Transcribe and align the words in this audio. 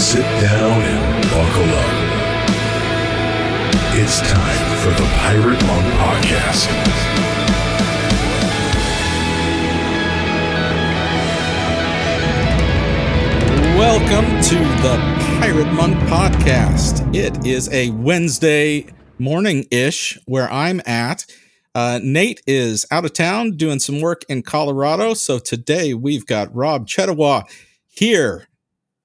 sit 0.00 0.22
down 0.40 0.80
and 0.80 1.24
buckle 1.24 1.74
up. 1.76 1.92
It's 3.98 4.20
time 4.22 4.78
for 4.78 4.88
the 4.96 5.06
Pirate 5.18 5.62
Monk 5.66 5.86
Podcast. 6.00 6.68
Welcome 13.76 14.24
to 14.44 14.58
the 14.80 14.96
Pirate 15.38 15.70
Monk 15.74 15.94
Podcast. 16.08 17.14
It 17.14 17.46
is 17.46 17.68
a 17.68 17.90
Wednesday 17.90 18.86
morning 19.18 19.66
ish 19.70 20.18
where 20.24 20.50
I'm 20.50 20.80
at. 20.86 21.26
Uh, 21.74 22.00
Nate 22.02 22.40
is 22.46 22.86
out 22.90 23.04
of 23.04 23.12
town 23.12 23.58
doing 23.58 23.78
some 23.78 24.00
work 24.00 24.24
in 24.30 24.42
Colorado. 24.42 25.12
So 25.12 25.38
today 25.38 25.92
we've 25.92 26.24
got 26.24 26.52
Rob 26.56 26.88
Chettawa 26.88 27.44
here 27.86 28.46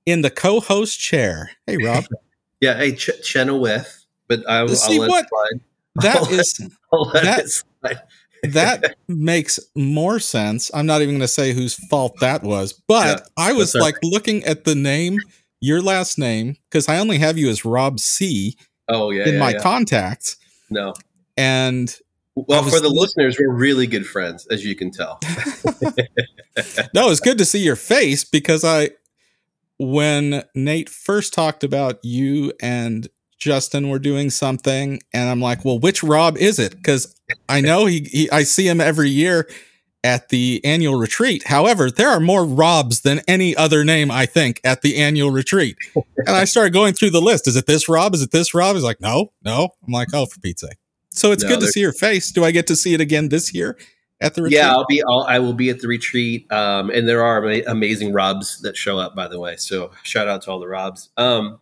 in 0.06 0.22
the 0.22 0.30
co 0.30 0.60
host 0.60 1.00
chair. 1.00 1.52
Hey, 1.68 1.77
Rob. 1.77 2.05
Yeah, 2.62 2.77
hey, 2.77 2.94
Ch- 2.95 3.22
Chenoweth, 3.22 4.05
but 4.30 4.48
I, 4.50 4.64
will 4.64 4.70
See 4.70 5.00
I'll 5.00 5.09
what-. 5.09 5.26
That 5.95 6.16
I'll 6.16 6.30
is 6.31 6.58
that- 7.84 8.08
that 8.54 8.95
makes 9.09 9.59
more 9.76 10.20
sense. 10.20 10.72
I'm 10.73 10.86
not 10.86 11.02
even 11.02 11.16
going 11.16 11.20
to 11.22 11.28
say 11.28 11.52
whose 11.52 11.73
fault 11.90 12.16
that 12.22 12.44
was, 12.44 12.73
but 12.88 13.20
Yeah, 13.20 13.26
I 13.38 13.54
was 13.54 13.76
like 13.76 13.95
looking 14.04 14.44
at 14.45 14.64
the 14.64 14.73
name, 14.73 15.18
your 15.59 15.81
last 15.81 16.17
name, 16.17 16.56
because 16.72 16.88
I 16.88 16.98
only 16.98 17.17
have 17.17 17.38
you 17.38 17.50
as 17.50 17.66
Rob 17.66 18.00
C 18.00 18.56
Oh 18.88 19.09
yeah, 19.12 19.28
in 19.28 19.34
yeah, 19.36 19.40
my 19.40 19.52
yeah. 19.52 19.59
contacts, 19.62 20.38
no. 20.70 20.94
and 21.36 21.94
Well, 22.36 22.64
for 22.64 22.80
the 22.80 22.90
listeners, 22.90 23.38
we're 23.38 23.53
really 23.53 23.86
good 23.86 24.08
friends, 24.08 24.48
as 24.48 24.64
you 24.66 24.76
can 24.76 24.92
tell. 24.92 25.20
no, 26.94 27.09
it's 27.09 27.20
good 27.20 27.38
to 27.40 27.45
see 27.45 27.59
your 27.64 27.76
face 27.76 28.23
because 28.23 28.64
I, 28.64 28.92
when 29.78 30.44
Nate 30.54 30.90
first 30.90 31.34
talked 31.34 31.64
about 31.64 32.00
you 32.04 32.54
and 32.62 33.08
Justin 33.38 33.90
were 33.90 34.00
doing 34.00 34.30
something, 34.30 35.02
and 35.14 35.30
I'm 35.30 35.42
like, 35.42 35.66
well, 35.66 35.80
which 35.80 36.04
Rob 36.04 36.38
is 36.38 36.58
it? 36.59 36.76
Because 36.76 37.16
I 37.50 37.62
know 37.62 37.86
he, 37.86 38.02
he, 38.12 38.32
I 38.32 38.44
see 38.44 38.67
him 38.67 38.80
every 38.80 39.09
year 39.09 39.48
at 40.04 40.30
the 40.30 40.62
annual 40.64 40.95
retreat. 40.95 41.48
However, 41.48 41.90
there 41.90 42.09
are 42.09 42.20
more 42.20 42.45
Robs 42.45 43.02
than 43.02 43.22
any 43.28 43.56
other 43.56 43.84
name, 43.84 44.12
I 44.12 44.26
think, 44.26 44.62
at 44.64 44.82
the 44.84 44.98
annual 44.98 45.32
retreat. 45.32 45.78
and 45.95 46.30
I 46.30 46.45
started 46.45 46.73
going 46.73 46.94
through 46.94 47.10
the 47.10 47.22
list. 47.22 47.48
Is 47.48 47.56
it 47.56 47.66
this 47.66 47.89
Rob? 47.89 48.14
Is 48.14 48.22
it 48.22 48.32
this 48.32 48.54
Rob? 48.54 48.76
He's 48.76 48.84
like, 48.84 49.02
no, 49.02 49.32
no. 49.44 49.70
I'm 49.86 49.92
like, 49.92 50.10
oh, 50.14 50.28
for 50.28 50.39
Pete's 50.39 50.62
sake. 50.62 50.78
So 51.10 51.32
it's 51.32 51.44
No, 51.44 51.50
good 51.50 51.62
to 51.62 51.67
see 51.67 51.80
your 51.80 51.94
face. 51.94 52.32
Do 52.32 52.44
I 52.44 52.52
get 52.52 52.67
to 52.67 52.76
see 52.76 52.94
it 52.94 53.02
again 53.02 53.30
this 53.30 53.54
year 53.54 53.78
at 54.21 54.35
the 54.35 54.44
retreat? 54.44 54.59
yeah, 54.59 54.71
I'll 54.71 54.85
be. 54.85 55.02
I'll, 55.03 55.25
I 55.27 55.39
will 55.39 55.53
be 55.53 55.69
at 55.69 55.80
the 55.80 55.88
retreat, 55.88 56.52
um, 56.52 56.89
and 56.89 57.08
there 57.08 57.23
are 57.23 57.44
amazing 57.67 58.13
Robs 58.13 58.61
that 58.61 58.77
show 58.77 58.97
up. 58.97 59.16
By 59.16 59.27
the 59.27 59.39
way, 59.39 59.55
so 59.58 59.91
shout 60.03 60.27
out 60.27 60.44
to 60.44 60.52
all 60.52 60.59
the 60.59 60.67
Robs. 60.67 61.09
Um, 61.17 61.59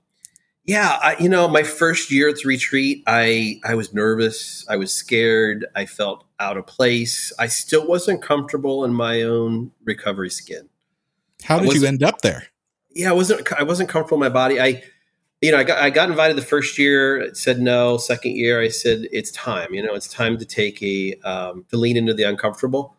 yeah, 0.66 0.98
I, 1.02 1.18
you 1.20 1.28
know, 1.28 1.48
my 1.48 1.64
first 1.64 2.10
year 2.10 2.30
at 2.30 2.36
the 2.38 2.48
retreat, 2.48 3.04
I 3.08 3.60
I 3.64 3.76
was 3.76 3.94
nervous. 3.94 4.66
I 4.70 4.78
was 4.78 4.94
scared. 4.94 5.66
I 5.76 5.86
felt 5.86 6.26
out 6.40 6.58
of 6.58 6.66
place. 6.68 7.34
I 7.38 7.48
still 7.48 7.88
wasn't 7.88 8.22
comfortable 8.22 8.86
in 8.86 8.94
my 8.94 9.24
own 9.24 9.72
recovery 9.84 10.30
skin. 10.30 10.70
How 11.44 11.60
did 11.60 11.74
you 11.74 11.86
end 11.86 12.04
up 12.04 12.22
there? 12.22 12.48
yeah, 12.96 13.10
I 13.10 13.14
wasn't 13.14 13.52
I 13.54 13.64
wasn't 13.64 13.90
comfortable 13.90 14.24
in 14.24 14.32
my 14.32 14.34
body. 14.34 14.60
I 14.60 14.84
you 15.44 15.52
know, 15.52 15.58
I 15.58 15.64
got 15.66 15.78
I 15.80 15.90
got 15.90 16.10
invited 16.10 16.38
the 16.38 16.42
first 16.42 16.78
year, 16.78 17.30
said 17.36 17.60
no. 17.60 17.98
Second 17.98 18.38
year, 18.38 18.62
I 18.62 18.70
said 18.70 19.10
it's 19.12 19.30
time. 19.32 19.74
You 19.74 19.84
know, 19.84 19.94
it's 19.94 20.08
time 20.08 20.38
to 20.38 20.46
take 20.46 20.82
a 20.82 21.16
um, 21.26 21.66
to 21.70 21.76
lean 21.76 21.98
into 21.98 22.14
the 22.14 22.24
uncomfortable. 22.24 22.96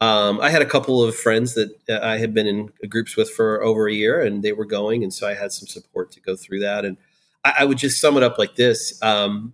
Um, 0.00 0.40
I 0.40 0.48
had 0.48 0.62
a 0.62 0.66
couple 0.66 1.02
of 1.02 1.14
friends 1.14 1.52
that 1.54 1.76
uh, 1.90 1.98
I 2.02 2.16
had 2.16 2.32
been 2.32 2.46
in 2.46 2.70
groups 2.88 3.16
with 3.16 3.30
for 3.30 3.62
over 3.62 3.86
a 3.86 3.92
year, 3.92 4.22
and 4.22 4.42
they 4.42 4.52
were 4.52 4.64
going, 4.64 5.02
and 5.02 5.12
so 5.12 5.28
I 5.28 5.34
had 5.34 5.52
some 5.52 5.68
support 5.68 6.10
to 6.12 6.20
go 6.20 6.36
through 6.36 6.60
that. 6.60 6.86
And 6.86 6.96
I, 7.44 7.54
I 7.58 7.64
would 7.66 7.76
just 7.76 8.00
sum 8.00 8.16
it 8.16 8.22
up 8.22 8.38
like 8.38 8.56
this. 8.56 8.98
Um, 9.02 9.52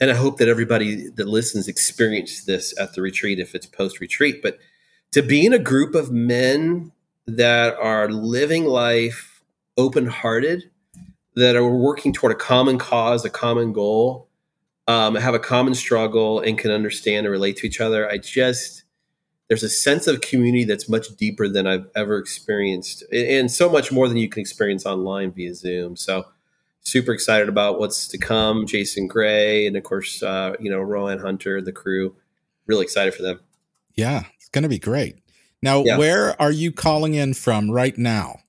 and 0.00 0.10
I 0.10 0.14
hope 0.14 0.38
that 0.38 0.48
everybody 0.48 1.10
that 1.10 1.28
listens 1.28 1.68
experience 1.68 2.44
this 2.44 2.72
at 2.80 2.94
the 2.94 3.02
retreat 3.02 3.38
if 3.40 3.54
it's 3.54 3.66
post 3.66 4.00
retreat. 4.00 4.40
But 4.42 4.58
to 5.12 5.20
be 5.20 5.44
in 5.44 5.52
a 5.52 5.58
group 5.58 5.94
of 5.94 6.10
men 6.10 6.92
that 7.26 7.74
are 7.76 8.08
living 8.08 8.64
life 8.64 9.42
open 9.76 10.06
hearted, 10.06 10.70
that 11.36 11.54
are 11.56 11.68
working 11.68 12.12
toward 12.12 12.32
a 12.32 12.36
common 12.36 12.78
cause, 12.78 13.24
a 13.24 13.30
common 13.30 13.72
goal, 13.72 14.28
um, 14.88 15.14
have 15.14 15.34
a 15.34 15.38
common 15.38 15.74
struggle, 15.74 16.40
and 16.40 16.58
can 16.58 16.70
understand 16.70 17.26
and 17.26 17.32
relate 17.32 17.56
to 17.58 17.66
each 17.66 17.80
other. 17.80 18.08
I 18.10 18.18
just, 18.18 18.84
there's 19.48 19.62
a 19.62 19.68
sense 19.68 20.06
of 20.06 20.20
community 20.20 20.64
that's 20.64 20.88
much 20.88 21.08
deeper 21.16 21.48
than 21.48 21.66
I've 21.66 21.86
ever 21.94 22.18
experienced, 22.18 23.04
and- 23.12 23.50
so 23.50 23.68
much 23.68 23.92
more 23.92 24.08
than 24.08 24.16
you 24.16 24.28
can 24.28 24.40
experience 24.40 24.86
online 24.86 25.30
via 25.32 25.54
Zoom. 25.54 25.96
So, 25.96 26.26
super 26.80 27.12
excited 27.12 27.48
about 27.48 27.80
what's 27.80 28.06
to 28.08 28.18
come. 28.18 28.64
Jason 28.66 29.08
Gray, 29.08 29.66
and 29.66 29.76
of 29.76 29.82
course, 29.82 30.22
uh, 30.22 30.54
you 30.60 30.70
know, 30.70 30.78
Rowan 30.80 31.18
Hunter, 31.18 31.60
the 31.60 31.72
crew. 31.72 32.14
Really 32.66 32.84
excited 32.84 33.12
for 33.14 33.22
them. 33.22 33.40
Yeah, 33.94 34.24
it's 34.36 34.48
going 34.48 34.62
to 34.62 34.68
be 34.68 34.78
great. 34.78 35.16
Now, 35.62 35.82
Yeah. 35.84 35.98
where 35.98 36.40
are 36.40 36.52
you 36.52 36.70
calling 36.72 37.14
in 37.14 37.34
from 37.34 37.70
right 37.70 37.96
now? 37.98 38.40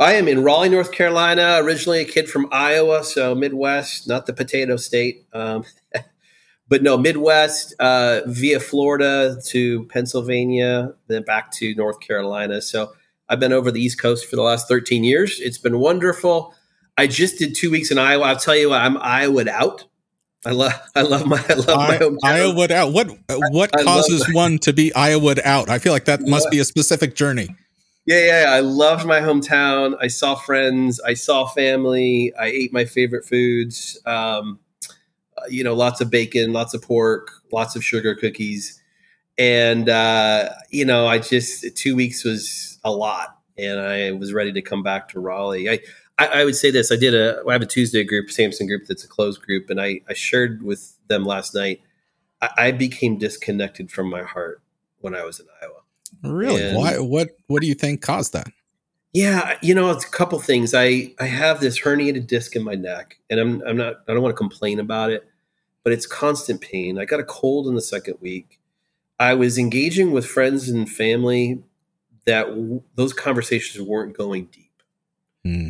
I 0.00 0.14
am 0.14 0.28
in 0.28 0.42
Raleigh, 0.42 0.70
North 0.70 0.92
Carolina. 0.92 1.58
Originally 1.60 2.00
a 2.00 2.06
kid 2.06 2.30
from 2.30 2.48
Iowa, 2.50 3.04
so 3.04 3.34
Midwest, 3.34 4.08
not 4.08 4.24
the 4.24 4.32
potato 4.32 4.76
state. 4.76 5.26
Um, 5.34 5.64
but 6.68 6.82
no, 6.82 6.96
Midwest 6.96 7.74
uh, 7.78 8.22
via 8.24 8.60
Florida 8.60 9.36
to 9.48 9.84
Pennsylvania, 9.84 10.94
then 11.08 11.22
back 11.22 11.52
to 11.52 11.74
North 11.74 12.00
Carolina. 12.00 12.62
So 12.62 12.92
I've 13.28 13.40
been 13.40 13.52
over 13.52 13.70
the 13.70 13.80
East 13.82 14.00
Coast 14.00 14.24
for 14.24 14.36
the 14.36 14.42
last 14.42 14.68
13 14.68 15.04
years. 15.04 15.38
It's 15.38 15.58
been 15.58 15.78
wonderful. 15.78 16.54
I 16.96 17.06
just 17.06 17.38
did 17.38 17.54
two 17.54 17.70
weeks 17.70 17.90
in 17.90 17.98
Iowa. 17.98 18.24
I'll 18.24 18.36
tell 18.36 18.56
you 18.56 18.70
what, 18.70 18.80
I'm 18.80 18.96
Iowa'd 18.96 19.48
out. 19.48 19.84
I 20.46 20.52
love, 20.52 20.72
I 20.96 21.02
love 21.02 21.26
my, 21.26 21.44
I 21.46 21.52
love 21.52 21.66
my 21.76 21.98
hometown. 21.98 22.18
Iowa 22.24 22.68
out. 22.72 22.92
What 22.94 23.10
what 23.50 23.78
I 23.78 23.84
causes 23.84 24.32
one 24.32 24.58
to 24.60 24.72
be 24.72 24.94
Iowa 24.94 25.34
out? 25.44 25.68
I 25.68 25.78
feel 25.78 25.92
like 25.92 26.06
that 26.06 26.22
must 26.22 26.50
be 26.50 26.58
a 26.58 26.64
specific 26.64 27.14
journey. 27.14 27.54
Yeah, 28.06 28.44
yeah. 28.44 28.50
I 28.50 28.60
loved 28.60 29.06
my 29.06 29.20
hometown. 29.20 29.96
I 30.00 30.08
saw 30.08 30.34
friends. 30.34 31.00
I 31.00 31.14
saw 31.14 31.46
family. 31.46 32.32
I 32.38 32.46
ate 32.46 32.72
my 32.72 32.84
favorite 32.84 33.24
foods. 33.24 34.00
Um, 34.06 34.58
uh, 35.38 35.42
you 35.48 35.64
know, 35.64 35.74
lots 35.74 36.00
of 36.00 36.10
bacon, 36.10 36.52
lots 36.52 36.74
of 36.74 36.82
pork, 36.82 37.30
lots 37.52 37.76
of 37.76 37.84
sugar 37.84 38.14
cookies, 38.14 38.80
and 39.38 39.88
uh, 39.88 40.50
you 40.70 40.84
know, 40.84 41.06
I 41.06 41.18
just 41.18 41.76
two 41.76 41.96
weeks 41.96 42.24
was 42.24 42.78
a 42.84 42.92
lot, 42.92 43.38
and 43.58 43.80
I 43.80 44.12
was 44.12 44.32
ready 44.32 44.52
to 44.52 44.62
come 44.62 44.82
back 44.82 45.08
to 45.10 45.20
Raleigh. 45.20 45.70
I, 45.70 45.80
I, 46.18 46.26
I 46.42 46.44
would 46.46 46.56
say 46.56 46.70
this: 46.70 46.92
I 46.92 46.96
did 46.96 47.14
a, 47.14 47.42
I 47.48 47.52
have 47.52 47.62
a 47.62 47.66
Tuesday 47.66 48.04
group, 48.04 48.30
Samson 48.30 48.66
group, 48.66 48.86
that's 48.88 49.04
a 49.04 49.08
closed 49.08 49.42
group, 49.42 49.70
and 49.70 49.80
I, 49.80 50.00
I 50.08 50.14
shared 50.14 50.62
with 50.62 50.94
them 51.08 51.24
last 51.24 51.54
night. 51.54 51.80
I, 52.42 52.50
I 52.58 52.72
became 52.72 53.18
disconnected 53.18 53.90
from 53.92 54.10
my 54.10 54.22
heart 54.24 54.62
when 55.00 55.14
I 55.16 55.24
was 55.24 55.40
in 55.40 55.46
Iowa. 55.62 55.79
Really? 56.22 56.62
And- 56.62 56.76
Why? 56.76 56.98
What? 56.98 57.30
What 57.46 57.60
do 57.62 57.68
you 57.68 57.74
think 57.74 58.02
caused 58.02 58.32
that? 58.32 58.48
Yeah, 59.12 59.58
you 59.60 59.74
know, 59.74 59.90
it's 59.90 60.04
a 60.04 60.10
couple 60.10 60.38
things. 60.38 60.72
I 60.72 61.12
I 61.18 61.26
have 61.26 61.60
this 61.60 61.80
herniated 61.80 62.26
disc 62.28 62.54
in 62.54 62.62
my 62.62 62.74
neck, 62.74 63.18
and 63.28 63.40
I'm 63.40 63.62
I'm 63.66 63.76
not 63.76 63.96
I 64.06 64.12
don't 64.12 64.22
want 64.22 64.32
to 64.34 64.38
complain 64.38 64.78
about 64.78 65.10
it, 65.10 65.28
but 65.82 65.92
it's 65.92 66.06
constant 66.06 66.60
pain. 66.60 66.98
I 66.98 67.04
got 67.06 67.18
a 67.20 67.24
cold 67.24 67.66
in 67.66 67.74
the 67.74 67.82
second 67.82 68.18
week. 68.20 68.60
I 69.18 69.34
was 69.34 69.58
engaging 69.58 70.12
with 70.12 70.26
friends 70.26 70.68
and 70.68 70.88
family 70.88 71.62
that 72.24 72.46
w- 72.46 72.82
those 72.94 73.12
conversations 73.12 73.84
weren't 73.84 74.16
going 74.16 74.46
deep. 74.52 74.82
Hmm. 75.44 75.68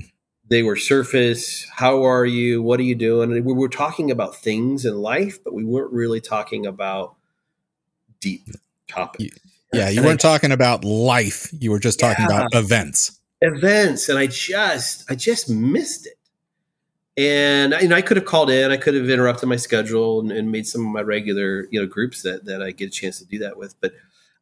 They 0.49 0.63
were 0.63 0.77
surface. 0.77 1.65
How 1.77 2.05
are 2.05 2.27
you? 2.27 2.61
What 2.63 2.79
are 2.79 2.85
you 2.85 2.95
doing? 2.97 3.33
And 3.33 3.45
we 3.47 3.55
were 3.55 3.69
talking 3.69 4.11
about 4.11 4.37
things 4.37 4.85
in 4.85 4.97
life, 4.99 5.43
but 5.43 5.55
we 5.55 5.65
weren't 5.65 5.93
really 5.93 6.21
talking 6.21 6.67
about 6.67 7.15
deep 8.21 8.43
topics. 8.89 9.39
Yeah, 9.73 9.89
you 9.89 9.99
And 9.99 10.07
weren't 10.07 10.21
talking 10.21 10.53
about 10.53 10.85
life. 10.85 11.49
You 11.59 11.71
were 11.71 11.79
just 11.79 12.01
talking 12.01 12.27
Yeah. 12.29 12.37
about 12.37 12.55
events. 12.55 13.19
events 13.43 14.09
and 14.09 14.19
I 14.19 14.27
just 14.27 15.11
I 15.11 15.15
just 15.15 15.49
missed 15.49 16.07
it. 16.07 16.15
And 17.17 17.75
you 17.81 17.89
know, 17.89 17.97
I 17.97 18.03
could 18.03 18.17
have 18.17 18.27
called 18.27 18.51
in, 18.51 18.71
I 18.71 18.77
could 18.77 18.95
have 18.95 19.09
interrupted 19.09 19.49
my 19.49 19.57
schedule 19.57 20.21
and, 20.21 20.31
and 20.33 20.51
made 20.51 20.67
some 20.67 20.87
of 20.87 20.93
my 20.93 21.01
regular, 21.03 21.67
you 21.71 21.81
know, 21.81 21.87
groups 21.87 22.23
that 22.23 22.45
that 22.47 22.63
I 22.63 22.71
get 22.73 22.89
a 22.89 22.91
chance 22.91 23.19
to 23.19 23.25
do 23.25 23.39
that 23.39 23.57
with. 23.57 23.75
But 23.81 23.93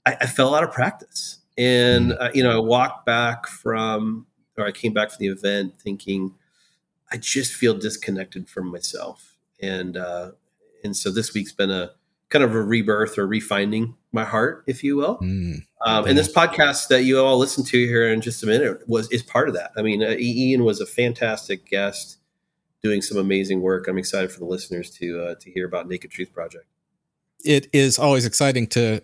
I, 0.06 0.16
I 0.22 0.26
fell 0.26 0.54
out 0.54 0.64
of 0.64 0.72
practice. 0.72 1.38
And 1.56 2.12
uh, 2.12 2.30
you 2.34 2.42
know, 2.42 2.56
I 2.56 2.60
walked 2.60 3.04
back 3.06 3.46
from 3.46 4.26
or 4.56 4.66
I 4.66 4.72
came 4.72 4.92
back 4.92 5.10
from 5.10 5.18
the 5.20 5.28
event 5.28 5.74
thinking 5.80 6.34
I 7.10 7.16
just 7.16 7.54
feel 7.54 7.74
disconnected 7.74 8.48
from 8.48 8.68
myself. 8.70 9.36
And 9.60 9.96
uh 9.96 10.32
and 10.84 10.96
so 10.96 11.10
this 11.10 11.34
week's 11.34 11.52
been 11.52 11.70
a 11.70 11.92
kind 12.30 12.44
of 12.44 12.54
a 12.54 12.62
rebirth 12.62 13.18
or 13.18 13.26
refinding 13.26 13.94
my 14.12 14.24
heart, 14.24 14.64
if 14.66 14.84
you 14.84 14.96
will. 14.96 15.14
Hmm. 15.14 15.54
Um, 15.84 16.06
and 16.06 16.18
this 16.18 16.32
podcast 16.32 16.88
that 16.88 17.04
you 17.04 17.20
all 17.20 17.38
listen 17.38 17.64
to 17.64 17.86
here 17.86 18.12
in 18.12 18.20
just 18.20 18.42
a 18.42 18.46
minute 18.46 18.86
was 18.88 19.10
is 19.10 19.22
part 19.22 19.48
of 19.48 19.54
that. 19.54 19.70
I 19.76 19.82
mean, 19.82 20.02
uh, 20.02 20.16
Ian 20.18 20.64
was 20.64 20.80
a 20.80 20.86
fantastic 20.86 21.66
guest, 21.66 22.18
doing 22.82 23.00
some 23.00 23.16
amazing 23.16 23.60
work. 23.60 23.88
I'm 23.88 23.98
excited 23.98 24.32
for 24.32 24.40
the 24.40 24.46
listeners 24.46 24.90
to 24.92 25.20
uh, 25.20 25.34
to 25.40 25.50
hear 25.50 25.66
about 25.66 25.88
Naked 25.88 26.10
Truth 26.10 26.32
Project. 26.32 26.66
It 27.44 27.68
is 27.72 27.98
always 27.98 28.26
exciting 28.26 28.66
to 28.68 29.02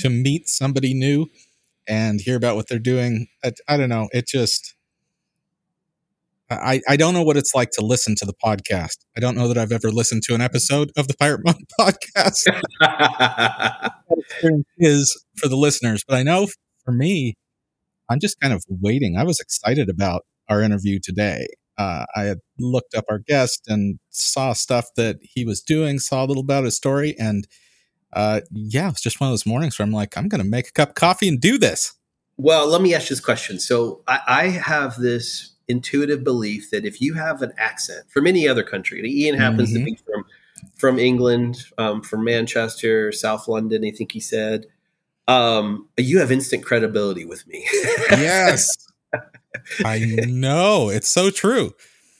to 0.00 0.10
meet 0.10 0.48
somebody 0.48 0.94
new 0.94 1.26
and 1.86 2.20
hear 2.20 2.36
about 2.36 2.56
what 2.56 2.68
they're 2.68 2.78
doing. 2.78 3.28
I, 3.44 3.52
I 3.68 3.76
don't 3.76 3.88
know. 3.88 4.08
It 4.12 4.26
just 4.26 4.74
I, 6.50 6.80
I 6.88 6.96
don't 6.96 7.14
know 7.14 7.22
what 7.22 7.36
it's 7.36 7.54
like 7.54 7.70
to 7.72 7.84
listen 7.84 8.16
to 8.16 8.26
the 8.26 8.34
podcast. 8.44 8.98
I 9.16 9.20
don't 9.20 9.36
know 9.36 9.46
that 9.48 9.56
I've 9.56 9.70
ever 9.70 9.90
listened 9.90 10.22
to 10.24 10.34
an 10.34 10.40
episode 10.40 10.90
of 10.96 11.06
the 11.06 11.14
Pirate 11.14 11.42
Monk 11.44 11.58
podcast. 11.80 12.46
is 14.78 15.24
for 15.36 15.48
the 15.48 15.56
listeners, 15.56 16.02
but 16.06 16.16
I 16.16 16.22
know 16.22 16.48
for 16.84 16.92
me, 16.92 17.34
I'm 18.10 18.18
just 18.18 18.40
kind 18.40 18.52
of 18.52 18.64
waiting. 18.68 19.16
I 19.16 19.22
was 19.22 19.38
excited 19.38 19.88
about 19.88 20.22
our 20.48 20.62
interview 20.62 20.98
today. 21.00 21.46
Uh, 21.78 22.04
I 22.16 22.24
had 22.24 22.38
looked 22.58 22.94
up 22.94 23.04
our 23.08 23.20
guest 23.20 23.62
and 23.68 23.98
saw 24.10 24.52
stuff 24.52 24.88
that 24.96 25.18
he 25.22 25.44
was 25.44 25.62
doing, 25.62 25.98
saw 25.98 26.24
a 26.24 26.26
little 26.26 26.42
about 26.42 26.64
his 26.64 26.76
story, 26.76 27.14
and 27.18 27.46
uh, 28.12 28.40
yeah, 28.50 28.88
it's 28.88 29.00
just 29.00 29.20
one 29.20 29.28
of 29.28 29.32
those 29.32 29.46
mornings 29.46 29.78
where 29.78 29.86
I'm 29.86 29.92
like, 29.92 30.16
I'm 30.16 30.28
going 30.28 30.42
to 30.42 30.48
make 30.48 30.68
a 30.68 30.72
cup 30.72 30.90
of 30.90 30.94
coffee 30.96 31.28
and 31.28 31.40
do 31.40 31.58
this. 31.58 31.94
Well, 32.36 32.66
let 32.66 32.82
me 32.82 32.94
ask 32.94 33.08
you 33.08 33.16
this 33.16 33.24
question. 33.24 33.60
So 33.60 34.02
I, 34.08 34.20
I 34.26 34.46
have 34.48 34.96
this 34.96 35.52
intuitive 35.70 36.24
belief 36.24 36.70
that 36.70 36.84
if 36.84 37.00
you 37.00 37.14
have 37.14 37.42
an 37.42 37.52
accent 37.56 38.10
from 38.10 38.26
any 38.26 38.46
other 38.46 38.62
country, 38.62 39.02
Ian 39.04 39.38
happens 39.38 39.70
mm-hmm. 39.70 39.84
to 39.84 39.90
be 39.92 39.98
from 40.04 40.24
from 40.76 40.98
England, 40.98 41.64
um, 41.78 42.02
from 42.02 42.24
Manchester, 42.24 43.12
South 43.12 43.48
London, 43.48 43.84
I 43.84 43.90
think 43.90 44.12
he 44.12 44.20
said. 44.20 44.66
Um, 45.28 45.88
you 45.96 46.18
have 46.18 46.32
instant 46.32 46.64
credibility 46.64 47.24
with 47.24 47.46
me. 47.46 47.66
yes. 48.10 48.68
I 49.84 49.98
know. 50.26 50.88
It's 50.88 51.08
so 51.08 51.30
true. 51.30 51.74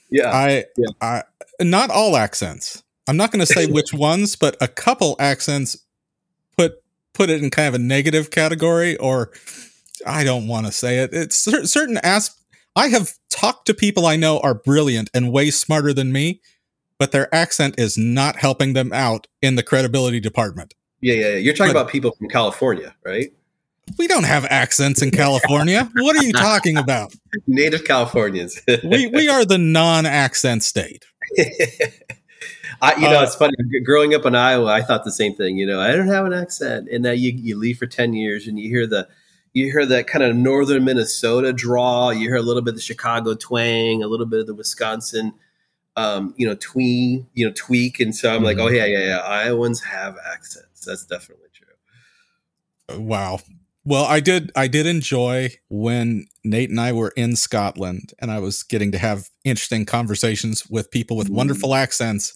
Yeah. 0.09 0.29
I, 0.29 0.65
yeah. 0.77 0.87
I 1.01 1.23
not 1.59 1.89
all 1.89 2.15
accents. 2.15 2.83
I'm 3.07 3.17
not 3.17 3.31
going 3.31 3.45
to 3.45 3.51
say 3.51 3.67
which 3.67 3.93
ones, 3.93 4.35
but 4.35 4.55
a 4.61 4.67
couple 4.67 5.15
accents 5.19 5.77
put 6.57 6.81
put 7.13 7.29
it 7.29 7.43
in 7.43 7.49
kind 7.49 7.67
of 7.67 7.73
a 7.73 7.79
negative 7.79 8.31
category 8.31 8.95
or 8.97 9.31
I 10.05 10.23
don't 10.23 10.47
want 10.47 10.65
to 10.67 10.71
say 10.71 10.99
it. 10.99 11.13
It's 11.13 11.35
certain 11.35 11.99
as 12.03 12.35
I 12.75 12.87
have 12.87 13.13
talked 13.41 13.65
to 13.65 13.73
people 13.73 14.05
I 14.05 14.17
know 14.17 14.39
are 14.39 14.53
brilliant 14.53 15.09
and 15.15 15.31
way 15.31 15.49
smarter 15.49 15.93
than 15.93 16.11
me, 16.11 16.41
but 16.99 17.11
their 17.11 17.33
accent 17.33 17.75
is 17.79 17.97
not 17.97 18.35
helping 18.35 18.73
them 18.73 18.93
out 18.93 19.25
in 19.41 19.55
the 19.55 19.63
credibility 19.63 20.19
department. 20.19 20.75
Yeah, 21.01 21.15
yeah, 21.15 21.27
yeah. 21.29 21.35
You're 21.37 21.53
talking 21.55 21.73
but, 21.73 21.81
about 21.81 21.91
people 21.91 22.11
from 22.11 22.29
California, 22.29 22.95
right? 23.03 23.33
We 23.97 24.07
don't 24.07 24.25
have 24.25 24.45
accents 24.45 25.01
in 25.01 25.09
California. 25.09 25.89
what 25.95 26.15
are 26.15 26.23
you 26.23 26.33
talking 26.33 26.77
about? 26.77 27.15
Native 27.47 27.83
Californians. 27.83 28.61
we 28.83 29.07
we 29.07 29.27
are 29.27 29.43
the 29.43 29.57
non-accent 29.57 30.61
state. 30.63 31.05
I, 32.83 32.95
you 32.95 33.01
know, 33.01 33.19
uh, 33.19 33.23
it's 33.23 33.35
funny. 33.35 33.53
Growing 33.83 34.13
up 34.13 34.25
in 34.25 34.35
Iowa, 34.35 34.71
I 34.71 34.81
thought 34.83 35.03
the 35.03 35.11
same 35.11 35.35
thing. 35.35 35.57
You 35.57 35.65
know, 35.65 35.79
I 35.79 35.95
don't 35.95 36.07
have 36.07 36.25
an 36.25 36.33
accent, 36.33 36.89
and 36.91 37.03
now 37.03 37.11
you 37.11 37.31
you 37.31 37.57
leave 37.57 37.79
for 37.79 37.87
ten 37.87 38.13
years, 38.13 38.47
and 38.47 38.59
you 38.59 38.69
hear 38.69 38.85
the 38.85 39.07
you 39.53 39.65
hear 39.65 39.85
that 39.85 40.07
kind 40.07 40.23
of 40.23 40.35
northern 40.35 40.85
Minnesota 40.85 41.51
draw. 41.51 42.09
You 42.09 42.27
hear 42.27 42.37
a 42.37 42.41
little 42.41 42.61
bit 42.61 42.71
of 42.71 42.75
the 42.75 42.81
Chicago 42.81 43.33
twang, 43.33 44.01
a 44.01 44.07
little 44.07 44.25
bit 44.25 44.39
of 44.39 44.47
the 44.47 44.55
Wisconsin, 44.55 45.33
um, 45.95 46.33
you 46.37 46.47
know, 46.47 46.55
tween, 46.55 47.27
you 47.33 47.45
know, 47.45 47.53
tweak. 47.55 47.99
And 47.99 48.15
so 48.15 48.29
I'm 48.29 48.37
mm-hmm. 48.37 48.45
like, 48.45 48.57
oh 48.59 48.69
yeah, 48.69 48.85
yeah, 48.85 48.99
yeah. 48.99 49.19
Iowans 49.19 49.81
have 49.83 50.17
accents. 50.31 50.85
That's 50.85 51.05
definitely 51.05 51.49
true. 51.53 52.97
Wow. 52.99 53.39
Well, 53.83 54.05
I 54.05 54.19
did. 54.19 54.51
I 54.55 54.67
did 54.67 54.85
enjoy 54.85 55.49
when 55.69 56.27
Nate 56.43 56.69
and 56.69 56.79
I 56.79 56.93
were 56.93 57.13
in 57.17 57.35
Scotland, 57.35 58.13
and 58.19 58.29
I 58.29 58.37
was 58.37 58.61
getting 58.61 58.91
to 58.91 58.99
have 58.99 59.29
interesting 59.43 59.85
conversations 59.85 60.67
with 60.69 60.91
people 60.91 61.17
with 61.17 61.27
mm-hmm. 61.27 61.37
wonderful 61.37 61.73
accents, 61.73 62.33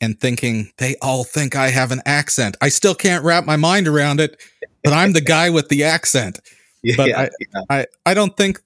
and 0.00 0.20
thinking 0.20 0.70
they 0.78 0.94
all 1.02 1.24
think 1.24 1.56
I 1.56 1.70
have 1.70 1.90
an 1.90 2.02
accent. 2.06 2.56
I 2.60 2.68
still 2.68 2.94
can't 2.94 3.24
wrap 3.24 3.44
my 3.44 3.56
mind 3.56 3.88
around 3.88 4.20
it 4.20 4.40
but 4.86 4.94
I'm 4.94 5.12
the 5.12 5.20
guy 5.36 5.50
with 5.50 5.68
the 5.68 5.84
accent. 5.84 6.40
Yeah, 6.82 6.94
but 6.96 7.12
I, 7.12 7.30
yeah. 7.40 7.60
I, 7.68 7.86
I 8.06 8.14
don't 8.14 8.36
think 8.36 8.60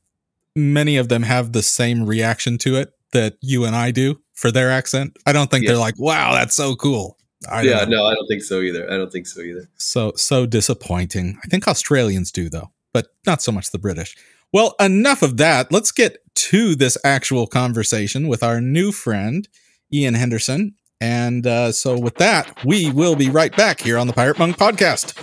many 0.55 0.97
of 0.97 1.09
them 1.09 1.23
have 1.23 1.53
the 1.53 1.63
same 1.63 2.05
reaction 2.05 2.59
to 2.59 2.77
it 2.77 2.93
that 3.13 3.37
you 3.41 3.65
and 3.65 3.75
I 3.75 3.91
do 3.91 4.21
for 4.35 4.51
their 4.51 4.71
accent. 4.71 5.17
I 5.27 5.33
don't 5.33 5.51
think 5.51 5.65
yeah. 5.65 5.73
they're 5.73 5.81
like, 5.81 5.99
"Wow, 5.99 6.35
that's 6.35 6.55
so 6.55 6.77
cool." 6.77 7.17
I 7.49 7.63
yeah, 7.63 7.85
no, 7.87 8.05
I 8.05 8.15
don't 8.15 8.27
think 8.27 8.43
so 8.43 8.61
either. 8.61 8.91
I 8.91 8.97
don't 8.97 9.11
think 9.11 9.27
so 9.27 9.41
either. 9.41 9.69
So 9.77 10.13
so 10.17 10.47
disappointing. 10.47 11.39
I 11.43 11.49
think 11.49 11.67
Australians 11.67 12.31
do 12.31 12.49
though, 12.49 12.71
but 12.93 13.09
not 13.27 13.41
so 13.41 13.53
much 13.53 13.71
the 13.71 13.79
British. 13.79 14.17
Well, 14.53 14.75
enough 14.81 15.23
of 15.23 15.37
that. 15.39 15.73
Let's 15.73 15.93
get 15.93 16.19
to 16.35 16.75
this 16.75 16.99
actual 17.05 17.47
conversation 17.47 18.27
with 18.29 18.43
our 18.43 18.61
new 18.61 18.93
friend 18.93 19.49
Ian 19.93 20.15
Henderson. 20.15 20.75
And 21.01 21.47
uh, 21.47 21.73
so, 21.73 21.99
with 21.99 22.17
that, 22.17 22.63
we 22.65 22.91
will 22.91 23.17
be 23.17 23.31
right 23.31 23.57
back 23.57 23.81
here 23.81 23.97
on 23.97 24.07
the 24.07 24.13
Pirate 24.13 24.39
Monk 24.39 24.59
podcast. 24.59 25.17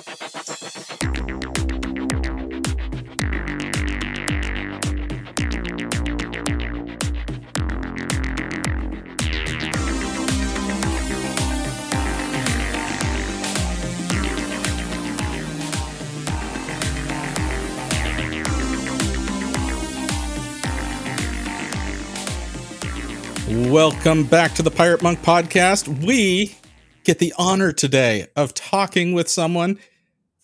Welcome 23.71 24.23
back 24.23 24.53
to 24.53 24.63
the 24.63 24.71
Pirate 24.71 25.03
Monk 25.03 25.19
podcast. 25.19 26.05
We 26.05 26.55
get 27.03 27.19
the 27.19 27.33
honor 27.37 27.73
today 27.73 28.27
of 28.35 28.53
talking 28.53 29.11
with 29.11 29.27
someone 29.29 29.77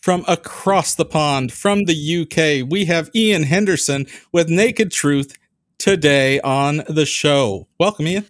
from 0.02 0.26
across 0.28 0.94
the 0.96 1.06
pond 1.06 1.54
from 1.54 1.86
the 1.86 1.94
UK. 2.22 2.70
We 2.70 2.84
have 2.86 3.10
Ian 3.16 3.44
Henderson 3.44 4.08
with 4.34 4.50
Naked 4.50 4.92
Truth 4.92 5.38
today 5.78 6.42
on 6.42 6.84
the 6.90 7.06
show. 7.06 7.68
Welcome, 7.80 8.08
Ian. 8.08 8.26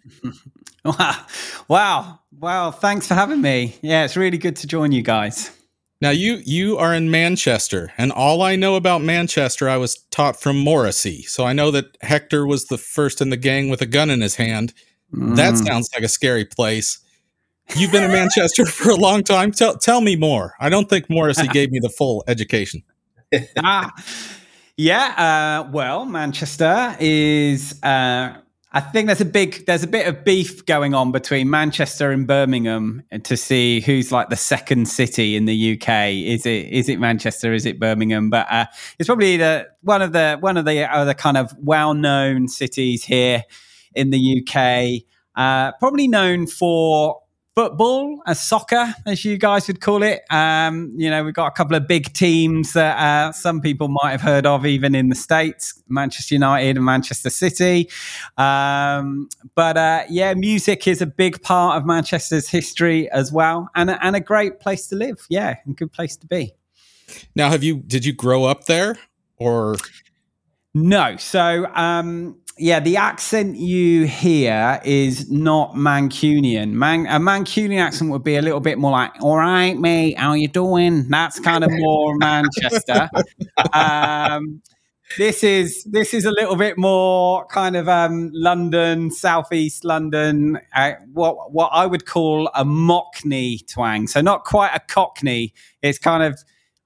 wow. 0.85 1.25
Wow. 1.67 2.19
Wow. 2.39 2.71
Thanks 2.71 3.07
for 3.07 3.15
having 3.15 3.41
me. 3.41 3.75
Yeah, 3.81 4.03
it's 4.05 4.15
really 4.15 4.37
good 4.37 4.57
to 4.57 4.67
join 4.67 4.91
you 4.91 5.01
guys. 5.01 5.49
Now 6.03 6.09
you 6.09 6.41
you 6.43 6.77
are 6.79 6.93
in 6.93 7.09
Manchester, 7.09 7.93
and 7.97 8.11
all 8.11 8.41
I 8.41 8.57
know 8.57 8.75
about 8.75 9.01
Manchester, 9.01 9.69
I 9.69 9.77
was 9.77 9.99
taught 10.11 10.37
from 10.37 10.57
Morrissey. 10.57 11.21
So 11.23 11.45
I 11.45 11.53
know 11.53 11.71
that 11.71 11.95
Hector 12.01 12.45
was 12.45 12.65
the 12.65 12.77
first 12.77 13.21
in 13.21 13.29
the 13.29 13.37
gang 13.37 13.69
with 13.69 13.81
a 13.81 13.85
gun 13.85 14.09
in 14.09 14.19
his 14.19 14.35
hand. 14.35 14.73
Mm. 15.15 15.37
That 15.37 15.57
sounds 15.57 15.89
like 15.95 16.03
a 16.03 16.09
scary 16.09 16.43
place. 16.43 16.99
You've 17.77 17.93
been 17.93 18.03
in 18.03 18.11
Manchester 18.11 18.65
for 18.65 18.89
a 18.89 18.97
long 18.97 19.23
time. 19.23 19.53
Tell 19.53 19.77
tell 19.77 20.01
me 20.01 20.17
more. 20.17 20.55
I 20.59 20.67
don't 20.67 20.89
think 20.89 21.09
Morrissey 21.09 21.47
gave 21.47 21.71
me 21.71 21.79
the 21.81 21.87
full 21.87 22.25
education. 22.27 22.83
ah, 23.63 23.89
yeah. 24.75 25.63
Uh, 25.65 25.71
well, 25.71 26.03
Manchester 26.03 26.97
is 26.99 27.81
uh, 27.81 28.39
I 28.75 28.79
think 28.79 29.05
there's 29.05 29.21
a 29.21 29.25
big 29.25 29.67
there's 29.67 29.83
a 29.83 29.87
bit 29.87 30.07
of 30.07 30.23
beef 30.23 30.65
going 30.65 30.95
on 30.95 31.11
between 31.11 31.47
Manchester 31.47 32.09
and 32.09 32.25
Birmingham 32.25 33.03
to 33.23 33.37
see 33.37 33.81
who's 33.81 34.11
like 34.11 34.29
the 34.29 34.35
second 34.35 34.87
city 34.87 35.35
in 35.35 35.45
the 35.45 35.73
UK. 35.73 36.09
Is 36.13 36.47
it 36.47 36.69
is 36.69 36.89
it 36.89 36.99
Manchester? 36.99 37.53
Is 37.53 37.67
it 37.67 37.79
Birmingham? 37.79 38.31
But 38.31 38.51
uh, 38.51 38.65
it's 38.97 39.07
probably 39.07 39.37
the 39.37 39.67
one 39.81 40.01
of 40.01 40.11
the 40.11 40.37
one 40.39 40.57
of 40.57 40.65
the 40.65 40.91
other 40.91 41.13
kind 41.13 41.37
of 41.37 41.53
well 41.59 41.93
known 41.93 42.47
cities 42.47 43.03
here 43.03 43.43
in 43.93 44.09
the 44.09 44.41
UK. 44.41 45.03
Uh, 45.35 45.71
probably 45.73 46.07
known 46.07 46.47
for 46.47 47.21
football, 47.55 48.19
as 48.25 48.41
soccer, 48.41 48.93
as 49.05 49.23
you 49.23 49.37
guys 49.37 49.67
would 49.67 49.79
call 49.79 50.01
it. 50.01 50.23
Um, 50.29 50.91
you 50.95 51.09
know, 51.09 51.23
we've 51.23 51.33
got 51.33 51.47
a 51.47 51.51
couple 51.51 51.75
of 51.75 51.87
big 51.87 52.11
teams 52.13 52.73
that 52.73 52.97
uh, 52.97 53.31
some 53.31 53.61
people 53.61 53.87
might 53.87 54.11
have 54.11 54.21
heard 54.21 54.45
of, 54.45 54.65
even 54.65 54.95
in 54.95 55.09
the 55.09 55.15
States 55.15 55.81
Manchester 55.87 56.35
United 56.35 56.77
and 56.77 56.85
Manchester 56.85 57.29
City. 57.29 57.89
Um, 58.37 59.29
but 59.55 59.77
uh, 59.77 60.03
yeah, 60.09 60.33
music 60.33 60.87
is 60.87 61.01
a 61.01 61.05
big 61.05 61.41
part 61.43 61.77
of 61.77 61.85
Manchester's 61.85 62.49
history 62.49 63.09
as 63.11 63.31
well, 63.31 63.69
and, 63.75 63.89
and 63.89 64.15
a 64.15 64.19
great 64.19 64.59
place 64.59 64.87
to 64.87 64.95
live. 64.95 65.25
Yeah, 65.29 65.55
a 65.67 65.71
good 65.73 65.91
place 65.91 66.15
to 66.17 66.27
be. 66.27 66.53
Now, 67.35 67.49
have 67.49 67.63
you, 67.63 67.77
did 67.77 68.05
you 68.05 68.13
grow 68.13 68.45
up 68.45 68.65
there 68.65 68.97
or? 69.37 69.75
No. 70.73 71.17
So, 71.17 71.67
um, 71.75 72.37
yeah, 72.57 72.79
the 72.79 72.97
accent 72.97 73.57
you 73.57 74.05
hear 74.05 74.79
is 74.85 75.31
not 75.31 75.73
Mancunian. 75.73 76.71
Man, 76.71 77.07
a 77.07 77.19
Mancunian 77.19 77.79
accent 77.79 78.11
would 78.11 78.23
be 78.23 78.35
a 78.35 78.41
little 78.41 78.59
bit 78.59 78.77
more 78.77 78.91
like, 78.91 79.11
"All 79.21 79.37
right, 79.37 79.77
mate, 79.77 80.17
how 80.17 80.33
you 80.33 80.47
doing?" 80.47 81.09
That's 81.09 81.39
kind 81.39 81.63
of 81.63 81.71
more 81.71 82.15
Manchester. 82.19 83.09
Um, 83.73 84.61
this 85.17 85.43
is 85.43 85.83
this 85.85 86.13
is 86.13 86.25
a 86.25 86.31
little 86.31 86.55
bit 86.55 86.77
more 86.77 87.45
kind 87.47 87.75
of 87.75 87.89
um, 87.89 88.29
London, 88.33 89.09
southeast 89.09 89.83
London, 89.83 90.59
uh, 90.75 90.93
what 91.11 91.51
what 91.51 91.69
I 91.73 91.85
would 91.85 92.05
call 92.05 92.49
a 92.55 92.63
Mockney 92.63 93.67
twang. 93.67 94.07
So 94.07 94.21
not 94.21 94.43
quite 94.43 94.71
a 94.75 94.79
Cockney. 94.79 95.53
It's 95.81 95.97
kind 95.97 96.23
of 96.23 96.39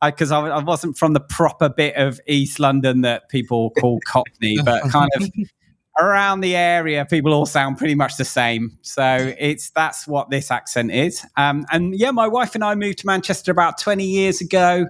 because 0.04 0.32
I, 0.32 0.40
I, 0.40 0.50
I, 0.50 0.64
wasn't 0.64 0.98
from 0.98 1.14
the 1.14 1.20
proper 1.20 1.70
bit 1.70 1.96
of 1.96 2.20
East 2.28 2.60
London 2.60 3.02
that 3.02 3.30
people 3.30 3.72
call 3.72 4.00
Cockney, 4.06 4.58
but 4.64 4.84
kind 4.92 5.10
of 5.16 5.30
around 6.00 6.42
the 6.42 6.56
area, 6.56 7.06
people 7.06 7.34
all 7.34 7.46
sound 7.46 7.78
pretty 7.78 7.96
much 7.96 8.18
the 8.18 8.26
same. 8.26 8.78
So 8.82 9.34
it's 9.40 9.70
that's 9.72 10.08
what 10.08 10.30
this 10.30 10.52
accent 10.52 10.92
is. 10.92 11.26
Um, 11.36 11.66
and 11.72 11.96
yeah, 11.96 12.12
my 12.12 12.28
wife 12.28 12.56
and 12.56 12.64
I 12.64 12.76
moved 12.76 13.00
to 13.00 13.08
Manchester 13.08 13.52
about 13.52 13.78
20 13.80 14.04
years 14.06 14.42
ago. 14.42 14.88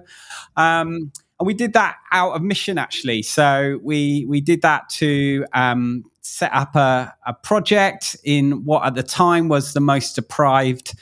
Um, 0.56 1.12
and 1.38 1.46
we 1.46 1.54
did 1.54 1.72
that 1.74 1.96
out 2.10 2.32
of 2.32 2.42
mission 2.42 2.78
actually. 2.78 3.22
So 3.22 3.78
we 3.82 4.26
we 4.28 4.40
did 4.40 4.62
that 4.62 4.88
to 4.90 5.46
um, 5.52 6.04
set 6.20 6.52
up 6.52 6.74
a, 6.74 7.14
a 7.26 7.34
project 7.34 8.16
in 8.24 8.64
what 8.64 8.84
at 8.84 8.94
the 8.94 9.02
time 9.02 9.48
was 9.48 9.72
the 9.72 9.80
most 9.80 10.14
deprived 10.14 10.94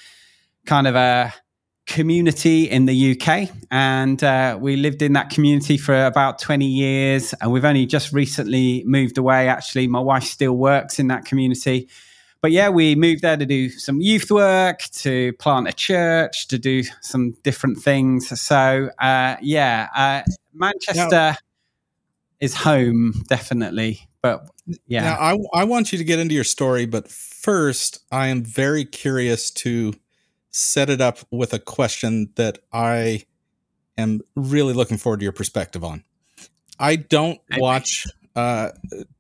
kind 0.67 0.87
of 0.87 0.95
a 0.95 1.33
community 1.87 2.69
in 2.69 2.87
the 2.87 3.12
UK. 3.12 3.49
And 3.71 4.23
uh, 4.23 4.59
we 4.61 4.76
lived 4.76 5.02
in 5.02 5.12
that 5.14 5.31
community 5.31 5.76
for 5.76 6.05
about 6.05 6.38
20 6.40 6.66
years. 6.66 7.35
And 7.40 7.52
we've 7.52 7.64
only 7.64 7.87
just 7.87 8.12
recently 8.12 8.83
moved 8.85 9.19
away. 9.19 9.49
Actually, 9.49 9.87
my 9.87 10.00
wife 10.00 10.25
still 10.25 10.57
works 10.57 10.99
in 10.99 11.09
that 11.09 11.25
community. 11.25 11.88
But 12.43 12.52
yeah, 12.52 12.69
we 12.69 12.95
moved 12.95 13.23
there 13.23 13.37
to 13.37 13.47
do 13.47 13.71
some 13.71 14.00
youth 14.00 14.31
work, 14.31 14.81
to 14.93 15.33
plant 15.35 15.69
a 15.69 15.73
church, 15.73 16.49
to 16.49 16.59
do 16.59 16.83
some 17.00 17.33
different 17.43 17.78
things. 17.78 18.40
So 18.40 18.90
uh, 19.00 19.37
yeah, 19.40 19.88
uh, 19.97 20.23
Manchester 20.52 21.09
now, 21.11 21.37
is 22.40 22.55
home, 22.55 23.25
definitely. 23.28 24.07
But 24.23 24.49
yeah. 24.87 25.16
I, 25.19 25.38
I 25.55 25.64
want 25.64 25.93
you 25.93 25.99
to 25.99 26.05
get 26.05 26.19
into 26.19 26.35
your 26.35 26.45
story, 26.45 26.87
but 26.87 27.09
first, 27.09 28.00
I 28.11 28.28
am 28.28 28.43
very 28.43 28.85
curious 28.85 29.50
to 29.52 29.95
set 30.57 30.89
it 30.89 31.01
up 31.01 31.19
with 31.31 31.53
a 31.53 31.59
question 31.59 32.31
that 32.37 32.59
I 32.73 33.25
am 33.99 34.23
really 34.35 34.73
looking 34.73 34.97
forward 34.97 35.21
to 35.21 35.25
your 35.25 35.33
perspective 35.33 35.85
on. 35.85 36.03
I 36.79 36.97
don't 36.97 37.41
watch 37.57 38.05
uh, 38.35 38.71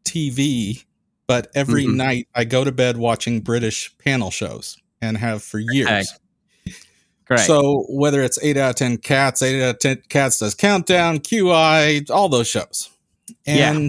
TV, 0.04 0.84
but 1.26 1.48
every 1.54 1.84
mm-hmm. 1.84 1.96
night 1.96 2.28
I 2.34 2.44
go 2.44 2.64
to 2.64 2.72
bed 2.72 2.96
watching 2.96 3.40
British 3.40 3.96
panel 3.98 4.30
shows 4.30 4.78
and 5.00 5.16
have 5.18 5.42
for 5.42 5.58
years. 5.58 5.88
Okay. 5.88 6.74
Great. 7.26 7.40
So 7.40 7.84
whether 7.88 8.22
it's 8.22 8.38
eight 8.42 8.56
out 8.56 8.70
of 8.70 8.76
ten 8.76 8.98
cats, 8.98 9.42
eight 9.42 9.62
out 9.62 9.74
of 9.74 9.78
ten 9.80 10.02
cats 10.08 10.38
does 10.38 10.54
countdown, 10.54 11.18
QI, 11.18 12.08
all 12.08 12.28
those 12.28 12.46
shows, 12.46 12.88
and 13.44 13.84
yeah. 13.84 13.88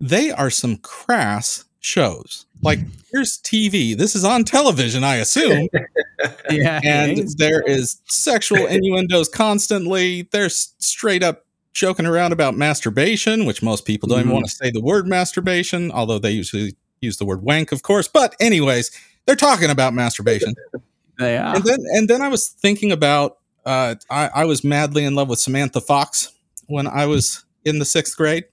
they 0.00 0.30
are 0.32 0.48
some 0.48 0.78
crass 0.78 1.65
shows. 1.86 2.46
Like 2.62 2.80
here's 3.12 3.38
TV. 3.38 3.96
This 3.96 4.16
is 4.16 4.24
on 4.24 4.44
television, 4.44 5.04
I 5.04 5.16
assume. 5.16 5.68
yeah. 6.50 6.80
And 6.82 7.28
there 7.38 7.62
is 7.62 8.00
sexual 8.06 8.66
innuendos 8.66 9.28
constantly. 9.28 10.28
There's 10.32 10.74
straight 10.78 11.22
up 11.22 11.46
joking 11.72 12.06
around 12.06 12.32
about 12.32 12.56
masturbation, 12.56 13.44
which 13.44 13.62
most 13.62 13.84
people 13.84 14.08
don't 14.08 14.18
mm-hmm. 14.18 14.28
even 14.28 14.34
want 14.34 14.46
to 14.46 14.50
say 14.50 14.70
the 14.70 14.80
word 14.80 15.06
masturbation, 15.06 15.92
although 15.92 16.18
they 16.18 16.30
usually 16.30 16.74
use 17.00 17.18
the 17.18 17.24
word 17.24 17.42
wank, 17.42 17.70
of 17.70 17.82
course. 17.82 18.08
But 18.08 18.34
anyways, 18.40 18.90
they're 19.26 19.36
talking 19.36 19.70
about 19.70 19.94
masturbation. 19.94 20.54
they 21.18 21.36
are. 21.36 21.54
And 21.54 21.64
then 21.64 21.78
and 21.92 22.10
then 22.10 22.20
I 22.20 22.28
was 22.28 22.48
thinking 22.48 22.90
about 22.90 23.38
uh, 23.64 23.94
I, 24.10 24.30
I 24.34 24.44
was 24.44 24.64
madly 24.64 25.04
in 25.04 25.14
love 25.14 25.28
with 25.28 25.38
Samantha 25.38 25.80
Fox 25.80 26.32
when 26.66 26.86
I 26.86 27.06
was 27.06 27.44
in 27.64 27.78
the 27.78 27.84
sixth 27.84 28.16
grade. 28.16 28.44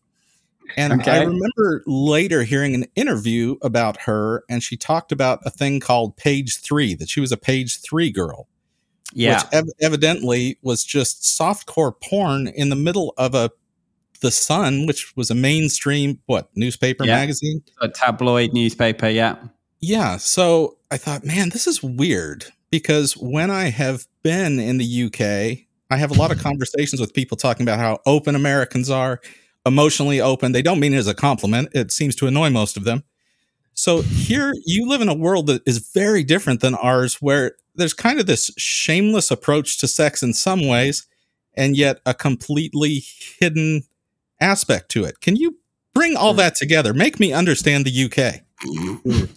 And 0.78 1.02
okay. 1.02 1.12
I 1.12 1.24
remember 1.24 1.84
later 1.86 2.44
hearing 2.44 2.76
an 2.76 2.86
interview 2.96 3.56
about 3.62 4.02
her, 4.02 4.44
and 4.50 4.64
she 4.64 4.78
talked 4.78 5.12
about 5.12 5.40
a 5.46 5.50
thing 5.50 5.80
called 5.80 6.18
page 6.18 6.60
three, 6.60 6.96
that 6.96 7.10
she 7.10 7.20
was 7.20 7.32
a 7.32 7.38
page 7.38 7.82
three 7.82 8.12
girl. 8.12 8.48
Yeah. 9.14 9.38
Which 9.38 9.54
ev- 9.54 9.74
evidently 9.82 10.58
was 10.62 10.84
just 10.84 11.22
softcore 11.24 11.94
porn 12.02 12.48
in 12.48 12.70
the 12.70 12.76
middle 12.76 13.14
of 13.18 13.36
a 13.36 13.52
The 14.22 14.32
Sun, 14.32 14.88
which 14.88 15.16
was 15.16 15.30
a 15.30 15.36
mainstream, 15.36 16.20
what, 16.26 16.50
newspaper 16.56 17.06
yeah. 17.06 17.18
magazine? 17.18 17.64
A 17.82 17.90
tabloid 17.90 18.54
newspaper, 18.54 19.10
yeah. 19.10 19.36
Yeah. 19.80 20.18
So 20.18 20.78
I 20.90 20.98
thought, 20.98 21.26
man, 21.26 21.50
this 21.50 21.68
is 21.68 21.84
weird 21.84 22.46
because 22.72 23.16
when 23.18 23.52
I 23.52 23.70
have 23.70 24.08
been 24.24 24.60
in 24.60 24.78
the 24.78 25.04
UK, 25.04 25.68
I 25.92 25.98
have 25.98 26.10
a 26.10 26.16
lot 26.16 26.32
of 26.32 26.40
conversations 26.40 27.00
with 27.00 27.14
people 27.14 27.38
talking 27.38 27.64
about 27.64 27.78
how 27.78 28.00
open 28.06 28.34
Americans 28.34 28.90
are 28.90 29.22
emotionally 29.66 30.20
open. 30.20 30.52
They 30.52 30.62
don't 30.62 30.80
mean 30.80 30.94
it 30.94 30.98
as 30.98 31.08
a 31.08 31.14
compliment. 31.14 31.70
It 31.74 31.92
seems 31.92 32.16
to 32.18 32.28
annoy 32.28 32.50
most 32.50 32.78
of 32.78 32.84
them. 32.84 33.04
So 33.74 34.02
here 34.02 34.54
you 34.66 34.88
live 34.88 35.02
in 35.02 35.10
a 35.10 35.16
world 35.16 35.48
that 35.48 35.64
is 35.66 35.90
very 35.94 36.24
different 36.24 36.62
than 36.62 36.76
ours, 36.76 37.16
where 37.16 37.54
there's 37.76 37.94
kind 37.94 38.20
of 38.20 38.28
this 38.28 38.52
shameless 38.58 39.32
approach 39.32 39.78
to 39.80 39.88
sex 39.88 40.22
in 40.22 40.34
some 40.34 40.68
ways, 40.68 41.08
and 41.56 41.76
yet 41.76 42.00
a 42.06 42.14
completely 42.14 43.04
hidden 43.40 43.84
aspect 44.40 44.90
to 44.90 45.06
it. 45.06 45.22
Can 45.22 45.36
you 45.36 45.58
bring 45.96 46.16
all 46.16 46.34
that 46.36 46.56
together? 46.56 46.94
Make 46.94 47.20
me 47.20 47.34
understand 47.34 47.86
the 47.86 48.06
UK. 48.06 49.30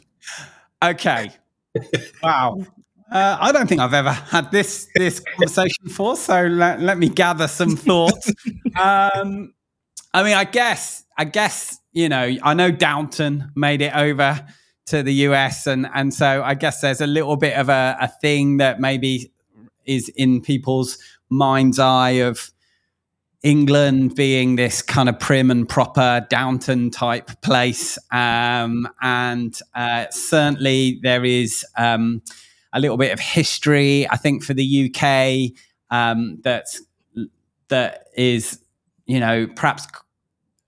okay. 0.84 1.30
Wow. 2.22 2.64
Uh, 3.10 3.38
I 3.40 3.52
don't 3.52 3.68
think 3.68 3.80
I've 3.80 3.94
ever 3.94 4.10
had 4.10 4.50
this 4.50 4.88
this 4.96 5.20
conversation 5.20 5.84
before, 5.84 6.16
so 6.16 6.42
let, 6.42 6.80
let 6.80 6.98
me 6.98 7.08
gather 7.08 7.48
some 7.48 7.76
thoughts. 7.76 8.32
Um, 8.78 9.54
I 10.16 10.22
mean, 10.22 10.32
I 10.32 10.44
guess, 10.44 11.04
I 11.18 11.24
guess, 11.24 11.78
you 11.92 12.08
know, 12.08 12.38
I 12.42 12.54
know 12.54 12.70
Downton 12.70 13.52
made 13.54 13.82
it 13.82 13.94
over 13.94 14.46
to 14.86 15.02
the 15.02 15.12
US, 15.12 15.66
and 15.66 15.86
and 15.92 16.14
so 16.14 16.42
I 16.42 16.54
guess 16.54 16.80
there's 16.80 17.02
a 17.02 17.06
little 17.06 17.36
bit 17.36 17.54
of 17.54 17.68
a, 17.68 17.98
a 18.00 18.08
thing 18.08 18.56
that 18.56 18.80
maybe 18.80 19.30
is 19.84 20.08
in 20.08 20.40
people's 20.40 20.96
mind's 21.28 21.78
eye 21.78 22.22
of 22.22 22.50
England 23.42 24.14
being 24.14 24.56
this 24.56 24.80
kind 24.80 25.10
of 25.10 25.18
prim 25.20 25.50
and 25.50 25.68
proper 25.68 26.26
Downton 26.30 26.90
type 26.90 27.42
place, 27.42 27.98
um, 28.10 28.88
and 29.02 29.60
uh, 29.74 30.06
certainly 30.08 30.98
there 31.02 31.26
is 31.26 31.62
um, 31.76 32.22
a 32.72 32.80
little 32.80 32.96
bit 32.96 33.12
of 33.12 33.20
history. 33.20 34.08
I 34.08 34.16
think 34.16 34.44
for 34.44 34.54
the 34.54 34.90
UK 34.90 35.52
um, 35.90 36.38
that 36.42 36.68
that 37.68 38.06
is 38.16 38.60
you 39.04 39.20
know 39.20 39.46
perhaps 39.54 39.86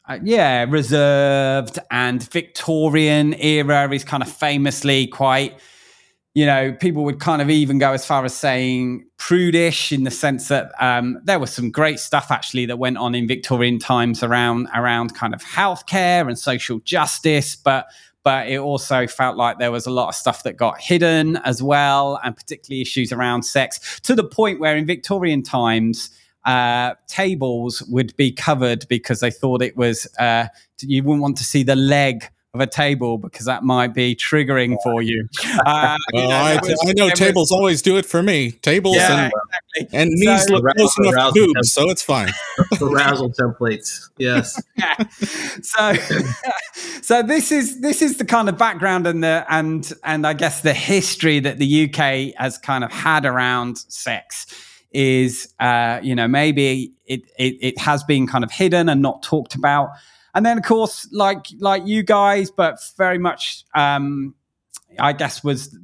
uh, 0.09 0.19
yeah, 0.23 0.65
reserved 0.69 1.79
and 1.91 2.23
Victorian 2.33 3.35
era 3.35 3.93
is 3.93 4.05
kind 4.05 4.23
of 4.23 4.33
famously 4.33 5.07
quite, 5.07 5.61
you 6.35 6.47
know, 6.47 6.73
people 6.73 7.05
would 7.05 7.21
kind 7.21 7.43
of 7.43 7.51
even 7.51 7.79
go 7.79 7.93
as 7.93 8.07
far 8.07 8.25
as 8.25 8.35
saying 8.35 9.05
prudish 9.19 9.93
in 9.93 10.05
the 10.05 10.11
sense 10.11 10.49
that 10.49 10.73
um, 10.81 11.21
there 11.25 11.39
was 11.39 11.53
some 11.53 11.71
great 11.71 11.99
stuff 12.01 12.31
actually 12.31 12.65
that 12.65 12.79
went 12.79 12.97
on 12.97 13.15
in 13.15 13.29
Victorian 13.29 13.79
times 13.79 14.23
around 14.23 14.69
around 14.75 15.15
kind 15.15 15.35
of 15.35 15.43
healthcare 15.43 16.27
and 16.27 16.39
social 16.39 16.79
justice, 16.81 17.55
but 17.55 17.87
but 18.25 18.49
it 18.49 18.59
also 18.59 19.07
felt 19.07 19.37
like 19.37 19.59
there 19.59 19.71
was 19.71 19.87
a 19.87 19.91
lot 19.91 20.09
of 20.09 20.15
stuff 20.15 20.43
that 20.43 20.57
got 20.57 20.81
hidden 20.81 21.37
as 21.45 21.63
well, 21.63 22.19
and 22.25 22.35
particularly 22.35 22.81
issues 22.81 23.13
around 23.13 23.43
sex 23.43 24.01
to 24.01 24.15
the 24.15 24.25
point 24.25 24.59
where 24.59 24.77
in 24.77 24.87
Victorian 24.87 25.43
times 25.43 26.11
uh, 26.49 26.95
tables 27.07 27.83
would 27.91 28.17
be 28.17 28.33
covered 28.33 28.89
because 28.89 29.21
they 29.21 29.31
thought 29.31 29.61
it 29.61 29.77
was 29.77 30.09
uh, 30.19 30.47
you 30.81 31.03
wouldn't 31.03 31.21
want 31.21 31.37
to 31.37 31.45
see 31.45 31.63
the 31.63 31.77
leg 31.77 32.25
of 32.55 32.61
a 32.63 32.67
table 32.67 33.19
because 33.19 33.45
that 33.45 33.63
might 33.63 33.93
be 33.93 34.17
triggering 34.17 34.79
for 34.83 35.03
you. 35.03 35.29
Uh, 35.67 35.97
well, 36.13 36.23
you 36.23 36.29
know, 36.29 36.35
I, 36.37 36.55
was, 36.63 36.87
I, 36.87 36.93
know 36.93 37.11
tables 37.11 37.51
was, 37.51 37.53
always 37.53 37.83
do 37.83 37.97
it 37.99 38.07
for 38.07 38.23
me. 38.23 38.53
Tables 38.53 38.97
yeah, 38.97 39.25
and, 39.25 39.33
exactly. 39.77 39.99
and 39.99 40.11
knees 40.13 40.47
so, 40.47 40.55
look 40.55 40.77
close 40.77 40.99
enough 40.99 41.35
to 41.35 41.47
boobs, 41.47 41.73
so 41.73 41.91
it's 41.91 42.03
fine. 42.03 42.31
Arousal 42.81 43.31
templates, 43.33 44.09
yes. 44.19 44.63
yeah. 44.77 44.97
So, 45.63 45.95
so 47.03 47.23
this 47.23 47.51
is 47.53 47.81
this 47.81 48.03
is 48.03 48.19
the 48.19 48.25
kind 48.25 48.49
of 48.49 48.57
background 48.57 49.07
and 49.07 49.23
the 49.23 49.45
and 49.49 49.93
and 50.05 50.27
I 50.27 50.33
guess 50.33 50.61
the 50.63 50.73
history 50.73 51.41
that 51.41 51.59
the 51.59 51.85
UK 51.85 52.35
has 52.41 52.57
kind 52.57 52.85
of 52.85 52.93
had 52.93 53.27
around 53.27 53.79
sex 53.79 54.47
is 54.91 55.53
uh, 55.61 56.01
you 56.03 56.15
know 56.15 56.29
maybe 56.29 56.93
it, 57.07 57.23
it, 57.39 57.57
it 57.61 57.79
has 57.79 58.03
been 58.05 58.27
kind 58.27 58.45
of 58.45 58.51
hidden 58.51 58.89
and 58.89 59.03
not 59.03 59.23
talked 59.23 59.55
about. 59.55 59.91
And 60.35 60.45
then 60.47 60.59
of 60.59 60.65
course 60.65 61.09
like 61.13 61.47
like 61.59 61.87
you 61.87 62.03
guys 62.03 62.51
but 62.51 62.79
very 62.97 63.19
much 63.19 63.65
um, 63.75 64.35
i 64.99 65.13
guess 65.13 65.43
was 65.43 65.77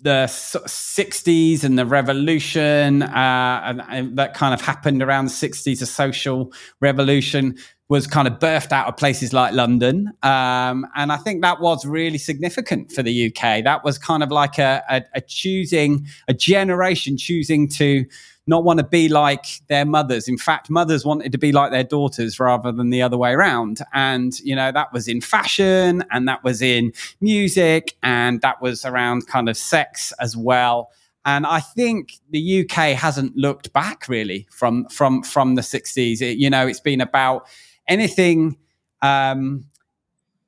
the 0.00 0.26
60s 0.26 1.64
and 1.64 1.78
the 1.78 1.86
revolution 1.86 3.02
uh, 3.02 3.60
and, 3.64 3.82
and, 3.88 4.16
that 4.18 4.34
kind 4.34 4.54
of 4.54 4.60
happened 4.60 5.02
around 5.02 5.24
the 5.24 5.30
60s 5.30 5.82
a 5.82 5.86
social 5.86 6.52
revolution 6.80 7.56
was 7.88 8.06
kind 8.06 8.26
of 8.26 8.38
birthed 8.40 8.72
out 8.72 8.88
of 8.88 8.96
places 8.96 9.32
like 9.32 9.54
London. 9.54 10.08
Um, 10.22 10.86
and 10.96 11.12
I 11.12 11.16
think 11.16 11.42
that 11.42 11.60
was 11.60 11.84
really 11.86 12.18
significant 12.18 12.90
for 12.90 13.02
the 13.02 13.26
UK. 13.26 13.62
That 13.62 13.84
was 13.84 13.96
kind 13.96 14.22
of 14.22 14.30
like 14.32 14.58
a, 14.58 14.82
a, 14.90 15.02
a 15.14 15.20
choosing, 15.20 16.06
a 16.26 16.34
generation 16.34 17.16
choosing 17.16 17.68
to 17.70 18.04
not 18.48 18.64
want 18.64 18.78
to 18.78 18.84
be 18.84 19.08
like 19.08 19.46
their 19.68 19.84
mothers. 19.84 20.28
In 20.28 20.38
fact, 20.38 20.70
mothers 20.70 21.04
wanted 21.04 21.32
to 21.32 21.38
be 21.38 21.52
like 21.52 21.70
their 21.70 21.84
daughters 21.84 22.38
rather 22.38 22.72
than 22.72 22.90
the 22.90 23.02
other 23.02 23.16
way 23.16 23.32
around. 23.32 23.80
And, 23.92 24.38
you 24.40 24.54
know, 24.54 24.70
that 24.72 24.92
was 24.92 25.08
in 25.08 25.20
fashion 25.20 26.04
and 26.10 26.28
that 26.28 26.44
was 26.44 26.62
in 26.62 26.92
music 27.20 27.96
and 28.02 28.40
that 28.42 28.60
was 28.62 28.84
around 28.84 29.26
kind 29.26 29.48
of 29.48 29.56
sex 29.56 30.12
as 30.20 30.36
well. 30.36 30.90
And 31.24 31.44
I 31.44 31.58
think 31.58 32.12
the 32.30 32.60
UK 32.60 32.96
hasn't 32.96 33.36
looked 33.36 33.72
back 33.72 34.08
really 34.08 34.46
from 34.48 34.86
from 34.90 35.24
from 35.24 35.56
the 35.56 35.62
60s. 35.62 36.22
It, 36.22 36.38
you 36.38 36.48
know, 36.48 36.68
it's 36.68 36.78
been 36.78 37.00
about 37.00 37.48
anything 37.88 38.56
um, 39.02 39.66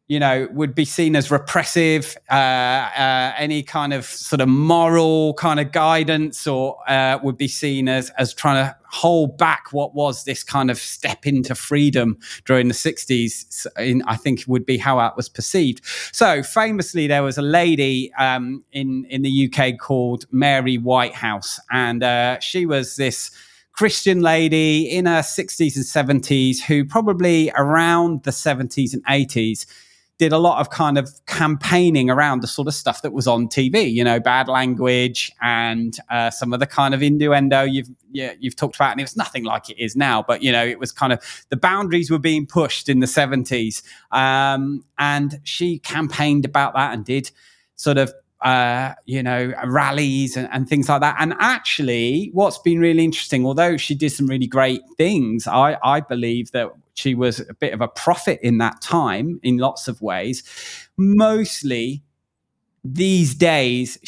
you 0.09 0.19
know, 0.19 0.49
would 0.53 0.75
be 0.75 0.87
seen 0.87 1.15
as 1.15 1.31
repressive, 1.31 2.17
uh, 2.31 2.35
uh, 2.35 3.35
any 3.37 3.63
kind 3.63 3.93
of 3.93 4.07
sort 4.07 4.41
of 4.41 4.49
moral 4.49 5.35
kind 5.35 5.61
of 5.61 5.71
guidance, 5.71 6.47
or 6.47 6.79
uh, 6.89 7.19
would 7.23 7.37
be 7.37 7.47
seen 7.47 7.89
as 7.89 8.09
as 8.17 8.33
trying 8.33 8.65
to 8.65 8.75
hold 8.85 9.37
back 9.37 9.67
what 9.71 9.95
was 9.95 10.25
this 10.25 10.43
kind 10.43 10.71
of 10.71 10.79
step 10.79 11.27
into 11.27 11.55
freedom 11.55 12.17
during 12.47 12.69
the 12.69 12.75
60s. 12.75 13.67
In, 13.79 14.03
I 14.07 14.17
think 14.17 14.45
would 14.47 14.65
be 14.65 14.79
how 14.79 14.97
that 14.97 15.15
was 15.15 15.29
perceived. 15.29 15.85
So 16.13 16.43
famously, 16.43 17.07
there 17.07 17.23
was 17.23 17.37
a 17.37 17.43
lady 17.43 18.11
um, 18.15 18.65
in 18.73 19.05
in 19.11 19.21
the 19.21 19.53
UK 19.53 19.79
called 19.79 20.25
Mary 20.33 20.77
Whitehouse, 20.77 21.61
and 21.71 22.03
uh, 22.03 22.41
she 22.41 22.65
was 22.65 22.97
this. 22.97 23.31
Christian 23.79 24.23
lady 24.23 24.91
in 24.91 25.07
her 25.07 25.21
60s 25.21 25.77
and 25.77 26.21
70s 26.21 26.61
who 26.61 26.85
probably 26.85 27.53
around 27.55 28.25
the 28.25 28.33
70s 28.33 28.93
and 28.93 29.07
80s 29.07 29.67
did 30.19 30.33
a 30.33 30.39
lot 30.39 30.59
of 30.59 30.71
kind 30.71 30.99
of 30.99 31.09
campaigning 31.27 32.11
around 32.11 32.41
the 32.41 32.49
sort 32.49 32.67
of 32.67 32.75
stuff 32.75 33.03
that 33.03 33.13
was 33.13 33.29
on 33.29 33.47
TV, 33.47 33.89
you 33.89 34.03
know, 34.03 34.19
bad 34.19 34.49
language 34.49 35.31
and 35.41 35.97
uh, 36.11 36.29
some 36.29 36.53
of 36.53 36.59
the 36.59 36.67
kind 36.67 36.93
of 36.93 37.05
innuendo 37.05 37.63
you've 37.63 37.89
yeah, 38.11 38.33
you've 38.41 38.57
talked 38.57 38.75
about, 38.75 38.91
and 38.91 39.01
it 39.01 39.05
was 39.05 39.17
nothing 39.17 39.45
like 39.45 39.71
it 39.71 39.79
is 39.79 39.95
now. 39.95 40.25
But 40.25 40.43
you 40.43 40.51
know, 40.51 40.67
it 40.67 40.81
was 40.81 40.91
kind 40.91 41.13
of 41.13 41.47
the 41.51 41.57
boundaries 41.57 42.11
were 42.11 42.19
being 42.19 42.47
pushed 42.47 42.89
in 42.89 42.99
the 42.99 43.07
seventies, 43.07 43.85
um, 44.11 44.85
and 44.99 45.39
she 45.45 45.79
campaigned 45.79 46.45
about 46.45 46.75
that 46.75 46.95
and 46.95 47.05
did 47.05 47.31
sort 47.77 47.97
of 47.97 48.13
uh, 48.41 48.95
you 49.05 49.23
know, 49.23 49.53
rallies 49.65 50.37
and, 50.37 50.49
and, 50.53 50.69
things 50.69 50.89
like 50.89 51.01
that. 51.01 51.17
And 51.19 51.35
actually, 51.41 52.31
what's 52.33 52.59
been 52.59 52.79
really 52.79 53.03
interesting, 53.03 53.45
although 53.45 53.77
she 53.77 53.97
did 53.97 54.11
some 54.11 54.29
really 54.29 54.47
great 54.47 54.83
things, 54.97 55.49
I, 55.49 55.77
I 55.83 56.01
believe 56.01 56.53
that 56.53 56.71
she 56.95 57.17
was 57.17 57.41
a 57.41 57.55
bit 57.55 57.73
of 57.73 57.81
a 57.81 57.89
prophet 57.89 58.39
in 58.43 58.59
that 58.59 58.81
time 58.81 59.41
in 59.43 59.59
lots 59.59 59.89
of 59.89 60.01
ways. 60.01 60.45
Mostly 60.97 62.05
these 62.85 63.35
days, 63.35 63.99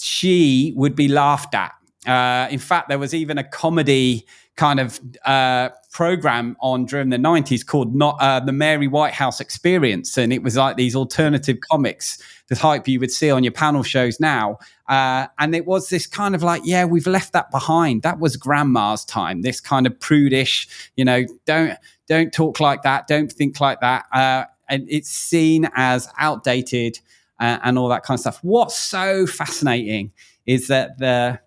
she 0.00 0.72
would 0.76 0.96
be 0.96 1.08
laughed 1.08 1.54
at. 1.54 1.72
Uh, 2.06 2.48
in 2.50 2.58
fact, 2.58 2.88
there 2.88 2.98
was 2.98 3.14
even 3.14 3.38
a 3.38 3.44
comedy 3.44 4.26
kind 4.56 4.78
of 4.78 5.00
uh, 5.24 5.70
program 5.92 6.56
on 6.60 6.84
during 6.84 7.10
the 7.10 7.16
90s 7.16 7.66
called 7.66 7.94
not 7.94 8.16
uh, 8.20 8.38
the 8.40 8.52
Mary 8.52 8.86
Whitehouse 8.86 9.40
Experience. 9.40 10.16
And 10.16 10.32
it 10.32 10.42
was 10.42 10.56
like 10.56 10.76
these 10.76 10.94
alternative 10.94 11.58
comics, 11.68 12.22
the 12.48 12.54
type 12.54 12.86
you 12.86 13.00
would 13.00 13.10
see 13.10 13.30
on 13.30 13.42
your 13.42 13.52
panel 13.52 13.82
shows 13.82 14.20
now. 14.20 14.58
Uh, 14.88 15.26
and 15.38 15.54
it 15.54 15.66
was 15.66 15.88
this 15.88 16.06
kind 16.06 16.34
of 16.34 16.42
like, 16.42 16.62
yeah, 16.64 16.84
we've 16.84 17.06
left 17.06 17.32
that 17.32 17.50
behind. 17.50 18.02
That 18.02 18.20
was 18.20 18.36
grandma's 18.36 19.04
time, 19.04 19.42
this 19.42 19.60
kind 19.60 19.86
of 19.86 19.98
prudish, 19.98 20.68
you 20.96 21.04
know, 21.04 21.24
don't, 21.46 21.76
don't 22.06 22.32
talk 22.32 22.60
like 22.60 22.82
that, 22.82 23.08
don't 23.08 23.32
think 23.32 23.60
like 23.60 23.80
that. 23.80 24.04
Uh, 24.12 24.44
and 24.68 24.86
it's 24.88 25.10
seen 25.10 25.68
as 25.74 26.08
outdated 26.18 26.98
uh, 27.40 27.58
and 27.64 27.76
all 27.76 27.88
that 27.88 28.04
kind 28.04 28.16
of 28.16 28.20
stuff. 28.20 28.38
What's 28.42 28.76
so 28.76 29.26
fascinating 29.26 30.12
is 30.46 30.68
that 30.68 30.98
the 30.98 31.40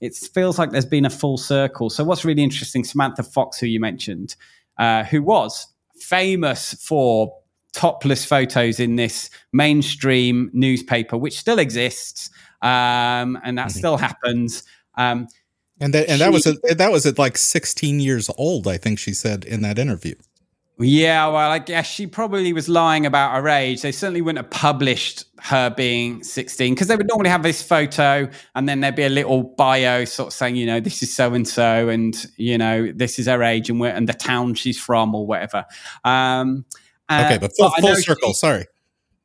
it 0.00 0.14
feels 0.14 0.58
like 0.58 0.70
there's 0.70 0.86
been 0.86 1.04
a 1.04 1.10
full 1.10 1.36
circle. 1.36 1.90
So 1.90 2.04
what's 2.04 2.24
really 2.24 2.42
interesting, 2.42 2.84
Samantha 2.84 3.22
Fox, 3.22 3.58
who 3.58 3.66
you 3.66 3.80
mentioned, 3.80 4.36
uh, 4.78 5.04
who 5.04 5.22
was 5.22 5.66
famous 5.98 6.74
for 6.74 7.34
topless 7.72 8.24
photos 8.24 8.80
in 8.80 8.96
this 8.96 9.30
mainstream 9.52 10.50
newspaper, 10.52 11.16
which 11.16 11.38
still 11.38 11.58
exists, 11.58 12.30
um, 12.62 13.38
and 13.44 13.58
that 13.58 13.68
mm-hmm. 13.68 13.78
still 13.78 13.96
happens. 13.96 14.62
Um, 14.96 15.28
and 15.80 15.92
that 15.92 16.08
and 16.08 16.18
she, 16.18 16.24
that 16.24 16.32
was 16.32 16.46
a, 16.46 16.74
that 16.74 16.92
was 16.92 17.04
at 17.04 17.18
like 17.18 17.36
16 17.36 18.00
years 18.00 18.30
old, 18.38 18.68
I 18.68 18.76
think 18.76 18.98
she 18.98 19.12
said 19.12 19.44
in 19.44 19.62
that 19.62 19.78
interview. 19.78 20.14
Yeah, 20.78 21.28
well, 21.28 21.52
I 21.52 21.60
guess 21.60 21.86
she 21.86 22.08
probably 22.08 22.52
was 22.52 22.68
lying 22.68 23.06
about 23.06 23.32
her 23.36 23.48
age. 23.48 23.82
They 23.82 23.92
certainly 23.92 24.22
wouldn't 24.22 24.44
have 24.44 24.50
published 24.50 25.24
her 25.40 25.70
being 25.70 26.24
16 26.24 26.74
because 26.74 26.88
they 26.88 26.96
would 26.96 27.06
normally 27.06 27.30
have 27.30 27.44
this 27.44 27.62
photo 27.62 28.28
and 28.56 28.68
then 28.68 28.80
there'd 28.80 28.96
be 28.96 29.04
a 29.04 29.08
little 29.08 29.44
bio 29.44 30.04
sort 30.04 30.28
of 30.28 30.32
saying, 30.32 30.56
you 30.56 30.66
know, 30.66 30.80
this 30.80 31.00
is 31.00 31.14
so 31.14 31.32
and 31.32 31.46
so 31.46 31.88
and, 31.88 32.26
you 32.36 32.58
know, 32.58 32.90
this 32.92 33.20
is 33.20 33.26
her 33.26 33.40
age 33.44 33.70
and, 33.70 33.78
where, 33.78 33.94
and 33.94 34.08
the 34.08 34.14
town 34.14 34.54
she's 34.54 34.80
from 34.80 35.14
or 35.14 35.24
whatever. 35.24 35.64
Um, 36.04 36.64
uh, 37.08 37.22
okay, 37.26 37.38
but 37.38 37.52
full, 37.56 37.70
but 37.70 37.80
full 37.80 37.94
circle, 37.94 38.30
she, 38.30 38.34
sorry. 38.34 38.66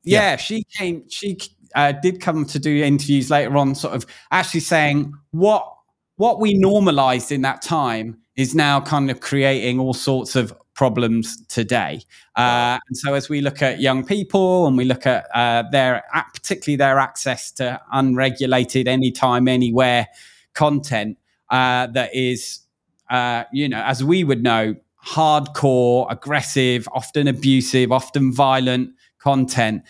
Yeah, 0.03 0.21
yeah, 0.21 0.35
she 0.35 0.63
came, 0.77 1.09
she 1.09 1.39
uh, 1.73 1.93
did 1.93 2.21
come 2.21 2.45
to 2.45 2.59
do 2.59 2.83
interviews 2.83 3.31
later 3.31 3.57
on, 3.57 3.73
sort 3.73 3.95
of 3.95 4.05
actually 4.31 4.61
saying 4.61 5.13
what 5.31 5.75
what 6.17 6.41
we 6.41 6.53
normalized 6.53 7.31
in 7.31 7.43
that 7.43 7.61
time 7.61 8.17
is 8.35 8.53
now 8.53 8.81
kind 8.81 9.09
of 9.09 9.21
creating 9.21 9.79
all 9.79 9.93
sorts 9.93 10.35
of 10.35 10.53
problems 10.79 11.45
today. 11.47 12.01
Uh, 12.37 12.79
and 12.87 12.97
so, 12.97 13.13
as 13.13 13.27
we 13.27 13.41
look 13.41 13.61
at 13.61 13.81
young 13.81 14.05
people 14.05 14.65
and 14.65 14.77
we 14.77 14.85
look 14.85 15.05
at 15.05 15.27
uh, 15.35 15.61
their, 15.71 16.01
particularly 16.33 16.77
their 16.77 16.97
access 16.97 17.51
to 17.51 17.81
unregulated, 17.91 18.87
anytime, 18.87 19.49
anywhere 19.49 20.07
content 20.53 21.17
uh, 21.49 21.87
that 21.87 22.15
is, 22.15 22.61
uh, 23.09 23.43
you 23.51 23.67
know, 23.67 23.81
as 23.81 24.05
we 24.05 24.23
would 24.23 24.41
know, 24.41 24.73
hardcore, 25.05 26.09
aggressive, 26.09 26.87
often 26.93 27.27
abusive, 27.27 27.91
often 27.91 28.31
violent 28.31 28.91
content. 29.17 29.83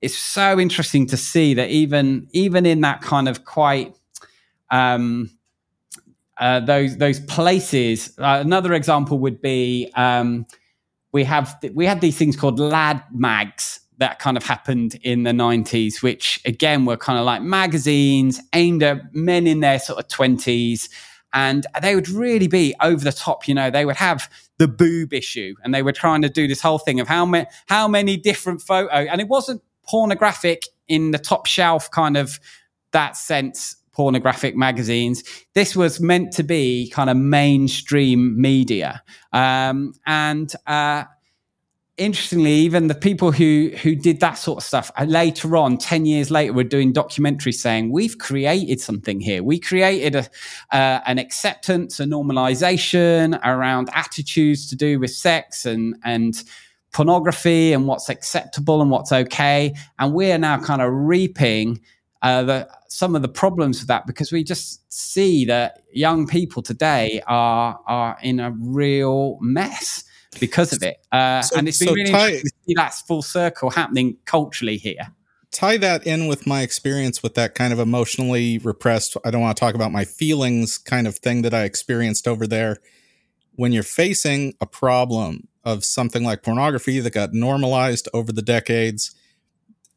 It's 0.00 0.16
so 0.16 0.60
interesting 0.60 1.08
to 1.08 1.16
see 1.16 1.54
that 1.54 1.70
even 1.70 2.28
even 2.30 2.66
in 2.66 2.82
that 2.82 3.02
kind 3.02 3.28
of 3.28 3.44
quite 3.44 3.96
um, 4.70 5.35
uh, 6.38 6.60
those 6.60 6.96
those 6.98 7.20
places. 7.20 8.12
Uh, 8.18 8.42
another 8.44 8.74
example 8.74 9.18
would 9.18 9.40
be 9.40 9.90
um, 9.94 10.46
we 11.12 11.24
have 11.24 11.58
we 11.74 11.86
had 11.86 12.00
these 12.00 12.16
things 12.16 12.36
called 12.36 12.58
lad 12.58 13.02
mags 13.12 13.80
that 13.98 14.18
kind 14.18 14.36
of 14.36 14.44
happened 14.44 14.98
in 15.02 15.22
the 15.22 15.30
90s 15.30 16.02
which 16.02 16.38
again 16.44 16.84
were 16.84 16.98
kind 16.98 17.18
of 17.18 17.24
like 17.24 17.40
magazines 17.40 18.40
aimed 18.52 18.82
at 18.82 19.14
men 19.14 19.46
in 19.46 19.60
their 19.60 19.78
sort 19.78 19.98
of 19.98 20.06
20s 20.08 20.90
and 21.32 21.66
they 21.80 21.94
would 21.94 22.08
really 22.10 22.46
be 22.46 22.74
over 22.82 23.02
the 23.02 23.12
top 23.12 23.48
you 23.48 23.54
know 23.54 23.70
they 23.70 23.86
would 23.86 23.96
have 23.96 24.30
the 24.58 24.68
boob 24.68 25.14
issue 25.14 25.54
and 25.64 25.74
they 25.74 25.82
were 25.82 25.92
trying 25.92 26.20
to 26.20 26.28
do 26.28 26.46
this 26.46 26.60
whole 26.60 26.78
thing 26.78 27.00
of 27.00 27.08
how 27.08 27.24
many 27.24 27.46
how 27.66 27.88
many 27.88 28.18
different 28.18 28.60
photos 28.60 28.90
and 29.10 29.20
it 29.20 29.28
wasn't 29.28 29.62
pornographic 29.88 30.64
in 30.88 31.12
the 31.12 31.18
top 31.18 31.46
shelf 31.46 31.90
kind 31.90 32.16
of 32.16 32.38
that 32.92 33.16
sense 33.16 33.76
pornographic 33.96 34.54
magazines. 34.54 35.24
This 35.54 35.74
was 35.74 36.00
meant 36.00 36.30
to 36.32 36.42
be 36.42 36.90
kind 36.90 37.08
of 37.08 37.16
mainstream 37.16 38.38
media. 38.38 39.02
Um, 39.32 39.94
and 40.06 40.52
uh, 40.66 41.04
interestingly, 41.96 42.52
even 42.52 42.88
the 42.88 42.94
people 42.94 43.32
who 43.32 43.70
who 43.82 43.94
did 43.96 44.20
that 44.20 44.34
sort 44.34 44.58
of 44.58 44.64
stuff 44.64 44.90
uh, 44.98 45.04
later 45.04 45.56
on, 45.56 45.78
ten 45.78 46.04
years 46.04 46.30
later, 46.30 46.52
were 46.52 46.62
doing 46.62 46.92
documentaries 46.92 47.54
saying 47.54 47.90
we've 47.90 48.18
created 48.18 48.80
something 48.80 49.18
here. 49.18 49.42
We 49.42 49.58
created 49.58 50.14
a, 50.14 50.76
uh, 50.76 51.00
an 51.06 51.18
acceptance, 51.18 51.98
a 51.98 52.04
normalization 52.04 53.40
around 53.42 53.88
attitudes 53.94 54.68
to 54.68 54.76
do 54.76 55.00
with 55.00 55.10
sex 55.10 55.64
and 55.64 55.96
and 56.04 56.44
pornography 56.92 57.72
and 57.72 57.86
what's 57.86 58.08
acceptable 58.08 58.80
and 58.82 58.90
what's 58.90 59.12
okay. 59.12 59.74
And 59.98 60.14
we 60.14 60.32
are 60.32 60.38
now 60.38 60.58
kind 60.58 60.82
of 60.82 60.90
reaping 60.92 61.80
uh, 62.26 62.42
the, 62.42 62.68
some 62.88 63.14
of 63.14 63.22
the 63.22 63.28
problems 63.28 63.78
with 63.78 63.86
that 63.86 64.04
because 64.04 64.32
we 64.32 64.42
just 64.42 64.92
see 64.92 65.44
that 65.44 65.84
young 65.92 66.26
people 66.26 66.60
today 66.60 67.22
are 67.28 67.78
are 67.86 68.16
in 68.20 68.40
a 68.40 68.50
real 68.50 69.38
mess 69.40 70.02
because 70.40 70.72
of 70.72 70.82
it, 70.82 70.96
uh, 71.12 71.40
so, 71.40 71.56
and 71.56 71.68
it's 71.68 71.78
been 71.78 71.88
so 71.88 71.94
really 71.94 72.10
tie, 72.10 72.26
interesting 72.26 72.50
to 72.50 72.66
see 72.66 72.74
that 72.74 72.94
full 72.94 73.22
circle 73.22 73.70
happening 73.70 74.16
culturally 74.24 74.76
here. 74.76 75.06
Tie 75.52 75.76
that 75.76 76.04
in 76.04 76.26
with 76.26 76.48
my 76.48 76.62
experience 76.62 77.22
with 77.22 77.34
that 77.34 77.54
kind 77.54 77.72
of 77.72 77.78
emotionally 77.78 78.58
repressed. 78.58 79.16
I 79.24 79.30
don't 79.30 79.40
want 79.40 79.56
to 79.56 79.60
talk 79.60 79.76
about 79.76 79.92
my 79.92 80.04
feelings 80.04 80.76
kind 80.78 81.06
of 81.06 81.16
thing 81.16 81.42
that 81.42 81.54
I 81.54 81.62
experienced 81.62 82.26
over 82.26 82.48
there. 82.48 82.78
When 83.54 83.70
you're 83.70 83.84
facing 83.84 84.54
a 84.60 84.66
problem 84.66 85.46
of 85.64 85.84
something 85.84 86.24
like 86.24 86.42
pornography 86.42 86.98
that 86.98 87.12
got 87.12 87.32
normalized 87.32 88.08
over 88.12 88.32
the 88.32 88.42
decades, 88.42 89.14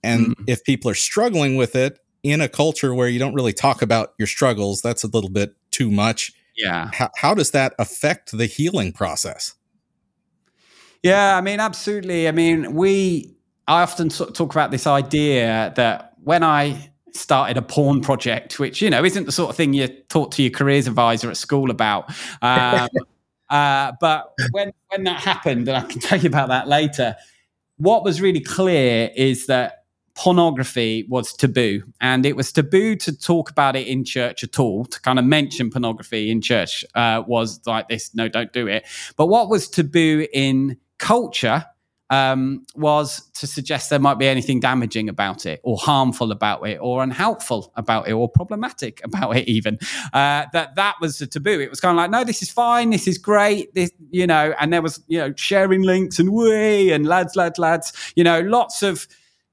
and 0.04 0.28
mm. 0.28 0.44
if 0.48 0.64
people 0.64 0.92
are 0.92 0.96
struggling 0.96 1.56
with 1.56 1.76
it 1.76 2.00
in 2.24 2.42
a 2.42 2.50
culture 2.50 2.94
where 2.94 3.08
you 3.08 3.20
don't 3.20 3.34
really 3.34 3.54
talk 3.54 3.82
about 3.82 4.14
your 4.18 4.28
struggles, 4.28 4.82
that's 4.82 5.04
a 5.04 5.08
little 5.08 5.30
bit 5.30 5.56
too 5.72 5.90
much. 5.90 6.34
Yeah. 6.56 6.90
How, 6.94 7.10
how 7.16 7.34
does 7.34 7.52
that 7.52 7.74
affect 7.80 8.38
the 8.38 8.46
healing 8.46 8.92
process? 8.92 9.56
Yeah, 11.04 11.38
I 11.38 11.42
mean, 11.42 11.60
absolutely. 11.60 12.28
I 12.28 12.32
mean, 12.32 12.74
we, 12.74 13.34
I 13.68 13.82
often 13.82 14.10
talk 14.10 14.54
about 14.54 14.72
this 14.72 14.86
idea 14.86 15.72
that 15.78 16.14
when 16.24 16.44
I 16.44 16.92
started 17.14 17.58
a 17.58 17.62
porn 17.62 18.02
project, 18.02 18.60
which, 18.60 18.82
you 18.82 18.90
know, 18.90 19.04
isn't 19.04 19.26
the 19.26 19.32
sort 19.32 19.50
of 19.50 19.56
thing 19.56 19.74
you 19.74 19.88
talk 20.10 20.32
to 20.32 20.44
your 20.44 20.52
careers 20.52 20.88
advisor 20.88 21.30
at 21.30 21.38
school 21.38 21.72
about. 21.72 22.10
Um, 22.42 22.90
uh, 23.50 23.94
but 24.00 24.34
when, 24.52 24.72
when 24.90 25.04
that 25.06 25.22
happened, 25.22 25.68
and 25.68 25.78
I 25.78 25.82
can 25.82 26.02
tell 26.02 26.20
you 26.20 26.28
about 26.28 26.50
that 26.50 26.68
later, 26.68 27.16
what 27.78 28.04
was 28.04 28.22
really 28.22 28.42
clear 28.42 29.10
is 29.16 29.48
that 29.48 29.79
pornography 30.20 31.06
was 31.08 31.32
taboo 31.32 31.82
and 32.02 32.26
it 32.26 32.36
was 32.36 32.52
taboo 32.52 32.94
to 32.94 33.18
talk 33.18 33.50
about 33.50 33.78
it 33.78 33.88
in 33.88 34.04
church 34.04 34.44
at 34.44 34.60
all 34.60 34.84
to 34.84 35.00
kind 35.00 35.18
of 35.18 35.24
mention 35.24 35.70
pornography 35.70 36.30
in 36.30 36.42
church 36.42 36.84
uh, 36.96 37.24
was 37.26 37.62
like 37.66 37.88
this 37.88 38.14
no 38.14 38.28
don't 38.28 38.52
do 38.52 38.68
it 38.68 38.86
but 39.16 39.28
what 39.28 39.48
was 39.48 39.70
taboo 39.70 40.28
in 40.34 40.76
culture 40.98 41.64
um, 42.10 42.66
was 42.76 43.30
to 43.36 43.48
suggest 43.48 43.90
there 43.90 44.00
might 44.00 44.18
be 44.18 44.28
anything 44.28 44.60
damaging 44.60 45.10
about 45.10 45.46
it, 45.46 45.62
or 45.64 45.78
harmful 45.78 46.32
about 46.32 46.68
it, 46.68 46.80
or 46.82 47.04
unhelpful 47.04 47.72
about 47.76 48.08
it, 48.08 48.14
or 48.14 48.28
problematic 48.28 49.00
about 49.04 49.38
it. 49.38 49.48
Even 49.48 49.78
uh, 50.12 50.46
that 50.52 50.74
that 50.76 50.96
was 51.00 51.20
the 51.20 51.28
taboo. 51.28 51.60
It 51.60 51.70
was 51.70 51.80
kind 51.80 51.92
of 51.92 51.98
like, 51.98 52.10
no, 52.10 52.24
this 52.24 52.42
is 52.42 52.50
fine, 52.50 52.90
this 52.90 53.08
is 53.08 53.20
great, 53.20 53.74
this 53.76 53.92
you 54.10 54.26
know. 54.26 54.56
And 54.60 54.74
there 54.74 54.82
was 54.82 55.04
you 55.08 55.20
know 55.20 55.34
sharing 55.36 55.84
links 55.84 56.18
and 56.18 56.34
way 56.34 56.90
and 56.90 57.06
lads, 57.06 57.36
lads, 57.36 57.60
lads. 57.60 57.94
You 58.16 58.24
know, 58.24 58.42
lots 58.42 58.82
of 58.82 59.08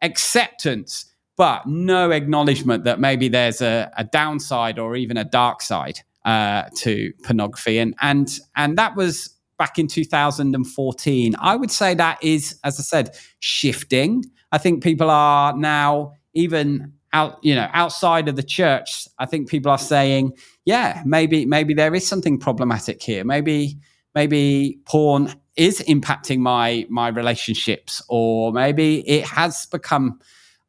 acceptance, 0.07 1.05
but 1.37 1.67
no 1.67 2.11
acknowledgement 2.11 2.85
that 2.85 2.99
maybe 2.99 3.29
there's 3.29 3.61
a, 3.61 3.91
a 3.97 4.05
downside 4.05 4.79
or 4.79 4.97
even 4.97 5.17
a 5.17 5.25
dark 5.25 5.61
side 5.61 6.01
uh, 6.25 6.65
to 6.77 7.13
pornography. 7.23 7.79
And 7.79 7.95
and 8.01 8.39
and 8.57 8.79
that 8.79 8.97
was 8.97 9.35
back 9.59 9.79
in 9.79 9.87
2014. 9.87 11.35
I 11.39 11.57
would 11.57 11.71
say 11.71 11.95
that 11.95 12.23
is, 12.23 12.59
as 12.65 12.79
I 12.79 12.83
said, 12.83 13.17
shifting. 13.41 14.25
I 14.53 14.59
think 14.59 14.83
people 14.83 15.11
are 15.11 15.57
now 15.57 16.13
even 16.35 16.93
out, 17.13 17.39
you 17.43 17.55
know, 17.55 17.69
outside 17.73 18.29
of 18.29 18.37
the 18.37 18.43
church. 18.43 19.09
I 19.19 19.27
think 19.27 19.49
people 19.49 19.71
are 19.71 19.79
saying, 19.79 20.33
yeah, 20.65 21.03
maybe 21.05 21.47
maybe 21.47 21.75
there 21.75 21.95
is 21.95 22.07
something 22.07 22.39
problematic 22.39 23.03
here. 23.03 23.25
Maybe 23.25 23.79
maybe 24.15 24.81
porn 24.87 25.35
is 25.57 25.81
impacting 25.89 26.39
my 26.39 26.87
my 26.89 27.09
relationships, 27.09 28.03
or 28.09 28.53
maybe 28.53 29.09
it 29.09 29.25
has 29.25 29.67
become 29.67 30.21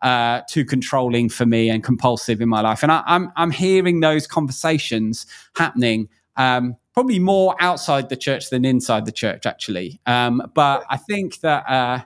uh, 0.02 0.42
too 0.50 0.66
controlling 0.66 1.30
for 1.30 1.46
me 1.46 1.70
and 1.70 1.84
compulsive 1.84 2.42
in 2.42 2.50
my 2.50 2.62
life. 2.62 2.84
And 2.84 2.92
I, 2.92 3.04
I'm 3.06 3.32
I'm 3.36 3.52
hearing 3.52 4.00
those 4.00 4.28
conversations 4.28 5.26
happening. 5.56 6.10
Um, 6.36 6.78
probably 6.98 7.20
more 7.20 7.56
outside 7.60 8.10
the 8.10 8.16
church 8.16 8.50
than 8.50 8.66
inside 8.66 9.06
the 9.06 9.12
church, 9.12 9.46
actually. 9.46 10.00
Um, 10.08 10.42
but 10.56 10.84
I 10.90 10.98
think 10.98 11.42
that, 11.42 11.64
uh, 11.70 12.02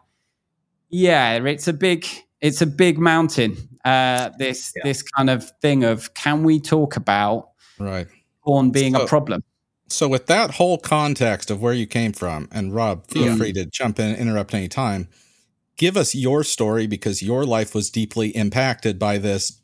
yeah, 0.89 1.35
it's 1.35 1.69
a 1.69 1.71
big, 1.73 2.05
it's 2.41 2.61
a 2.61 2.65
big 2.65 2.99
mountain. 2.99 3.55
Uh, 3.85 4.31
this 4.37 4.73
yeah. 4.75 4.83
this 4.83 5.01
kind 5.01 5.29
of 5.29 5.49
thing 5.61 5.85
of 5.85 6.13
can 6.13 6.43
we 6.43 6.59
talk 6.59 6.97
about 6.97 7.51
right 7.79 8.05
porn 8.43 8.71
being 8.71 8.93
so, 8.93 9.03
a 9.03 9.07
problem? 9.07 9.43
So, 9.91 10.07
with 10.07 10.27
that 10.27 10.51
whole 10.51 10.77
context 10.77 11.51
of 11.51 11.61
where 11.61 11.73
you 11.73 11.87
came 11.87 12.13
from, 12.13 12.47
and 12.51 12.73
Rob, 12.73 13.07
feel 13.07 13.25
yeah. 13.25 13.35
free 13.35 13.53
to 13.53 13.65
jump 13.65 13.99
in, 13.99 14.09
and 14.11 14.17
interrupt 14.17 14.53
any 14.53 14.67
time. 14.67 15.07
Give 15.77 15.97
us 15.97 16.13
your 16.13 16.43
story 16.43 16.87
because 16.87 17.23
your 17.23 17.43
life 17.43 17.73
was 17.73 17.89
deeply 17.89 18.29
impacted 18.29 18.99
by 18.99 19.17
this 19.17 19.61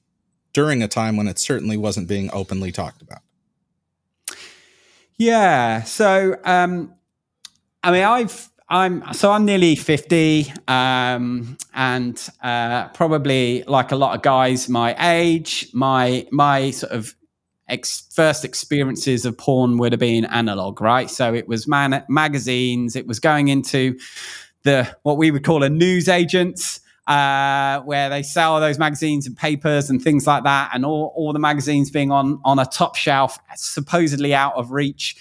during 0.54 0.82
a 0.82 0.88
time 0.88 1.18
when 1.18 1.28
it 1.28 1.38
certainly 1.38 1.78
wasn't 1.78 2.08
being 2.08 2.30
openly 2.34 2.72
talked 2.72 3.02
about. 3.02 3.20
Yeah. 5.18 5.84
So, 5.84 6.36
um, 6.44 6.94
I 7.84 7.92
mean, 7.92 8.04
I've 8.04 8.50
I'm 8.70 9.14
so 9.14 9.32
I'm 9.32 9.46
nearly 9.46 9.76
fifty, 9.76 10.52
um, 10.68 11.58
and 11.74 12.30
uh, 12.44 12.90
probably 12.90 13.64
like 13.68 13.92
a 13.92 13.96
lot 13.96 14.16
of 14.16 14.22
guys 14.22 14.68
my 14.68 14.96
age, 15.00 15.70
my 15.74 16.28
my 16.32 16.72
sort 16.72 16.92
of 16.92 17.16
ex- 17.70 18.08
first 18.14 18.46
experiences 18.46 19.26
of 19.26 19.38
porn 19.38 19.78
would 19.78 19.92
have 19.92 20.00
been 20.00 20.26
analog, 20.26 20.82
right? 20.82 21.10
So 21.10 21.34
it 21.34 21.48
was 21.48 21.68
man- 21.68 22.04
magazines. 22.10 22.96
It 22.96 23.08
was 23.08 23.20
going 23.20 23.48
into 23.48 23.98
the 24.64 24.96
what 25.04 25.18
we 25.18 25.32
would 25.32 25.44
call 25.44 25.64
a 25.64 25.70
news 25.70 26.10
agents 26.10 26.82
uh, 27.08 27.80
where 27.82 28.10
they 28.10 28.22
sell 28.22 28.60
those 28.60 28.78
magazines 28.78 29.26
and 29.26 29.36
papers 29.38 29.90
and 29.90 30.02
things 30.02 30.28
like 30.28 30.44
that, 30.44 30.72
and 30.74 30.86
all, 30.86 31.14
all 31.16 31.32
the 31.32 31.40
magazines 31.40 31.90
being 31.90 32.12
on 32.12 32.40
on 32.44 32.60
a 32.60 32.66
top 32.66 32.96
shelf, 32.96 33.40
supposedly 33.56 34.34
out 34.34 34.54
of 34.56 34.72
reach 34.72 35.16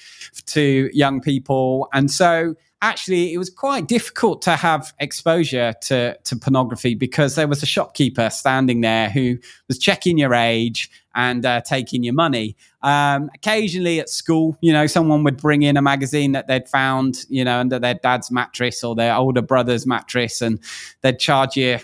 to 0.47 0.91
young 0.93 1.21
people, 1.21 1.89
and 1.93 2.11
so 2.11 2.57
actually 2.83 3.33
it 3.33 3.39
was 3.39 3.51
quite 3.51 3.89
difficult 3.89 4.43
to 4.43 4.57
have 4.57 4.93
exposure 5.01 5.75
to, 5.81 6.17
to 6.25 6.37
pornography 6.37 6.95
because 6.95 7.35
there 7.35 7.49
was 7.49 7.63
a 7.63 7.67
shopkeeper 7.67 8.29
standing 8.31 8.83
there 8.83 9.09
who 9.09 9.39
was 9.69 9.79
checking 9.79 10.19
your 10.19 10.35
age 10.35 10.91
and 11.15 11.47
uh, 11.47 11.63
taking 11.63 12.05
your 12.05 12.15
money. 12.15 12.55
Um, 12.83 13.31
occasionally 13.35 13.99
at 13.99 14.11
school, 14.11 14.57
you 14.61 14.73
know, 14.73 14.87
someone 14.87 15.25
would 15.25 15.39
bring 15.39 15.63
in 15.63 15.77
a 15.77 15.83
magazine 15.83 16.33
that 16.33 16.47
they'd 16.47 16.69
found, 16.69 17.25
you 17.29 17.45
know, 17.45 17.59
under 17.59 17.79
their 17.79 17.95
dad's 17.95 18.31
mattress 18.31 18.85
or 18.85 18.95
their 18.95 19.15
older 19.15 19.43
brother's 19.43 19.87
mattress, 19.87 20.43
and 20.43 20.61
they'd 21.01 21.19
charge 21.19 21.57
you, 21.57 21.79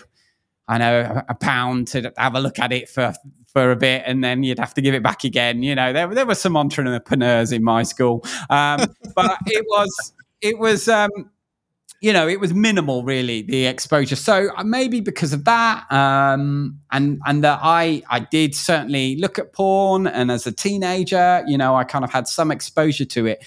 I 0.67 0.77
know, 0.77 1.23
a 1.27 1.33
pound 1.33 1.87
to 1.89 2.13
have 2.17 2.35
a 2.35 2.39
look 2.39 2.59
at 2.59 2.71
it 2.71 2.87
for 2.87 3.13
for 3.47 3.71
a 3.71 3.75
bit, 3.75 4.03
and 4.05 4.23
then 4.23 4.43
you'd 4.43 4.59
have 4.59 4.73
to 4.75 4.81
give 4.81 4.95
it 4.95 5.03
back 5.03 5.23
again. 5.23 5.63
You 5.63 5.75
know, 5.75 5.91
there 5.91 6.07
there 6.07 6.25
were 6.25 6.35
some 6.35 6.55
entrepreneurs 6.55 7.51
in 7.51 7.63
my 7.63 7.83
school, 7.83 8.23
um, 8.49 8.85
but 9.15 9.37
it 9.47 9.65
was 9.67 10.13
it 10.43 10.59
was 10.59 10.87
um, 10.87 11.09
you 12.03 12.11
know, 12.11 12.27
it 12.27 12.41
was 12.41 12.53
minimal 12.53 13.05
really 13.05 13.43
the 13.43 13.65
exposure. 13.65 14.17
So 14.17 14.49
uh, 14.57 14.63
maybe 14.65 14.99
because 14.99 15.31
of 15.31 15.45
that, 15.45 15.89
um, 15.89 16.77
and 16.91 17.21
and 17.25 17.45
that 17.45 17.61
I 17.63 18.03
I 18.09 18.19
did 18.19 18.53
certainly 18.55 19.15
look 19.15 19.39
at 19.39 19.53
porn, 19.53 20.05
and 20.05 20.29
as 20.29 20.45
a 20.45 20.51
teenager, 20.51 21.43
you 21.47 21.57
know, 21.57 21.75
I 21.75 21.85
kind 21.85 22.03
of 22.03 22.11
had 22.11 22.27
some 22.27 22.51
exposure 22.51 23.05
to 23.05 23.25
it. 23.25 23.45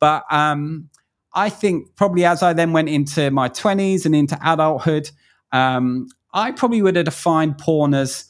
But 0.00 0.24
um, 0.30 0.88
I 1.34 1.50
think 1.50 1.96
probably 1.96 2.24
as 2.24 2.42
I 2.42 2.54
then 2.54 2.72
went 2.72 2.88
into 2.88 3.30
my 3.30 3.48
twenties 3.48 4.06
and 4.06 4.14
into 4.14 4.38
adulthood, 4.42 5.10
um, 5.52 6.08
I 6.32 6.52
probably 6.52 6.80
would 6.80 6.96
have 6.96 7.04
defined 7.04 7.58
porn 7.58 7.92
as 7.92 8.24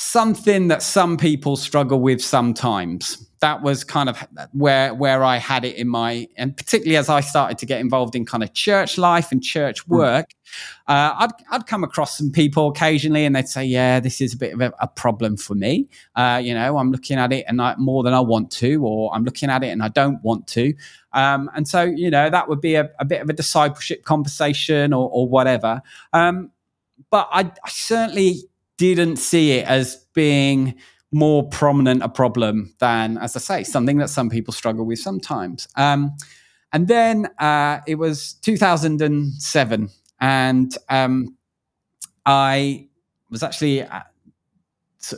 something 0.00 0.68
that 0.68 0.82
some 0.82 1.18
people 1.18 1.56
struggle 1.56 2.00
with 2.00 2.24
sometimes 2.24 3.26
that 3.40 3.62
was 3.62 3.84
kind 3.84 4.08
of 4.08 4.26
where 4.52 4.94
where 4.94 5.22
I 5.22 5.36
had 5.36 5.62
it 5.62 5.76
in 5.76 5.88
my 5.88 6.26
and 6.36 6.56
particularly 6.56 6.96
as 6.96 7.10
I 7.10 7.20
started 7.20 7.58
to 7.58 7.66
get 7.66 7.80
involved 7.80 8.16
in 8.16 8.24
kind 8.24 8.42
of 8.42 8.54
church 8.54 8.96
life 8.96 9.30
and 9.30 9.42
church 9.42 9.80
hmm. 9.80 9.96
work, 9.96 10.30
uh, 10.88 11.12
I'd 11.18 11.30
I'd 11.50 11.66
come 11.66 11.84
across 11.84 12.16
some 12.16 12.30
people 12.30 12.68
occasionally 12.68 13.26
and 13.26 13.36
they'd 13.36 13.48
say, 13.48 13.64
"Yeah, 13.64 14.00
this 14.00 14.22
is 14.22 14.32
a 14.32 14.38
bit 14.38 14.54
of 14.54 14.62
a, 14.62 14.72
a 14.80 14.88
problem 14.88 15.36
for 15.36 15.54
me. 15.54 15.86
Uh, 16.16 16.40
you 16.42 16.54
know, 16.54 16.78
I'm 16.78 16.90
looking 16.92 17.18
at 17.18 17.30
it 17.30 17.44
and 17.46 17.60
I, 17.60 17.74
more 17.76 18.02
than 18.02 18.14
I 18.14 18.20
want 18.20 18.50
to, 18.52 18.82
or 18.82 19.14
I'm 19.14 19.24
looking 19.24 19.50
at 19.50 19.62
it 19.62 19.68
and 19.68 19.82
I 19.82 19.88
don't 19.88 20.22
want 20.22 20.46
to." 20.48 20.72
Um, 21.12 21.50
and 21.54 21.68
so, 21.68 21.82
you 21.82 22.10
know, 22.10 22.30
that 22.30 22.48
would 22.48 22.62
be 22.62 22.74
a, 22.74 22.88
a 22.98 23.04
bit 23.04 23.20
of 23.20 23.28
a 23.28 23.34
discipleship 23.34 24.04
conversation 24.04 24.94
or, 24.94 25.10
or 25.10 25.28
whatever. 25.28 25.82
Um, 26.14 26.52
but 27.10 27.28
I, 27.30 27.52
I 27.64 27.68
certainly 27.68 28.44
didn't 28.80 29.16
see 29.16 29.52
it 29.52 29.66
as 29.66 30.06
being 30.14 30.74
more 31.12 31.48
prominent 31.48 32.02
a 32.02 32.08
problem 32.08 32.74
than, 32.78 33.18
as 33.18 33.36
I 33.36 33.40
say, 33.40 33.64
something 33.64 33.98
that 33.98 34.10
some 34.10 34.30
people 34.30 34.52
struggle 34.52 34.86
with 34.86 34.98
sometimes. 34.98 35.68
Um, 35.76 36.16
and 36.72 36.88
then 36.88 37.26
uh, 37.38 37.80
it 37.86 37.96
was 37.96 38.34
2007, 38.42 39.88
and 40.20 40.78
um, 40.88 41.36
I 42.24 42.88
was 43.28 43.42
actually 43.42 43.82
uh, 43.82 44.02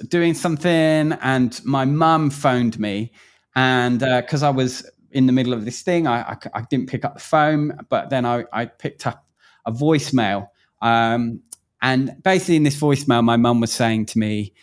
doing 0.08 0.34
something, 0.34 1.12
and 1.12 1.60
my 1.64 1.84
mum 1.84 2.30
phoned 2.30 2.80
me, 2.80 3.12
and 3.54 4.00
because 4.00 4.42
uh, 4.42 4.48
I 4.48 4.50
was 4.50 4.90
in 5.10 5.26
the 5.26 5.32
middle 5.32 5.52
of 5.52 5.66
this 5.66 5.82
thing, 5.82 6.06
I, 6.06 6.22
I, 6.22 6.36
I, 6.54 6.62
didn't 6.70 6.88
pick 6.88 7.04
up 7.04 7.12
the 7.14 7.20
phone, 7.20 7.78
but 7.90 8.08
then 8.08 8.24
I, 8.24 8.44
I 8.50 8.64
picked 8.64 9.06
up 9.06 9.26
a 9.66 9.72
voicemail. 9.72 10.48
Um, 10.80 11.42
and 11.82 12.16
basically, 12.22 12.56
in 12.56 12.62
this 12.62 12.80
voicemail, 12.80 13.24
my 13.24 13.36
mum 13.36 13.60
was 13.60 13.72
saying 13.72 14.06
to 14.06 14.18
me, 14.18 14.54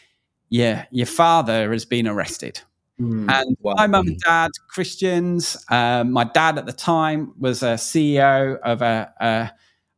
yeah, 0.50 0.86
your 0.90 1.06
father 1.06 1.72
has 1.72 1.86
been 1.86 2.08
arrested. 2.08 2.62
Mm, 3.00 3.30
and 3.30 3.58
wow. 3.62 3.74
my 3.76 3.88
mum 3.88 4.08
and 4.08 4.20
dad, 4.20 4.52
Christians. 4.70 5.64
Um, 5.70 6.12
my 6.12 6.24
dad 6.24 6.58
at 6.58 6.66
the 6.66 6.74
time 6.74 7.34
was 7.38 7.62
a 7.62 7.76
CEO 7.76 8.58
of 8.60 8.82
a, 8.82 9.14
a, 9.20 9.52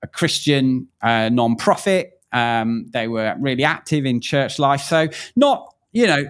a 0.03 0.07
Christian 0.07 0.87
uh, 1.01 1.29
non-profit. 1.29 2.11
Um, 2.31 2.87
they 2.91 3.07
were 3.07 3.35
really 3.39 3.63
active 3.63 4.05
in 4.05 4.19
church 4.19 4.59
life. 4.59 4.81
So 4.81 5.07
not, 5.35 5.73
you 5.91 6.07
know, 6.07 6.25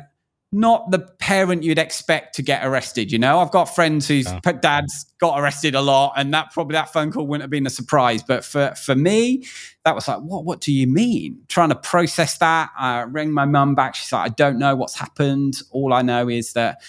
not 0.51 0.91
the 0.91 0.99
parent 0.99 1.63
you'd 1.63 1.79
expect 1.79 2.35
to 2.35 2.41
get 2.41 2.65
arrested. 2.65 3.11
You 3.11 3.19
know, 3.19 3.39
I've 3.39 3.51
got 3.51 3.65
friends 3.65 4.07
whose 4.07 4.25
yeah. 4.25 4.51
dads 4.51 5.05
got 5.19 5.39
arrested 5.39 5.75
a 5.75 5.81
lot, 5.81 6.13
and 6.17 6.33
that 6.33 6.51
probably 6.51 6.73
that 6.73 6.91
phone 6.91 7.11
call 7.11 7.25
wouldn't 7.25 7.43
have 7.43 7.49
been 7.49 7.65
a 7.65 7.71
surprise. 7.71 8.21
But 8.21 8.43
for 8.43 8.73
for 8.75 8.95
me, 8.95 9.45
that 9.85 9.95
was 9.95 10.07
like, 10.07 10.19
what 10.19 10.43
What 10.43 10.59
do 10.59 10.73
you 10.73 10.87
mean? 10.87 11.39
Trying 11.47 11.69
to 11.69 11.75
process 11.75 12.37
that. 12.39 12.69
I 12.77 13.03
rang 13.03 13.31
my 13.31 13.45
mum 13.45 13.75
back. 13.75 13.95
She's 13.95 14.11
like, 14.11 14.29
I 14.29 14.33
don't 14.33 14.59
know 14.59 14.75
what's 14.75 14.95
happened. 14.95 15.61
All 15.71 15.93
I 15.93 16.01
know 16.01 16.27
is 16.27 16.53
that 16.53 16.81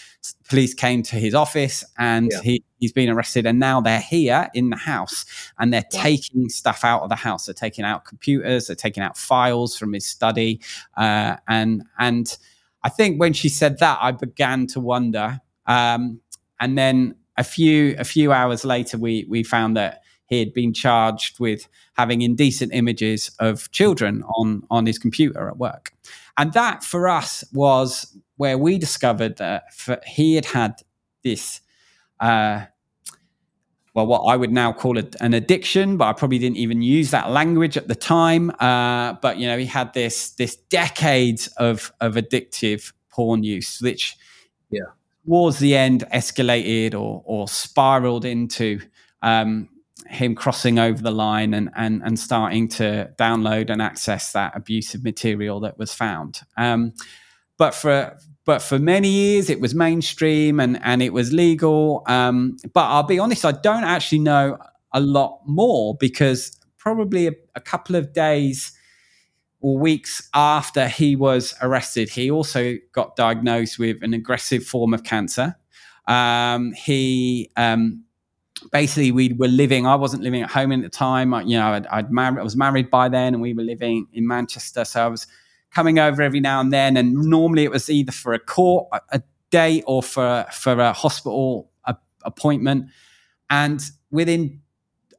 police 0.49 0.75
came 0.75 1.03
to 1.03 1.17
his 1.17 1.35
office 1.35 1.85
and 1.99 2.31
yeah. 2.31 2.41
he, 2.43 2.65
he's 2.79 2.93
been 2.93 3.09
arrested 3.09 3.45
and 3.47 3.59
now 3.59 3.81
they're 3.81 4.01
here 4.01 4.49
in 4.55 4.71
the 4.71 4.77
house 4.77 5.25
and 5.59 5.73
they're 5.73 5.85
wow. 5.93 6.03
taking 6.03 6.49
stuff 6.49 6.85
out 6.85 7.03
of 7.03 7.09
the 7.09 7.17
house 7.17 7.47
they're 7.47 7.55
taking 7.55 7.85
out 7.85 8.05
computers 8.05 8.69
they're 8.69 8.77
taking 8.77 9.03
out 9.03 9.17
files 9.17 9.77
from 9.77 9.93
his 9.93 10.07
study 10.07 10.61
uh, 10.97 11.37
and 11.49 11.83
and 11.99 12.39
I 12.85 12.89
think 12.89 13.21
when 13.21 13.33
she 13.33 13.49
said 13.49 13.79
that, 13.79 13.99
I 14.01 14.13
began 14.13 14.67
to 14.69 14.81
wonder. 14.81 15.41
Um, 15.67 16.21
and 16.61 16.77
then 16.77 17.15
a 17.37 17.45
few 17.45 17.95
a 17.99 18.05
few 18.05 18.33
hours 18.33 18.65
later, 18.65 18.99
we 18.99 19.27
we 19.29 19.43
found 19.43 19.77
that 19.77 20.03
he 20.27 20.39
had 20.39 20.53
been 20.53 20.73
charged 20.73 21.41
with 21.41 21.69
having 21.95 22.23
indecent 22.23 22.73
images 22.75 23.31
of 23.39 23.71
children 23.71 24.23
on 24.23 24.63
on 24.71 24.87
his 24.87 24.99
computer 24.99 25.49
at 25.49 25.59
work. 25.59 25.93
And 26.39 26.53
that 26.55 26.83
for 26.83 27.09
us 27.09 27.45
was 27.53 28.17
where 28.37 28.59
we 28.59 28.79
discovered 28.79 29.37
that 29.37 29.65
he 30.07 30.35
had 30.35 30.47
had 30.47 30.83
this. 31.23 31.61
Uh, 32.19 32.67
well, 33.95 34.07
what 34.07 34.23
I 34.23 34.37
would 34.37 34.53
now 34.53 34.73
call 34.73 34.97
it 34.97 35.15
an 35.21 35.35
addiction, 35.35 35.97
but 35.99 36.07
I 36.07 36.13
probably 36.15 36.39
didn't 36.39 36.57
even 36.57 36.81
use 36.81 37.11
that 37.11 37.31
language 37.31 37.77
at 37.77 37.89
the 37.89 37.95
time. 37.95 38.51
Uh, 38.59 39.15
but 39.15 39.37
you 39.37 39.47
know, 39.47 39.59
he 39.59 39.67
had 39.67 39.93
this 39.93 40.31
this 40.31 40.57
decades 40.57 41.49
of 41.59 41.93
of 42.01 42.15
addictive 42.15 42.93
porn 43.11 43.43
use, 43.43 43.81
which 43.81 44.17
yeah 44.71 44.81
towards 45.27 45.59
the 45.59 45.77
end 45.77 46.05
escalated 46.13 46.95
or 46.95 47.23
or 47.25 47.49
spiraled 47.49 48.25
into 48.25 48.81
um, 49.23 49.69
him 50.07 50.35
crossing 50.35 50.79
over 50.79 51.03
the 51.03 51.11
line 51.11 51.55
and 51.55 51.71
and 51.77 52.03
and 52.03 52.19
starting 52.19 52.69
to 52.69 53.11
download 53.19 53.71
and 53.71 53.81
access 53.81 54.33
that 54.33 54.57
abusive 54.57 55.05
material 55.05 55.61
that 55.61 55.79
was 55.79 55.93
found. 55.95 56.41
Um, 56.57 56.95
but 57.59 57.75
for 57.75 58.19
but 58.45 58.61
for 58.61 58.79
many 58.79 59.09
years 59.09 59.51
it 59.51 59.61
was 59.61 59.75
mainstream 59.75 60.61
and 60.61 60.81
and 60.83 61.03
it 61.03 61.13
was 61.13 61.33
legal. 61.33 62.03
Um, 62.07 62.57
but 62.73 62.85
I'll 62.85 63.03
be 63.03 63.19
honest, 63.19 63.45
I 63.45 63.53
don't 63.53 63.85
actually 63.85 64.21
know 64.21 64.59
a 64.93 65.01
lot 65.01 65.41
more 65.47 65.97
because 65.99 66.59
probably 66.79 67.29
a, 67.29 67.33
a 67.55 67.61
couple 67.61 67.97
of 67.97 68.13
days 68.13 68.73
or 69.61 69.79
weeks 69.79 70.29
after 70.35 70.89
he 70.89 71.15
was 71.15 71.55
arrested, 71.63 72.11
he 72.11 72.31
also 72.31 72.77
got 72.93 73.15
diagnosed 73.15 73.79
with 73.79 74.03
an 74.03 74.13
aggressive 74.13 74.65
form 74.65 74.93
of 74.93 75.05
cancer. 75.05 75.57
Um, 76.09 76.73
he 76.73 77.51
um, 77.57 78.05
basically 78.73 79.13
we 79.13 79.33
were 79.33 79.49
living. 79.49 79.87
I 79.87 79.95
wasn't 79.95 80.23
living 80.23 80.43
at 80.43 80.51
home 80.51 80.73
at 80.73 80.83
the 80.83 80.89
time. 80.89 81.33
I, 81.33 81.43
you 81.43 81.57
know, 81.57 81.69
I'd, 81.69 81.87
I'd 81.87 82.11
married. 82.11 82.41
I 82.41 82.43
was 82.43 82.57
married 82.57 82.91
by 82.91 83.09
then, 83.09 83.35
and 83.35 83.43
we 83.43 83.55
were 83.55 83.63
living 83.63 84.07
in 84.13 84.27
Manchester. 84.27 84.85
So 84.85 85.05
I 85.05 85.09
was 85.09 85.27
coming 85.75 85.99
over 85.99 86.23
every 86.23 86.41
now 86.41 86.61
and 86.61 86.73
then. 86.73 86.97
And 86.97 87.15
normally 87.15 87.65
it 87.65 87.71
was 87.71 87.89
either 87.91 88.13
for 88.13 88.33
a 88.33 88.39
court 88.39 88.89
a 89.11 89.23
day 89.51 89.83
or 89.87 90.03
for 90.03 90.47
for 90.53 90.73
a 90.73 90.93
hospital 90.93 91.71
a, 91.85 91.97
appointment. 92.25 92.87
And 93.51 93.83
within 94.11 94.61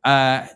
uh, 0.04 0.48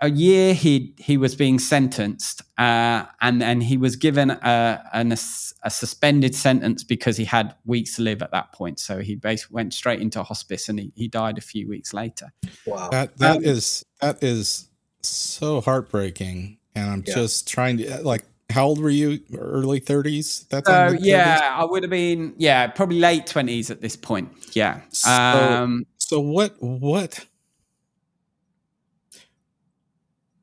a 0.00 0.10
year, 0.10 0.54
he 0.54 0.94
he 0.98 1.16
was 1.16 1.34
being 1.34 1.58
sentenced, 1.58 2.42
uh, 2.58 3.06
and 3.20 3.42
and 3.42 3.62
he 3.62 3.76
was 3.76 3.96
given 3.96 4.30
a, 4.30 4.90
an, 4.92 5.12
a, 5.12 5.18
a 5.62 5.70
suspended 5.70 6.34
sentence 6.34 6.84
because 6.84 7.16
he 7.16 7.24
had 7.24 7.54
weeks 7.64 7.96
to 7.96 8.02
live 8.02 8.22
at 8.22 8.30
that 8.32 8.52
point. 8.52 8.78
So 8.78 9.00
he 9.00 9.16
basically 9.16 9.54
went 9.54 9.72
straight 9.72 10.00
into 10.00 10.22
hospice, 10.22 10.68
and 10.68 10.78
he, 10.78 10.92
he 10.94 11.08
died 11.08 11.38
a 11.38 11.40
few 11.40 11.68
weeks 11.68 11.94
later. 11.94 12.32
Wow, 12.66 12.88
that 12.90 13.16
that 13.18 13.38
um, 13.38 13.44
is 13.44 13.84
that 14.00 14.22
is 14.22 14.68
so 15.02 15.60
heartbreaking, 15.60 16.58
and 16.74 16.90
I'm 16.90 17.04
yeah. 17.06 17.14
just 17.14 17.48
trying 17.48 17.78
to 17.78 18.02
like 18.02 18.24
how 18.54 18.66
old 18.66 18.80
were 18.80 18.88
you? 18.88 19.18
Early 19.36 19.80
30s? 19.80 20.48
That's 20.48 20.68
uh, 20.68 20.96
yeah, 21.00 21.56
I 21.56 21.64
would 21.64 21.82
have 21.82 21.90
been 21.90 22.34
yeah, 22.38 22.68
probably 22.68 23.00
late 23.00 23.26
20s 23.26 23.68
at 23.68 23.80
this 23.80 23.96
point. 23.96 24.30
Yeah. 24.52 24.80
So, 24.90 25.10
um, 25.10 25.86
so 25.98 26.20
what 26.20 26.54
what 26.60 27.26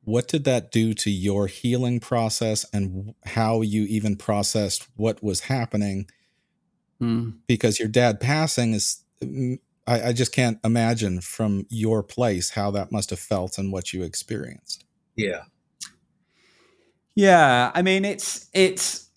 what 0.04 0.28
did 0.28 0.44
that 0.44 0.70
do 0.70 0.92
to 0.92 1.10
your 1.10 1.46
healing 1.46 2.00
process 2.00 2.66
and 2.70 3.14
how 3.24 3.62
you 3.62 3.84
even 3.84 4.16
processed 4.16 4.86
what 4.94 5.22
was 5.22 5.40
happening? 5.40 6.06
Hmm. 7.00 7.30
Because 7.46 7.78
your 7.78 7.88
dad 7.88 8.20
passing 8.20 8.74
is 8.74 9.02
mm, 9.22 9.58
I, 9.86 10.08
I 10.08 10.12
just 10.12 10.32
can't 10.34 10.58
imagine 10.62 11.22
from 11.22 11.64
your 11.70 12.02
place 12.02 12.50
how 12.50 12.70
that 12.72 12.92
must 12.92 13.08
have 13.08 13.18
felt 13.18 13.56
and 13.56 13.72
what 13.72 13.94
you 13.94 14.02
experienced. 14.02 14.84
Yeah. 15.16 15.44
Yeah, 17.14 17.70
I 17.74 17.82
mean 17.82 18.04
it's 18.04 18.48
it's 18.52 19.08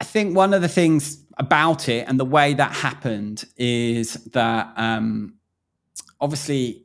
I 0.00 0.04
think 0.04 0.36
one 0.36 0.54
of 0.54 0.62
the 0.62 0.68
things 0.68 1.24
about 1.36 1.88
it 1.88 2.08
and 2.08 2.18
the 2.18 2.24
way 2.24 2.54
that 2.54 2.72
happened 2.72 3.44
is 3.56 4.14
that 4.32 4.72
um 4.76 5.34
obviously 6.20 6.84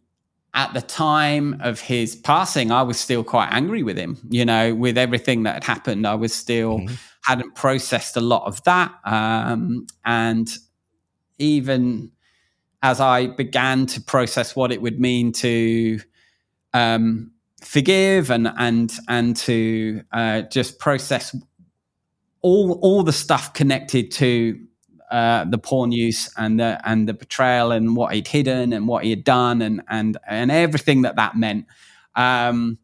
at 0.53 0.73
the 0.73 0.81
time 0.81 1.59
of 1.61 1.79
his 1.79 2.15
passing, 2.15 2.71
I 2.71 2.83
was 2.83 2.99
still 2.99 3.23
quite 3.23 3.49
angry 3.51 3.81
with 3.81 3.97
him, 3.97 4.19
you 4.29 4.45
know, 4.45 4.75
with 4.75 4.97
everything 4.97 5.43
that 5.43 5.55
had 5.55 5.63
happened. 5.63 6.05
I 6.05 6.13
was 6.13 6.33
still 6.33 6.79
mm-hmm. 6.79 6.93
hadn't 7.23 7.55
processed 7.55 8.17
a 8.17 8.21
lot 8.21 8.45
of 8.45 8.63
that. 8.63 8.93
Um, 9.03 9.87
and 10.05 10.47
even 11.39 12.11
as 12.83 12.99
I 12.99 13.27
began 13.27 13.87
to 13.87 14.01
process 14.01 14.55
what 14.55 14.71
it 14.71 14.81
would 14.81 14.99
mean 14.99 15.31
to 15.33 15.99
um, 16.73 17.31
forgive 17.63 18.29
and 18.29 18.51
and 18.57 18.93
and 19.07 19.35
to 19.37 20.03
uh, 20.11 20.41
just 20.43 20.79
process 20.79 21.35
all 22.41 22.79
all 22.81 23.03
the 23.03 23.13
stuff 23.13 23.53
connected 23.53 24.11
to 24.11 24.59
uh, 25.11 25.45
the 25.45 25.57
porn 25.57 25.91
use 25.91 26.31
and 26.37 26.59
the 26.59 26.79
and 26.85 27.07
the 27.07 27.13
betrayal 27.13 27.71
and 27.71 27.95
what 27.95 28.13
he'd 28.13 28.27
hidden 28.27 28.73
and 28.73 28.87
what 28.87 29.03
he 29.03 29.09
had 29.09 29.23
done 29.23 29.61
and 29.61 29.81
and 29.89 30.17
and 30.27 30.51
everything 30.51 31.03
that 31.03 31.15
that 31.15 31.35
meant. 31.35 31.65
Um, 32.15 32.77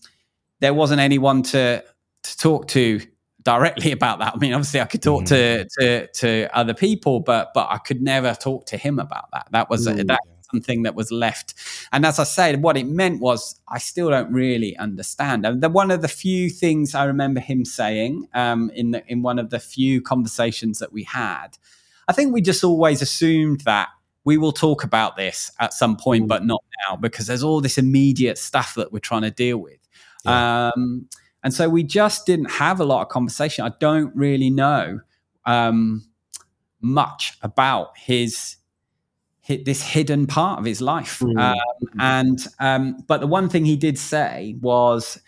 there 0.59 0.73
wasn't 0.73 1.01
anyone 1.01 1.43
to 1.43 1.83
to 2.23 2.37
talk 2.37 2.67
to 2.69 3.01
directly 3.41 3.91
about 3.99 4.19
that. 4.19 4.33
I 4.35 4.37
mean, 4.37 4.53
obviously, 4.53 4.81
I 4.81 4.85
could 4.85 5.01
talk 5.01 5.23
mm. 5.23 5.27
to 5.27 5.67
to 5.79 6.07
to 6.07 6.57
other 6.57 6.73
people, 6.73 7.19
but 7.19 7.51
but 7.53 7.67
I 7.69 7.77
could 7.77 8.01
never 8.01 8.33
talk 8.33 8.65
to 8.67 8.77
him 8.77 8.99
about 8.99 9.25
that. 9.33 9.47
That 9.51 9.69
was 9.69 9.87
Ooh, 9.87 10.03
that 10.03 10.19
something 10.51 10.83
that 10.83 10.95
was 10.95 11.11
left. 11.11 11.53
And 11.91 12.05
as 12.05 12.19
I 12.19 12.23
said, 12.23 12.61
what 12.61 12.77
it 12.77 12.87
meant 12.87 13.21
was 13.21 13.59
I 13.67 13.77
still 13.77 14.09
don't 14.09 14.31
really 14.31 14.75
understand. 14.77 15.45
And 15.45 15.61
the, 15.61 15.69
one 15.69 15.91
of 15.91 16.01
the 16.01 16.07
few 16.07 16.49
things 16.49 16.95
I 16.95 17.05
remember 17.05 17.39
him 17.39 17.65
saying 17.65 18.27
um, 18.33 18.71
in 18.73 18.91
the, 18.91 19.03
in 19.07 19.21
one 19.21 19.39
of 19.39 19.49
the 19.49 19.59
few 19.59 20.01
conversations 20.01 20.79
that 20.79 20.91
we 20.91 21.03
had, 21.03 21.57
I 22.07 22.13
think 22.13 22.33
we 22.33 22.41
just 22.41 22.63
always 22.63 23.01
assumed 23.01 23.61
that 23.61 23.89
we 24.25 24.37
will 24.37 24.51
talk 24.51 24.83
about 24.83 25.15
this 25.15 25.51
at 25.59 25.73
some 25.73 25.95
point, 25.95 26.27
but 26.27 26.45
not 26.45 26.63
now 26.87 26.95
because 26.95 27.27
there's 27.27 27.43
all 27.43 27.61
this 27.61 27.77
immediate 27.77 28.37
stuff 28.37 28.75
that 28.75 28.91
we're 28.91 28.99
trying 28.99 29.21
to 29.21 29.31
deal 29.31 29.57
with. 29.57 29.79
Yeah. 30.25 30.71
Um, 30.75 31.07
and 31.43 31.53
so 31.53 31.69
we 31.69 31.83
just 31.83 32.25
didn't 32.25 32.51
have 32.51 32.79
a 32.79 32.85
lot 32.85 33.01
of 33.01 33.09
conversation. 33.09 33.65
I 33.65 33.71
don't 33.79 34.13
really 34.15 34.49
know 34.49 34.99
um, 35.45 36.05
much 36.81 37.37
about 37.41 37.97
his 37.97 38.57
this 39.57 39.81
hidden 39.81 40.27
part 40.27 40.59
of 40.59 40.65
his 40.65 40.81
life. 40.81 41.19
Mm. 41.19 41.39
Um, 41.39 41.89
and 41.99 42.47
um, 42.59 43.03
but 43.07 43.21
the 43.21 43.27
one 43.27 43.49
thing 43.49 43.65
he 43.65 43.75
did 43.75 43.97
say 43.97 44.55
was 44.61 45.19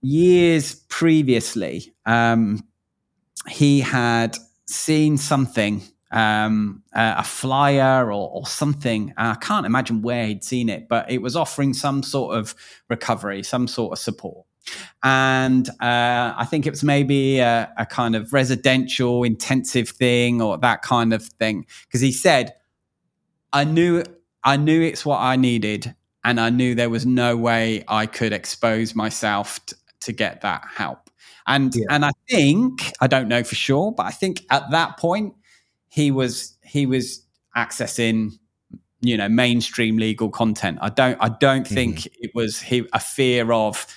years 0.00 0.74
previously, 0.88 1.94
um, 2.06 2.64
he 3.48 3.80
had 3.80 4.36
seen 4.66 5.16
something, 5.16 5.82
um, 6.10 6.82
uh, 6.94 7.14
a 7.18 7.24
flyer 7.24 8.06
or, 8.06 8.30
or 8.30 8.46
something. 8.46 9.14
I 9.16 9.34
can't 9.34 9.66
imagine 9.66 10.02
where 10.02 10.26
he'd 10.26 10.44
seen 10.44 10.68
it, 10.68 10.88
but 10.88 11.10
it 11.10 11.22
was 11.22 11.36
offering 11.36 11.74
some 11.74 12.02
sort 12.02 12.36
of 12.36 12.54
recovery, 12.88 13.42
some 13.42 13.66
sort 13.66 13.92
of 13.92 13.98
support. 13.98 14.44
And 15.02 15.68
uh, 15.80 16.34
I 16.36 16.46
think 16.50 16.66
it 16.66 16.70
was 16.70 16.84
maybe 16.84 17.38
a, 17.38 17.72
a 17.78 17.86
kind 17.86 18.14
of 18.14 18.32
residential 18.32 19.24
intensive 19.24 19.88
thing 19.88 20.42
or 20.42 20.58
that 20.58 20.82
kind 20.82 21.14
of 21.14 21.24
thing. 21.24 21.66
Because 21.86 22.02
he 22.02 22.12
said, 22.12 22.52
I 23.58 23.64
knew 23.64 24.04
I 24.44 24.56
knew 24.56 24.80
it's 24.82 25.04
what 25.04 25.18
I 25.18 25.34
needed, 25.34 25.92
and 26.22 26.40
I 26.40 26.48
knew 26.48 26.76
there 26.76 26.90
was 26.90 27.04
no 27.04 27.36
way 27.36 27.82
I 27.88 28.06
could 28.06 28.32
expose 28.32 28.94
myself 28.94 29.66
t- 29.66 29.74
to 30.02 30.12
get 30.12 30.42
that 30.42 30.62
help. 30.76 31.10
And 31.44 31.74
yeah. 31.74 31.86
and 31.90 32.04
I 32.04 32.12
think 32.30 32.92
I 33.00 33.08
don't 33.08 33.26
know 33.26 33.42
for 33.42 33.56
sure, 33.56 33.90
but 33.90 34.06
I 34.06 34.12
think 34.12 34.44
at 34.50 34.70
that 34.70 34.96
point 34.96 35.34
he 35.88 36.12
was 36.12 36.56
he 36.62 36.86
was 36.86 37.26
accessing 37.56 38.38
you 39.00 39.16
know 39.16 39.28
mainstream 39.28 39.96
legal 39.96 40.30
content. 40.30 40.78
I 40.80 40.90
don't 40.90 41.18
I 41.20 41.28
don't 41.28 41.64
mm-hmm. 41.64 41.74
think 41.74 42.06
it 42.06 42.30
was 42.36 42.60
he, 42.60 42.86
a 42.92 43.00
fear 43.00 43.50
of 43.50 43.88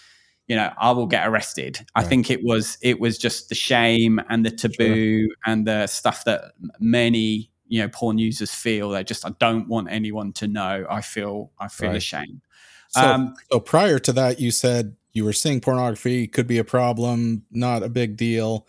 you 0.47 0.55
know 0.55 0.73
I 0.75 0.89
will 0.89 1.05
get 1.05 1.27
arrested. 1.27 1.77
Right. 1.95 2.03
I 2.03 2.07
think 2.07 2.31
it 2.31 2.39
was 2.43 2.79
it 2.81 2.99
was 2.99 3.19
just 3.19 3.49
the 3.49 3.55
shame 3.55 4.19
and 4.27 4.43
the 4.43 4.49
taboo 4.49 5.27
sure. 5.27 5.35
and 5.45 5.67
the 5.67 5.85
stuff 5.85 6.23
that 6.25 6.53
many 6.79 7.50
you 7.71 7.81
know 7.81 7.87
porn 7.87 8.17
users 8.17 8.53
feel 8.53 8.89
they 8.89 9.03
just 9.03 9.25
i 9.25 9.31
don't 9.39 9.67
want 9.67 9.89
anyone 9.89 10.33
to 10.33 10.45
know 10.45 10.85
i 10.89 10.99
feel 10.99 11.51
i 11.57 11.67
feel 11.67 11.89
right. 11.89 11.97
ashamed 11.97 12.41
so, 12.89 13.01
um, 13.01 13.33
so 13.49 13.59
prior 13.59 13.97
to 13.97 14.11
that 14.11 14.39
you 14.39 14.51
said 14.51 14.95
you 15.13 15.23
were 15.23 15.33
seeing 15.33 15.61
pornography 15.61 16.27
could 16.27 16.47
be 16.47 16.57
a 16.57 16.65
problem 16.65 17.43
not 17.49 17.81
a 17.81 17.89
big 17.89 18.17
deal 18.17 18.67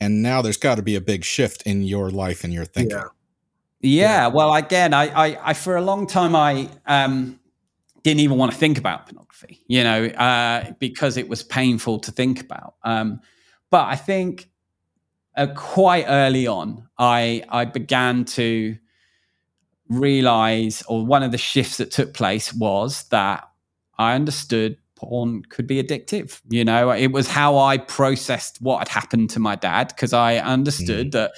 and 0.00 0.22
now 0.22 0.42
there's 0.42 0.58
got 0.58 0.74
to 0.74 0.82
be 0.82 0.96
a 0.96 1.00
big 1.00 1.24
shift 1.24 1.62
in 1.62 1.82
your 1.82 2.10
life 2.10 2.44
and 2.44 2.52
your 2.52 2.66
thinking 2.66 2.98
yeah. 3.80 4.24
yeah, 4.24 4.26
well 4.26 4.54
again 4.54 4.92
I, 4.92 5.08
I 5.08 5.50
i 5.50 5.54
for 5.54 5.76
a 5.76 5.82
long 5.82 6.06
time 6.06 6.36
i 6.36 6.68
um 6.86 7.40
didn't 8.02 8.20
even 8.20 8.36
want 8.36 8.52
to 8.52 8.58
think 8.58 8.76
about 8.76 9.06
pornography 9.06 9.62
you 9.66 9.82
know 9.82 10.04
uh 10.04 10.72
because 10.78 11.16
it 11.16 11.26
was 11.26 11.42
painful 11.42 12.00
to 12.00 12.12
think 12.12 12.38
about 12.42 12.74
um 12.84 13.20
but 13.70 13.86
i 13.86 13.96
think 13.96 14.49
uh, 15.36 15.48
quite 15.54 16.04
early 16.08 16.46
on, 16.46 16.88
I 16.98 17.44
I 17.48 17.64
began 17.64 18.24
to 18.26 18.76
realize, 19.88 20.82
or 20.88 21.04
one 21.04 21.22
of 21.22 21.32
the 21.32 21.38
shifts 21.38 21.76
that 21.78 21.90
took 21.90 22.14
place 22.14 22.52
was 22.52 23.04
that 23.10 23.48
I 23.98 24.14
understood 24.14 24.76
porn 24.96 25.42
could 25.44 25.66
be 25.66 25.82
addictive. 25.82 26.40
You 26.48 26.64
know, 26.64 26.90
it 26.90 27.12
was 27.12 27.28
how 27.28 27.58
I 27.58 27.78
processed 27.78 28.60
what 28.60 28.78
had 28.78 28.88
happened 28.88 29.30
to 29.30 29.40
my 29.40 29.56
dad 29.56 29.88
because 29.88 30.12
I 30.12 30.36
understood 30.36 31.08
mm. 31.08 31.12
that. 31.12 31.32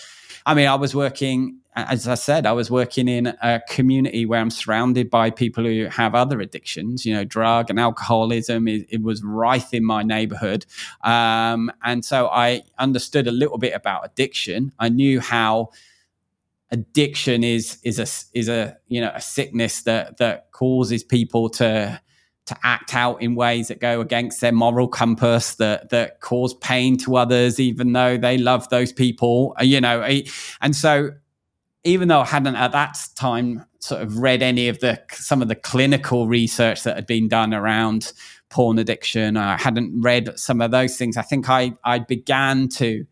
I 0.45 0.55
mean, 0.55 0.67
I 0.67 0.75
was 0.75 0.95
working, 0.95 1.61
as 1.75 2.07
I 2.07 2.15
said, 2.15 2.45
I 2.45 2.53
was 2.53 2.71
working 2.71 3.09
in 3.09 3.29
a 3.43 3.61
community 3.69 4.27
where 4.27 4.41
I'm 4.41 4.51
surrounded 4.51 5.09
by 5.09 5.31
people 5.31 5.65
who 5.65 5.87
have 5.87 6.15
other 6.15 6.41
addictions. 6.41 7.07
You 7.07 7.15
know, 7.15 7.25
drug 7.25 7.71
and 7.71 7.81
alcoholism. 7.81 8.69
It, 8.69 8.87
it 8.91 9.03
was 9.03 9.23
rife 9.23 9.73
in 9.73 9.85
my 9.85 10.03
neighborhood, 10.03 10.67
um, 11.03 11.73
and 11.83 12.05
so 12.05 12.29
I 12.29 12.63
understood 12.79 13.27
a 13.27 13.33
little 13.33 13.59
bit 13.59 13.75
about 13.75 14.05
addiction. 14.05 14.73
I 14.79 14.91
knew 14.91 15.21
how 15.21 15.71
addiction 16.71 17.45
is 17.45 17.79
is 17.85 17.99
a 17.99 18.39
is 18.39 18.49
a 18.49 18.77
you 18.89 19.01
know 19.01 19.13
a 19.15 19.21
sickness 19.21 19.83
that 19.83 20.19
that 20.19 20.51
causes 20.53 21.03
people 21.03 21.49
to 21.49 22.01
to 22.45 22.57
act 22.65 22.95
out 22.95 23.23
in 23.23 23.35
ways 23.35 23.69
that 23.69 23.81
go 23.81 24.01
against 24.01 24.41
their 24.41 24.53
moral 24.53 24.89
compass 24.89 25.55
that 25.57 25.91
that 25.91 26.21
cause 26.21 26.55
pain 26.55 26.97
to 26.97 27.17
others 27.17 27.61
even 27.61 27.93
though 27.93 28.17
they 28.17 28.37
love 28.37 28.69
those 28.71 28.93
people 28.93 29.55
you 29.61 29.81
know 29.81 30.03
and 30.61 30.75
so 30.75 31.11
even 31.85 32.09
though 32.09 32.21
I 32.21 32.27
hadn't 32.27 32.57
at 32.57 32.73
that 32.73 32.99
time 33.17 33.65
sort 33.81 34.03
of 34.03 34.19
read 34.19 34.43
any 34.43 34.69
of 34.69 34.81
the 34.81 35.01
some 35.13 35.43
of 35.43 35.49
the 35.49 35.57
clinical 35.57 36.29
research 36.29 36.85
that 36.85 36.97
had 36.97 37.07
been 37.07 37.29
done 37.29 37.53
around 37.53 38.13
porn 38.51 38.79
addiction 38.79 39.37
I 39.37 39.61
hadn't 39.61 40.01
read 40.01 40.39
some 40.39 40.61
of 40.61 40.71
those 40.71 40.97
things 40.97 41.17
I 41.17 41.23
think 41.23 41.49
I 41.49 41.73
I 41.85 41.99
began 41.99 42.69
to 42.71 43.05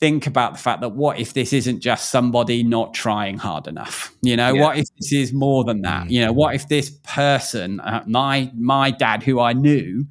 think 0.00 0.26
about 0.26 0.52
the 0.52 0.58
fact 0.58 0.80
that 0.80 0.90
what 0.90 1.18
if 1.18 1.32
this 1.32 1.52
isn't 1.52 1.80
just 1.80 2.10
somebody 2.10 2.62
not 2.62 2.94
trying 2.94 3.38
hard 3.38 3.66
enough 3.66 4.12
you 4.22 4.36
know 4.36 4.52
yeah. 4.52 4.60
what 4.60 4.78
if 4.78 4.86
this 4.96 5.12
is 5.12 5.32
more 5.32 5.64
than 5.64 5.82
that 5.82 6.06
mm. 6.06 6.10
you 6.10 6.24
know 6.24 6.32
what 6.32 6.54
if 6.54 6.68
this 6.68 6.90
person 7.04 7.80
uh, 7.80 8.02
my 8.06 8.50
my 8.56 8.90
dad 8.90 9.22
who 9.22 9.40
i 9.40 9.52
knew 9.52 10.04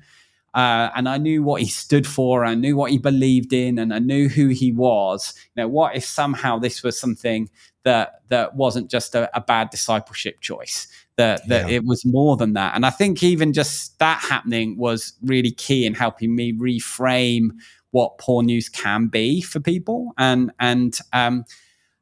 uh, 0.57 0.89
and 0.95 1.07
I 1.07 1.19
knew 1.19 1.43
what 1.43 1.61
he 1.61 1.67
stood 1.67 2.07
for, 2.07 2.43
I 2.43 2.55
knew 2.55 2.75
what 2.75 2.89
he 2.89 2.97
believed 2.97 3.53
in, 3.53 3.77
and 3.77 3.93
I 3.93 3.99
knew 3.99 4.27
who 4.27 4.47
he 4.47 4.71
was. 4.71 5.35
You 5.55 5.61
know, 5.61 5.67
what 5.67 5.95
if 5.95 6.03
somehow 6.03 6.57
this 6.57 6.81
was 6.81 6.99
something 6.99 7.47
that 7.83 8.21
that 8.29 8.55
wasn't 8.55 8.89
just 8.89 9.13
a, 9.13 9.29
a 9.37 9.39
bad 9.39 9.69
discipleship 9.69 10.41
choice? 10.41 10.87
That 11.15 11.47
that 11.47 11.69
yeah. 11.69 11.75
it 11.75 11.85
was 11.85 12.03
more 12.03 12.37
than 12.37 12.53
that. 12.53 12.75
And 12.75 12.87
I 12.87 12.89
think 12.89 13.21
even 13.21 13.53
just 13.53 13.99
that 13.99 14.19
happening 14.19 14.79
was 14.79 15.13
really 15.21 15.51
key 15.51 15.85
in 15.85 15.93
helping 15.93 16.35
me 16.35 16.53
reframe 16.53 17.51
what 17.91 18.17
porn 18.17 18.47
news 18.47 18.67
can 18.67 19.09
be 19.09 19.41
for 19.41 19.59
people. 19.59 20.11
And 20.17 20.51
and 20.59 20.97
um, 21.13 21.45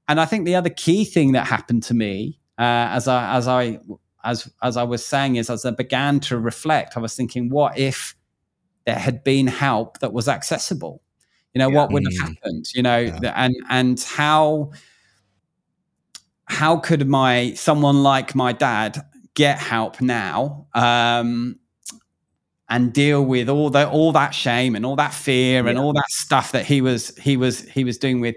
and 0.08 0.18
I 0.18 0.24
think 0.24 0.46
the 0.46 0.56
other 0.56 0.70
key 0.70 1.04
thing 1.04 1.34
that 1.34 1.46
happened 1.46 1.84
to 1.84 1.94
me 1.94 2.40
uh, 2.58 2.88
as 2.94 3.10
I 3.10 3.36
as 3.36 3.50
I 3.50 3.80
as 4.24 4.50
as 4.62 4.78
I 4.78 4.84
was 4.84 5.06
saying 5.06 5.36
is 5.36 5.50
as 5.50 5.66
I 5.66 5.72
began 5.72 6.22
to 6.22 6.40
reflect, 6.40 6.96
I 6.96 7.02
was 7.02 7.16
thinking, 7.16 7.50
what 7.50 7.78
if 7.78 8.15
there 8.86 8.96
had 8.96 9.24
been 9.24 9.48
help 9.48 10.00
that 10.00 10.14
was 10.14 10.28
accessible? 10.28 11.02
You 11.54 11.60
know, 11.60 11.70
yeah. 11.70 11.76
what 11.76 11.92
would 11.92 12.04
have 12.04 12.14
mm. 12.14 12.36
happened? 12.36 12.66
You 12.74 12.84
know, 12.84 13.00
yeah. 13.00 13.34
and 13.36 13.56
and 13.70 14.00
how 14.00 14.72
how 16.46 16.78
could 16.78 17.08
my 17.08 17.54
someone 17.54 18.04
like 18.04 18.36
my 18.36 18.52
dad 18.52 19.02
get 19.34 19.60
help 19.60 20.02
now 20.02 20.68
um, 20.74 21.60
and 22.70 22.94
deal 22.94 23.24
with 23.24 23.50
all 23.50 23.70
that 23.72 23.90
all 23.90 24.12
that 24.12 24.34
shame 24.34 24.76
and 24.76 24.86
all 24.86 24.96
that 24.96 25.14
fear 25.14 25.64
yeah. 25.64 25.70
and 25.70 25.80
all 25.80 25.94
that 25.94 26.10
stuff 26.10 26.52
that 26.52 26.66
he 26.66 26.82
was 26.82 27.16
he 27.18 27.38
was 27.38 27.62
he 27.70 27.84
was 27.84 27.98
doing 27.98 28.22
with 28.22 28.36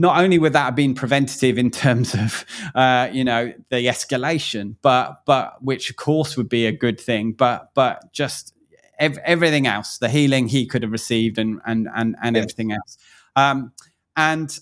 not 0.00 0.20
only 0.20 0.38
would 0.38 0.52
that 0.52 0.64
have 0.64 0.76
been 0.76 0.94
preventative 0.94 1.58
in 1.58 1.70
terms 1.70 2.14
of 2.14 2.44
uh, 2.74 3.08
you 3.12 3.24
know 3.24 3.52
the 3.70 3.86
escalation 3.86 4.76
but 4.82 5.22
but 5.26 5.62
which 5.62 5.90
of 5.90 5.96
course 5.96 6.36
would 6.36 6.48
be 6.48 6.66
a 6.66 6.72
good 6.72 7.00
thing 7.00 7.32
but 7.32 7.70
but 7.74 8.12
just 8.12 8.54
ev- 8.98 9.18
everything 9.24 9.66
else 9.66 9.98
the 9.98 10.08
healing 10.08 10.48
he 10.48 10.66
could 10.66 10.82
have 10.82 10.92
received 10.92 11.38
and 11.38 11.60
and 11.66 11.88
and, 11.94 12.16
and 12.22 12.36
yeah. 12.36 12.42
everything 12.42 12.72
else. 12.72 12.98
Um, 13.36 13.72
and 14.16 14.58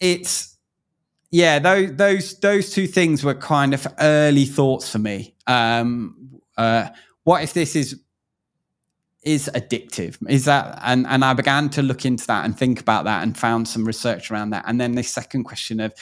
it's 0.00 0.56
yeah 1.30 1.58
those 1.58 1.96
those 1.96 2.38
those 2.40 2.70
two 2.70 2.86
things 2.86 3.24
were 3.24 3.34
kind 3.34 3.74
of 3.74 3.86
early 3.98 4.44
thoughts 4.44 4.90
for 4.90 4.98
me. 4.98 5.34
Um, 5.46 6.40
uh, 6.56 6.88
what 7.24 7.42
if 7.42 7.52
this 7.52 7.74
is 7.76 8.00
is 9.22 9.50
addictive? 9.54 10.16
Is 10.28 10.44
that 10.44 10.78
and 10.84 11.06
and 11.06 11.24
i 11.24 11.32
began 11.32 11.70
to 11.70 11.82
look 11.82 12.04
into 12.04 12.26
that 12.26 12.44
and 12.44 12.56
think 12.56 12.80
about 12.80 13.04
that 13.04 13.22
and 13.22 13.36
found 13.36 13.68
some 13.68 13.84
research 13.84 14.30
around 14.30 14.50
that. 14.50 14.64
And 14.66 14.80
then 14.80 14.92
the 14.92 15.02
second 15.02 15.44
question 15.44 15.80
of 15.80 15.94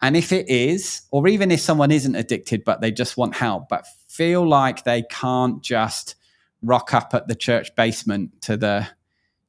and 0.00 0.16
if 0.16 0.32
it 0.32 0.48
is 0.48 1.02
or 1.10 1.26
even 1.28 1.50
if 1.50 1.60
someone 1.60 1.90
isn't 1.90 2.14
addicted 2.14 2.64
but 2.64 2.80
they 2.80 2.90
just 2.90 3.16
want 3.16 3.34
help 3.34 3.68
but 3.68 3.84
feel 4.08 4.46
like 4.46 4.84
they 4.84 5.02
can't 5.02 5.62
just 5.62 6.14
rock 6.62 6.94
up 6.94 7.14
at 7.14 7.28
the 7.28 7.34
church 7.34 7.74
basement 7.76 8.42
to 8.42 8.56
the 8.56 8.86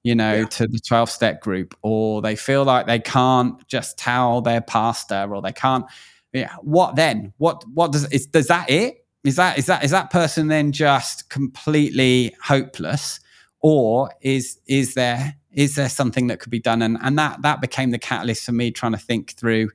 you 0.03 0.15
know 0.15 0.35
yeah. 0.35 0.45
to 0.45 0.67
the 0.67 0.79
12 0.79 1.09
step 1.09 1.41
group 1.41 1.75
or 1.81 2.21
they 2.21 2.35
feel 2.35 2.63
like 2.63 2.87
they 2.87 2.99
can't 2.99 3.67
just 3.67 3.97
tell 3.97 4.41
their 4.41 4.61
pastor 4.61 5.27
or 5.33 5.41
they 5.41 5.51
can't 5.51 5.85
yeah 6.33 6.53
what 6.61 6.95
then? 6.95 7.33
What 7.37 7.63
what 7.73 7.91
does 7.91 8.09
is 8.11 8.27
does 8.27 8.47
that 8.47 8.69
it? 8.69 9.05
Is 9.23 9.35
that 9.35 9.57
is 9.57 9.65
that 9.65 9.83
is 9.83 9.91
that 9.91 10.11
person 10.11 10.47
then 10.47 10.71
just 10.71 11.29
completely 11.29 12.35
hopeless? 12.41 13.19
Or 13.61 14.11
is 14.21 14.59
is 14.67 14.93
there 14.93 15.35
is 15.51 15.75
there 15.75 15.89
something 15.89 16.27
that 16.27 16.39
could 16.39 16.51
be 16.51 16.59
done? 16.59 16.81
And 16.81 16.97
and 17.01 17.17
that 17.17 17.41
that 17.41 17.61
became 17.61 17.91
the 17.91 17.99
catalyst 17.99 18.45
for 18.45 18.51
me 18.51 18.71
trying 18.71 18.93
to 18.93 18.97
think 18.97 19.31
through 19.31 19.71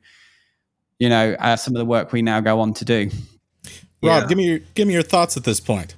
you 0.99 1.09
know 1.09 1.37
uh, 1.39 1.57
some 1.57 1.75
of 1.75 1.79
the 1.79 1.85
work 1.85 2.13
we 2.13 2.23
now 2.23 2.41
go 2.41 2.61
on 2.61 2.73
to 2.75 2.85
do. 2.85 3.11
Rob 4.03 4.23
yeah. 4.23 4.27
give 4.27 4.39
me 4.39 4.45
your 4.45 4.59
give 4.75 4.87
me 4.89 4.95
your 4.95 5.03
thoughts 5.03 5.37
at 5.37 5.45
this 5.45 5.61
point 5.61 5.97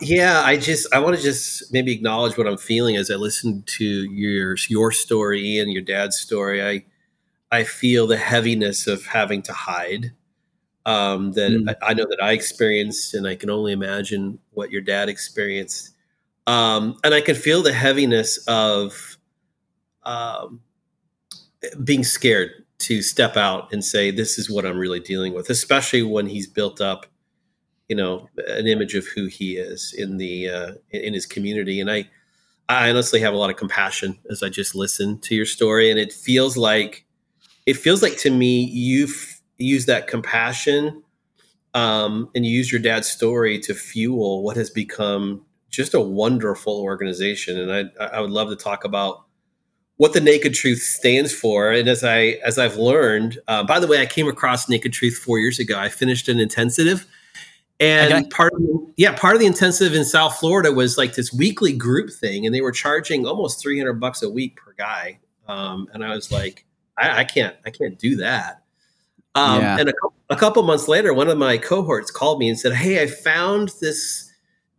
yeah 0.00 0.42
i 0.44 0.56
just 0.56 0.92
i 0.92 0.98
want 0.98 1.16
to 1.16 1.22
just 1.22 1.72
maybe 1.72 1.92
acknowledge 1.92 2.36
what 2.36 2.46
i'm 2.46 2.56
feeling 2.56 2.96
as 2.96 3.10
i 3.10 3.14
listen 3.14 3.62
to 3.66 3.84
your 3.84 4.56
your 4.68 4.90
story 4.90 5.58
and 5.58 5.72
your 5.72 5.82
dad's 5.82 6.16
story 6.16 6.64
i 6.64 6.84
i 7.52 7.62
feel 7.62 8.06
the 8.06 8.16
heaviness 8.16 8.86
of 8.86 9.04
having 9.06 9.42
to 9.42 9.52
hide 9.52 10.12
um, 10.86 11.32
that 11.32 11.50
mm. 11.50 11.76
I, 11.82 11.90
I, 11.90 11.94
know 11.94 12.06
that 12.08 12.22
I 12.22 12.32
experienced, 12.32 13.14
and 13.14 13.26
I 13.26 13.36
can 13.36 13.48
only 13.48 13.72
imagine 13.72 14.38
what 14.52 14.70
your 14.70 14.82
dad 14.82 15.08
experienced. 15.08 15.92
Um, 16.46 16.98
and 17.02 17.14
I 17.14 17.22
can 17.22 17.34
feel 17.34 17.62
the 17.62 17.72
heaviness 17.72 18.36
of 18.46 19.16
um, 20.02 20.60
being 21.82 22.04
scared 22.04 22.50
to 22.80 23.00
step 23.00 23.36
out 23.36 23.72
and 23.72 23.82
say, 23.82 24.10
"This 24.10 24.38
is 24.38 24.50
what 24.50 24.66
I'm 24.66 24.76
really 24.76 25.00
dealing 25.00 25.32
with," 25.32 25.48
especially 25.48 26.02
when 26.02 26.26
he's 26.26 26.46
built 26.46 26.82
up, 26.82 27.06
you 27.88 27.96
know, 27.96 28.28
an 28.48 28.66
image 28.66 28.94
of 28.94 29.06
who 29.06 29.26
he 29.26 29.56
is 29.56 29.94
in 29.96 30.16
the 30.16 30.48
uh, 30.48 30.72
in 30.90 31.14
his 31.14 31.26
community. 31.26 31.80
And 31.80 31.90
I, 31.90 32.08
I 32.68 32.90
honestly 32.90 33.20
have 33.20 33.34
a 33.34 33.36
lot 33.36 33.50
of 33.50 33.56
compassion 33.56 34.18
as 34.30 34.42
I 34.42 34.48
just 34.48 34.74
listen 34.74 35.18
to 35.20 35.34
your 35.34 35.46
story, 35.46 35.90
and 35.90 36.00
it 36.00 36.12
feels 36.12 36.56
like, 36.56 37.04
it 37.66 37.76
feels 37.76 38.02
like 38.02 38.16
to 38.18 38.30
me 38.30 38.64
you've 38.64 39.40
use 39.58 39.86
that 39.86 40.08
compassion 40.08 41.02
um, 41.74 42.28
and 42.34 42.44
you 42.44 42.56
use 42.56 42.72
your 42.72 42.80
dad's 42.80 43.08
story 43.08 43.58
to 43.60 43.74
fuel 43.74 44.42
what 44.42 44.56
has 44.56 44.70
become 44.70 45.44
just 45.70 45.94
a 45.94 46.00
wonderful 46.00 46.80
organization. 46.80 47.58
And 47.58 47.92
I, 48.00 48.04
I 48.04 48.20
would 48.20 48.30
love 48.30 48.48
to 48.48 48.56
talk 48.56 48.84
about 48.84 49.24
what 49.96 50.12
the 50.12 50.20
Naked 50.20 50.54
Truth 50.54 50.82
stands 50.82 51.32
for. 51.32 51.70
And 51.70 51.88
as 51.88 52.02
I 52.02 52.38
as 52.44 52.58
I've 52.58 52.76
learned, 52.76 53.38
uh, 53.46 53.64
by 53.64 53.78
the 53.78 53.86
way, 53.86 54.00
I 54.00 54.06
came 54.06 54.28
across 54.28 54.68
Naked 54.68 54.92
Truth 54.92 55.18
four 55.18 55.38
years 55.38 55.58
ago. 55.58 55.78
I 55.78 55.88
finished 55.88 56.28
an 56.28 56.40
intensive, 56.40 57.06
and 57.80 58.30
part 58.30 58.52
of 58.54 58.60
yeah 58.96 59.16
part 59.16 59.34
of 59.34 59.40
the 59.40 59.46
intensive 59.46 59.94
in 59.94 60.04
South 60.04 60.36
Florida 60.36 60.72
was 60.72 60.96
like 60.96 61.14
this 61.14 61.32
weekly 61.32 61.72
group 61.72 62.10
thing, 62.10 62.46
and 62.46 62.54
they 62.54 62.60
were 62.60 62.72
charging 62.72 63.26
almost 63.26 63.60
three 63.60 63.78
hundred 63.78 63.94
bucks 63.94 64.22
a 64.22 64.30
week 64.30 64.56
per 64.56 64.72
guy. 64.76 65.18
Um, 65.46 65.88
and 65.92 66.04
I 66.04 66.14
was 66.14 66.32
like, 66.32 66.64
I, 66.96 67.20
I 67.20 67.24
can't 67.24 67.56
I 67.66 67.70
can't 67.70 67.98
do 67.98 68.16
that. 68.16 68.62
Um, 69.34 69.60
yeah. 69.60 69.78
And 69.80 69.88
a, 69.88 69.92
a 70.30 70.36
couple 70.36 70.62
months 70.62 70.88
later, 70.88 71.12
one 71.12 71.28
of 71.28 71.36
my 71.36 71.58
cohorts 71.58 72.10
called 72.10 72.38
me 72.38 72.48
and 72.48 72.58
said, 72.58 72.72
Hey, 72.72 73.02
I 73.02 73.06
found 73.06 73.72
this 73.80 74.32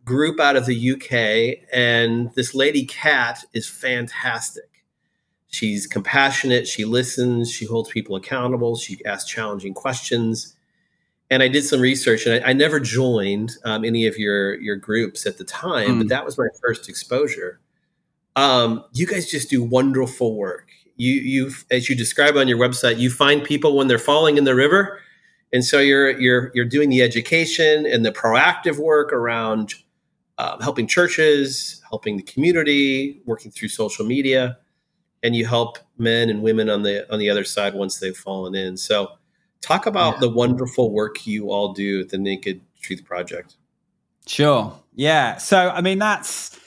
group 0.04 0.40
out 0.40 0.56
of 0.56 0.66
the 0.66 0.92
UK, 0.92 1.66
and 1.72 2.30
this 2.34 2.54
lady, 2.54 2.86
Cat 2.86 3.44
is 3.52 3.68
fantastic. 3.68 4.84
She's 5.48 5.86
compassionate, 5.86 6.66
she 6.66 6.84
listens, 6.84 7.50
she 7.50 7.64
holds 7.64 7.90
people 7.90 8.16
accountable, 8.16 8.76
she 8.76 9.04
asks 9.04 9.28
challenging 9.28 9.74
questions. 9.74 10.55
And 11.28 11.42
I 11.42 11.48
did 11.48 11.64
some 11.64 11.80
research, 11.80 12.24
and 12.26 12.44
I, 12.44 12.50
I 12.50 12.52
never 12.52 12.78
joined 12.78 13.52
um, 13.64 13.84
any 13.84 14.06
of 14.06 14.16
your 14.16 14.60
your 14.60 14.76
groups 14.76 15.26
at 15.26 15.38
the 15.38 15.44
time, 15.44 15.88
mm. 15.88 15.98
but 15.98 16.02
hmm. 16.02 16.08
that 16.08 16.24
was 16.24 16.38
my 16.38 16.46
first 16.62 16.88
exposure. 16.88 17.60
Um, 18.36 18.84
you 18.92 19.06
guys 19.06 19.30
just 19.30 19.50
do 19.50 19.62
wonderful 19.62 20.36
work 20.36 20.68
you 20.96 21.12
you 21.12 21.50
as 21.70 21.88
you 21.88 21.96
describe 21.96 22.36
on 22.36 22.48
your 22.48 22.58
website, 22.58 22.98
you 22.98 23.10
find 23.10 23.44
people 23.44 23.76
when 23.76 23.86
they're 23.86 23.98
falling 23.98 24.38
in 24.38 24.44
the 24.44 24.54
river, 24.54 25.00
and 25.52 25.64
so 25.64 25.78
you're 25.78 26.18
you're 26.18 26.50
you're 26.54 26.64
doing 26.64 26.88
the 26.88 27.02
education 27.02 27.86
and 27.86 28.04
the 28.04 28.12
proactive 28.12 28.78
work 28.78 29.12
around 29.12 29.74
um, 30.38 30.60
helping 30.60 30.86
churches, 30.86 31.82
helping 31.88 32.16
the 32.16 32.22
community, 32.22 33.20
working 33.26 33.50
through 33.50 33.68
social 33.68 34.04
media, 34.04 34.58
and 35.22 35.36
you 35.36 35.46
help 35.46 35.78
men 35.98 36.30
and 36.30 36.42
women 36.42 36.70
on 36.70 36.82
the 36.82 37.10
on 37.12 37.18
the 37.18 37.28
other 37.28 37.44
side 37.44 37.74
once 37.74 37.98
they've 37.98 38.16
fallen 38.16 38.54
in. 38.54 38.76
So, 38.76 39.12
talk 39.60 39.86
about 39.86 40.14
yeah. 40.14 40.20
the 40.20 40.30
wonderful 40.30 40.92
work 40.92 41.26
you 41.26 41.50
all 41.50 41.72
do 41.72 42.00
at 42.00 42.10
the 42.10 42.18
Naked 42.18 42.60
Truth 42.80 43.04
Project. 43.04 43.56
Sure. 44.26 44.78
Yeah. 44.94 45.36
So, 45.36 45.70
I 45.70 45.80
mean, 45.80 45.98
that's 45.98 46.58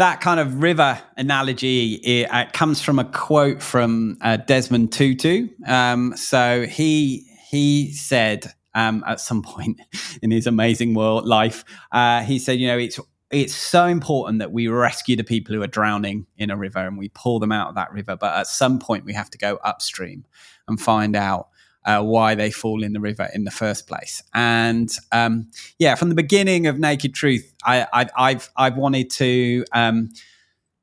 that 0.00 0.20
kind 0.20 0.40
of 0.40 0.62
river 0.62 1.00
analogy. 1.16 1.94
It, 1.94 2.28
it 2.32 2.52
comes 2.52 2.80
from 2.80 2.98
a 2.98 3.04
quote 3.04 3.62
from 3.62 4.16
uh, 4.22 4.38
Desmond 4.38 4.92
Tutu. 4.92 5.48
Um, 5.66 6.16
so 6.16 6.66
he 6.66 7.26
he 7.50 7.92
said 7.92 8.52
um, 8.74 9.04
at 9.06 9.20
some 9.20 9.42
point 9.42 9.80
in 10.22 10.30
his 10.30 10.46
amazing 10.46 10.94
world 10.94 11.26
life, 11.26 11.64
uh, 11.92 12.22
he 12.22 12.38
said, 12.38 12.58
you 12.58 12.66
know, 12.66 12.78
it's 12.78 12.98
it's 13.30 13.54
so 13.54 13.86
important 13.86 14.40
that 14.40 14.52
we 14.52 14.66
rescue 14.66 15.14
the 15.14 15.22
people 15.22 15.54
who 15.54 15.62
are 15.62 15.68
drowning 15.68 16.26
in 16.36 16.50
a 16.50 16.56
river 16.56 16.80
and 16.80 16.98
we 16.98 17.10
pull 17.10 17.38
them 17.38 17.52
out 17.52 17.68
of 17.68 17.74
that 17.76 17.92
river. 17.92 18.16
But 18.16 18.34
at 18.34 18.46
some 18.48 18.78
point, 18.80 19.04
we 19.04 19.12
have 19.12 19.30
to 19.30 19.38
go 19.38 19.56
upstream 19.62 20.24
and 20.66 20.80
find 20.80 21.14
out 21.14 21.48
uh, 21.84 22.02
why 22.02 22.34
they 22.34 22.50
fall 22.50 22.82
in 22.82 22.92
the 22.92 23.00
river 23.00 23.28
in 23.34 23.44
the 23.44 23.50
first 23.50 23.86
place. 23.86 24.22
And 24.34 24.90
um, 25.12 25.48
yeah, 25.78 25.94
from 25.94 26.08
the 26.08 26.14
beginning 26.14 26.66
of 26.66 26.78
Naked 26.78 27.14
Truth, 27.14 27.52
I, 27.64 28.08
have 28.16 28.50
I've 28.56 28.76
wanted 28.76 29.10
to 29.10 29.64
um, 29.72 30.10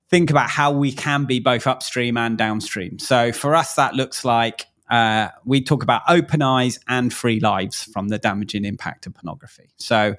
think 0.09 0.29
about 0.29 0.49
how 0.49 0.71
we 0.71 0.91
can 0.91 1.25
be 1.25 1.39
both 1.39 1.67
upstream 1.67 2.17
and 2.17 2.37
downstream. 2.37 2.99
So 2.99 3.31
for 3.31 3.55
us, 3.55 3.75
that 3.75 3.93
looks 3.93 4.23
like 4.25 4.65
uh, 4.89 5.29
we 5.43 5.61
talk 5.61 5.83
about 5.83 6.01
open 6.07 6.41
eyes 6.41 6.79
and 6.87 7.13
free 7.13 7.39
lives 7.39 7.83
from 7.83 8.07
the 8.07 8.17
damaging 8.17 8.63
impact 8.63 9.05
of 9.05 9.13
pornography. 9.13 9.69
So, 9.77 10.15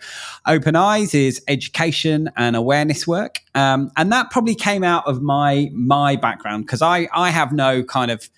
open 0.46 0.76
eyes 0.76 1.14
is 1.14 1.42
education 1.48 2.30
and 2.36 2.54
awareness 2.54 3.06
work, 3.06 3.40
um, 3.54 3.90
and 3.96 4.12
that 4.12 4.30
probably 4.30 4.54
came 4.54 4.84
out 4.84 5.06
of 5.06 5.22
my 5.22 5.70
my 5.72 6.16
background 6.16 6.66
because 6.66 6.82
I 6.82 7.08
I 7.14 7.30
have 7.30 7.52
no 7.52 7.82
kind 7.82 8.10
of 8.10 8.28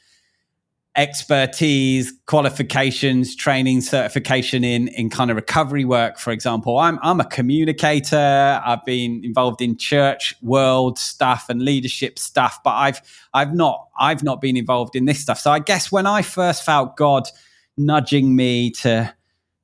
expertise, 1.01 2.13
qualifications, 2.27 3.35
training, 3.35 3.81
certification 3.81 4.63
in 4.63 4.89
in 4.89 5.09
kind 5.09 5.31
of 5.31 5.37
recovery 5.37 5.87
work, 5.87 6.19
for 6.19 6.31
example. 6.31 6.77
I'm 6.79 6.99
I'm 7.03 7.21
a 7.21 7.25
communicator. 7.25 8.61
I've 8.63 8.85
been 8.85 9.25
involved 9.25 9.63
in 9.63 9.79
church 9.79 10.35
world 10.43 10.99
stuff 10.99 11.47
and 11.49 11.63
leadership 11.63 12.19
stuff, 12.19 12.59
but 12.63 12.75
I've 12.75 13.01
I've 13.33 13.55
not 13.55 13.89
I've 13.99 14.23
not 14.23 14.43
been 14.43 14.59
involved 14.59 14.95
in 14.95 15.07
this 15.07 15.19
stuff. 15.19 15.39
So 15.39 15.51
I 15.51 15.59
guess 15.59 15.91
when 15.91 16.05
I 16.05 16.21
first 16.21 16.65
felt 16.65 16.99
God 16.99 17.27
nudging 17.79 18.37
me 18.37 18.71
to 18.83 19.11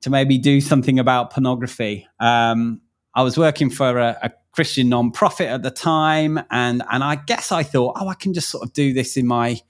to 0.01 0.09
maybe 0.09 0.39
do 0.39 0.59
something 0.59 0.97
about 0.97 1.29
pornography, 1.29 2.07
um, 2.19 2.81
I 3.13 3.21
was 3.21 3.37
working 3.37 3.69
for 3.69 3.99
a, 3.99 4.17
a 4.23 4.31
Christian 4.53 4.89
nonprofit 4.89 5.53
at 5.53 5.61
the 5.61 5.69
time, 5.69 6.39
and 6.49 6.81
and 6.91 7.03
I 7.03 7.13
guess 7.13 7.51
I 7.51 7.61
thought, 7.61 7.95
oh, 7.99 8.07
I 8.07 8.15
can 8.15 8.33
just 8.33 8.49
sort 8.49 8.63
of 8.63 8.73
do 8.73 8.91
this 8.91 9.17
in 9.17 9.27
my 9.27 9.61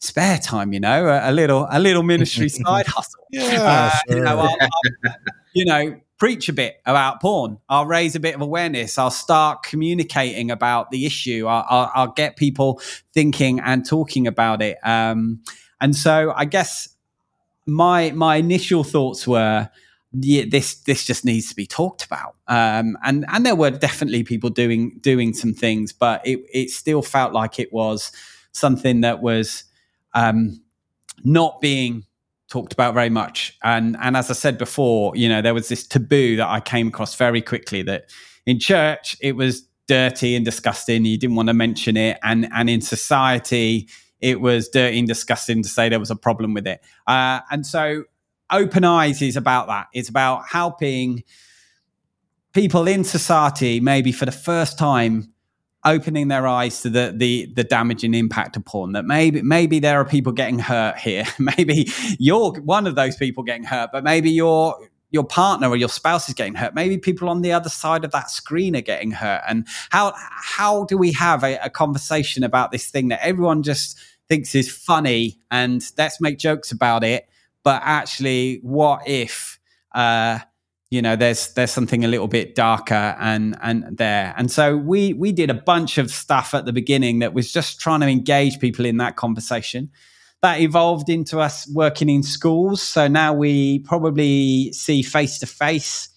spare 0.00 0.38
time, 0.38 0.72
you 0.72 0.80
know, 0.80 1.06
a, 1.06 1.30
a 1.30 1.32
little 1.32 1.66
a 1.70 1.78
little 1.78 2.02
ministry 2.02 2.48
side 2.48 2.86
hustle. 2.86 3.26
Yeah, 3.30 3.58
uh, 3.60 3.90
sure. 3.90 4.18
you 4.18 4.24
know, 4.24 4.38
I'll, 4.38 4.56
I'll, 4.60 5.12
you 5.54 5.64
know, 5.64 6.00
preach 6.18 6.48
a 6.48 6.52
bit 6.52 6.80
about 6.86 7.20
porn. 7.20 7.58
I'll 7.68 7.86
raise 7.86 8.16
a 8.16 8.20
bit 8.20 8.34
of 8.34 8.40
awareness. 8.40 8.98
I'll 8.98 9.10
start 9.10 9.62
communicating 9.62 10.50
about 10.50 10.90
the 10.90 11.06
issue. 11.06 11.46
I'll, 11.46 11.66
I'll, 11.68 11.92
I'll 11.94 12.12
get 12.12 12.36
people 12.36 12.80
thinking 13.14 13.60
and 13.60 13.86
talking 13.86 14.26
about 14.26 14.62
it. 14.62 14.78
Um, 14.82 15.42
and 15.80 15.94
so, 15.94 16.32
I 16.34 16.46
guess 16.46 16.88
my 17.66 18.10
my 18.12 18.36
initial 18.36 18.84
thoughts 18.84 19.26
were. 19.26 19.70
Yeah, 20.12 20.42
this 20.50 20.74
this 20.74 21.04
just 21.04 21.24
needs 21.24 21.50
to 21.50 21.54
be 21.54 21.68
talked 21.68 22.04
about, 22.04 22.34
um, 22.48 22.98
and 23.04 23.24
and 23.28 23.46
there 23.46 23.54
were 23.54 23.70
definitely 23.70 24.24
people 24.24 24.50
doing 24.50 24.98
doing 25.00 25.32
some 25.34 25.54
things, 25.54 25.92
but 25.92 26.20
it 26.26 26.40
it 26.52 26.70
still 26.70 27.00
felt 27.00 27.32
like 27.32 27.60
it 27.60 27.72
was 27.72 28.10
something 28.50 29.02
that 29.02 29.22
was 29.22 29.69
um, 30.14 30.62
not 31.24 31.60
being 31.60 32.04
talked 32.48 32.72
about 32.72 32.94
very 32.94 33.10
much. 33.10 33.56
And 33.62 33.96
and 34.00 34.16
as 34.16 34.30
I 34.30 34.34
said 34.34 34.58
before, 34.58 35.16
you 35.16 35.28
know, 35.28 35.40
there 35.40 35.54
was 35.54 35.68
this 35.68 35.86
taboo 35.86 36.36
that 36.36 36.48
I 36.48 36.60
came 36.60 36.88
across 36.88 37.14
very 37.14 37.40
quickly 37.42 37.82
that 37.82 38.10
in 38.46 38.58
church 38.58 39.16
it 39.20 39.36
was 39.36 39.66
dirty 39.86 40.36
and 40.36 40.44
disgusting. 40.44 41.04
You 41.04 41.18
didn't 41.18 41.36
want 41.36 41.48
to 41.48 41.54
mention 41.54 41.96
it, 41.96 42.18
and 42.22 42.48
and 42.52 42.68
in 42.68 42.80
society 42.80 43.88
it 44.20 44.40
was 44.40 44.68
dirty 44.68 44.98
and 44.98 45.08
disgusting 45.08 45.62
to 45.62 45.68
say 45.68 45.88
there 45.88 45.98
was 45.98 46.10
a 46.10 46.16
problem 46.16 46.52
with 46.52 46.66
it. 46.66 46.80
Uh, 47.06 47.40
and 47.50 47.66
so, 47.66 48.04
open 48.50 48.84
eyes 48.84 49.22
is 49.22 49.36
about 49.36 49.66
that. 49.68 49.86
It's 49.94 50.08
about 50.08 50.42
helping 50.48 51.24
people 52.52 52.86
in 52.86 53.04
society, 53.04 53.80
maybe 53.80 54.12
for 54.12 54.26
the 54.26 54.32
first 54.32 54.78
time, 54.78 55.32
opening 55.84 56.28
their 56.28 56.46
eyes 56.46 56.82
to 56.82 56.90
the 56.90 57.12
the 57.16 57.46
the 57.54 57.64
damaging 57.64 58.14
impact 58.14 58.56
of 58.56 58.64
porn 58.64 58.92
that 58.92 59.04
maybe 59.04 59.42
maybe 59.42 59.78
there 59.78 59.98
are 60.00 60.04
people 60.04 60.32
getting 60.32 60.58
hurt 60.58 60.98
here. 60.98 61.24
Maybe 61.38 61.90
you're 62.18 62.52
one 62.60 62.86
of 62.86 62.94
those 62.94 63.16
people 63.16 63.42
getting 63.44 63.64
hurt 63.64 63.90
but 63.92 64.04
maybe 64.04 64.30
your 64.30 64.76
your 65.10 65.24
partner 65.24 65.68
or 65.68 65.76
your 65.76 65.88
spouse 65.88 66.28
is 66.28 66.34
getting 66.34 66.54
hurt. 66.54 66.74
Maybe 66.74 66.96
people 66.98 67.28
on 67.28 67.42
the 67.42 67.52
other 67.52 67.68
side 67.68 68.04
of 68.04 68.12
that 68.12 68.30
screen 68.30 68.76
are 68.76 68.80
getting 68.82 69.10
hurt. 69.10 69.42
And 69.48 69.66
how 69.90 70.12
how 70.16 70.84
do 70.84 70.98
we 70.98 71.12
have 71.12 71.42
a, 71.42 71.56
a 71.58 71.70
conversation 71.70 72.44
about 72.44 72.70
this 72.72 72.90
thing 72.90 73.08
that 73.08 73.24
everyone 73.24 73.62
just 73.62 73.98
thinks 74.30 74.54
is 74.54 74.70
funny 74.70 75.40
and 75.50 75.84
let's 75.98 76.20
make 76.20 76.38
jokes 76.38 76.70
about 76.70 77.02
it 77.02 77.28
but 77.64 77.82
actually 77.84 78.60
what 78.62 79.02
if 79.06 79.58
uh 79.92 80.38
you 80.90 81.00
know 81.00 81.14
there's 81.14 81.52
there's 81.54 81.70
something 81.70 82.04
a 82.04 82.08
little 82.08 82.28
bit 82.28 82.54
darker 82.54 83.16
and 83.18 83.56
and 83.62 83.96
there. 83.96 84.34
And 84.36 84.50
so 84.50 84.76
we 84.76 85.14
we 85.14 85.32
did 85.32 85.48
a 85.48 85.54
bunch 85.54 85.98
of 85.98 86.10
stuff 86.10 86.52
at 86.52 86.64
the 86.64 86.72
beginning 86.72 87.20
that 87.20 87.32
was 87.32 87.52
just 87.52 87.80
trying 87.80 88.00
to 88.00 88.08
engage 88.08 88.58
people 88.58 88.84
in 88.84 88.96
that 88.98 89.16
conversation. 89.16 89.90
That 90.42 90.60
evolved 90.60 91.08
into 91.08 91.38
us 91.38 91.70
working 91.72 92.08
in 92.08 92.22
schools. 92.22 92.82
So 92.82 93.08
now 93.08 93.34
we 93.34 93.80
probably 93.80 94.72
see 94.72 95.02
face 95.02 95.38
to 95.40 95.46
face 95.46 96.08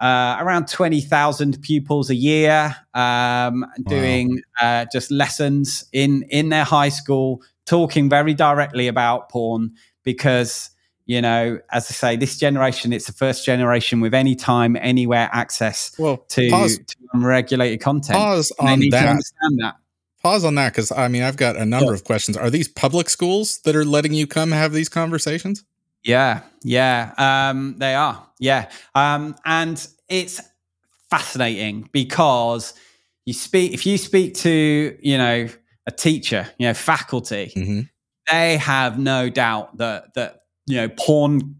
around 0.00 0.68
20,000 0.68 1.62
pupils 1.62 2.10
a 2.10 2.14
year 2.14 2.76
um, 2.94 3.64
doing 3.86 4.42
wow. 4.60 4.82
uh, 4.82 4.86
just 4.92 5.10
lessons 5.10 5.84
in 5.92 6.22
in 6.30 6.50
their 6.50 6.64
high 6.64 6.90
school 6.90 7.42
talking 7.64 8.08
very 8.08 8.34
directly 8.34 8.88
about 8.88 9.30
porn 9.30 9.72
because 10.04 10.70
you 11.06 11.22
know, 11.22 11.60
as 11.70 11.88
I 11.88 11.94
say, 11.94 12.16
this 12.16 12.36
generation, 12.36 12.92
it's 12.92 13.06
the 13.06 13.12
first 13.12 13.46
generation 13.46 14.00
with 14.00 14.12
any 14.12 14.34
time, 14.34 14.76
anywhere 14.76 15.30
access 15.32 15.92
well, 15.98 16.18
to, 16.28 16.50
pause, 16.50 16.78
to 16.78 16.96
unregulated 17.12 17.80
content. 17.80 18.18
Pause 18.18 18.52
on 18.58 18.80
that. 18.90 19.22
that. 19.58 19.76
Pause 20.22 20.44
on 20.44 20.54
that 20.56 20.72
because 20.72 20.90
I 20.90 21.06
mean, 21.06 21.22
I've 21.22 21.36
got 21.36 21.56
a 21.56 21.64
number 21.64 21.92
yeah. 21.92 21.94
of 21.94 22.04
questions. 22.04 22.36
Are 22.36 22.50
these 22.50 22.68
public 22.68 23.08
schools 23.08 23.60
that 23.60 23.76
are 23.76 23.84
letting 23.84 24.12
you 24.12 24.26
come 24.26 24.50
have 24.50 24.72
these 24.72 24.88
conversations? 24.88 25.64
Yeah, 26.02 26.42
yeah, 26.62 27.12
um, 27.18 27.76
they 27.78 27.94
are. 27.94 28.26
Yeah, 28.40 28.68
um, 28.94 29.36
and 29.44 29.86
it's 30.08 30.40
fascinating 31.10 31.88
because 31.92 32.74
you 33.24 33.32
speak 33.32 33.72
if 33.72 33.86
you 33.86 33.98
speak 33.98 34.34
to 34.34 34.98
you 35.00 35.18
know 35.18 35.48
a 35.86 35.92
teacher, 35.92 36.48
you 36.58 36.66
know, 36.66 36.74
faculty, 36.74 37.52
mm-hmm. 37.54 37.80
they 38.30 38.56
have 38.56 38.98
no 38.98 39.30
doubt 39.30 39.76
that 39.78 40.14
that 40.14 40.40
you 40.66 40.76
know, 40.76 40.88
porn 40.88 41.56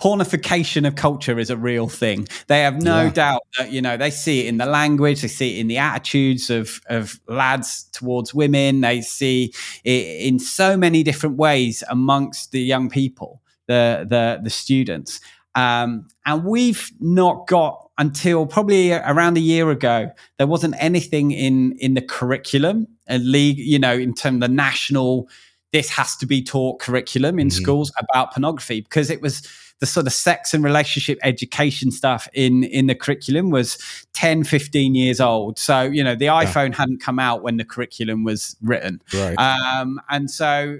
pornification 0.00 0.86
of 0.86 0.96
culture 0.96 1.38
is 1.38 1.50
a 1.50 1.56
real 1.56 1.88
thing. 1.88 2.26
They 2.48 2.60
have 2.62 2.82
no 2.82 3.04
yeah. 3.04 3.10
doubt 3.10 3.42
that 3.58 3.70
you 3.70 3.80
know 3.80 3.96
they 3.96 4.10
see 4.10 4.40
it 4.40 4.46
in 4.46 4.58
the 4.58 4.66
language, 4.66 5.22
they 5.22 5.28
see 5.28 5.56
it 5.56 5.60
in 5.60 5.68
the 5.68 5.78
attitudes 5.78 6.50
of 6.50 6.80
of 6.86 7.20
lads 7.28 7.84
towards 7.92 8.34
women. 8.34 8.80
They 8.80 9.00
see 9.00 9.52
it 9.84 10.26
in 10.26 10.38
so 10.38 10.76
many 10.76 11.02
different 11.02 11.36
ways 11.36 11.82
amongst 11.88 12.52
the 12.52 12.60
young 12.60 12.88
people, 12.88 13.42
the 13.66 14.06
the 14.08 14.40
the 14.42 14.50
students. 14.50 15.20
Um, 15.54 16.08
and 16.26 16.44
we've 16.44 16.90
not 16.98 17.46
got 17.46 17.88
until 17.96 18.46
probably 18.46 18.92
around 18.92 19.36
a 19.36 19.40
year 19.40 19.70
ago, 19.70 20.10
there 20.38 20.48
wasn't 20.48 20.74
anything 20.78 21.30
in 21.30 21.76
in 21.78 21.94
the 21.94 22.02
curriculum, 22.02 22.88
a 23.08 23.18
league, 23.18 23.58
you 23.58 23.78
know, 23.78 23.94
in 23.94 24.14
terms 24.14 24.36
of 24.36 24.40
the 24.40 24.48
national 24.48 25.28
this 25.74 25.90
has 25.90 26.14
to 26.14 26.24
be 26.24 26.40
taught 26.40 26.78
curriculum 26.78 27.40
in 27.40 27.48
mm-hmm. 27.48 27.62
schools 27.62 27.92
about 27.98 28.32
pornography 28.32 28.80
because 28.80 29.10
it 29.10 29.20
was 29.20 29.42
the 29.80 29.86
sort 29.86 30.06
of 30.06 30.12
sex 30.12 30.54
and 30.54 30.62
relationship 30.62 31.18
education 31.24 31.90
stuff 31.90 32.28
in 32.32 32.62
in 32.62 32.86
the 32.86 32.94
curriculum 32.94 33.50
was 33.50 33.76
10 34.12 34.44
15 34.44 34.94
years 34.94 35.20
old 35.20 35.58
so 35.58 35.82
you 35.82 36.04
know 36.04 36.14
the 36.14 36.26
iphone 36.26 36.70
yeah. 36.70 36.76
hadn't 36.76 37.02
come 37.02 37.18
out 37.18 37.42
when 37.42 37.56
the 37.56 37.64
curriculum 37.64 38.22
was 38.22 38.56
written 38.62 39.02
right 39.12 39.36
um, 39.36 40.00
and 40.10 40.30
so 40.30 40.78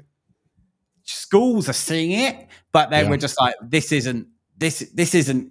schools 1.03 1.69
are 1.69 1.73
seeing 1.73 2.13
it 2.13 2.47
but 2.71 2.91
they 2.91 3.03
yeah. 3.03 3.11
were 3.11 3.17
just 3.17 3.39
like 3.41 3.57
this 3.61 3.91
isn't 3.91 4.29
this 4.59 4.79
this 4.95 5.13
isn't 5.13 5.51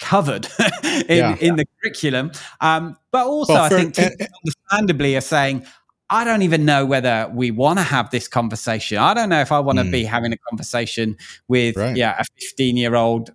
covered 0.00 0.46
in, 0.84 1.04
yeah. 1.08 1.36
in 1.36 1.56
the 1.56 1.64
curriculum 1.80 2.30
um, 2.60 2.94
but 3.10 3.26
also 3.26 3.54
well, 3.54 3.70
for, 3.70 3.76
i 3.76 3.84
think 3.84 3.98
uh, 3.98 4.26
understandably 4.44 5.16
are 5.16 5.22
saying 5.22 5.64
I 6.12 6.24
don't 6.24 6.42
even 6.42 6.66
know 6.66 6.84
whether 6.84 7.30
we 7.32 7.50
want 7.50 7.78
to 7.78 7.82
have 7.82 8.10
this 8.10 8.28
conversation. 8.28 8.98
I 8.98 9.14
don't 9.14 9.30
know 9.30 9.40
if 9.40 9.50
I 9.50 9.60
want 9.60 9.78
to 9.78 9.84
mm. 9.84 9.90
be 9.90 10.04
having 10.04 10.32
a 10.32 10.36
conversation 10.50 11.16
with 11.48 11.76
right. 11.76 11.96
yeah 11.96 12.20
a 12.20 12.24
15 12.38 12.76
year 12.76 12.94
old, 12.94 13.32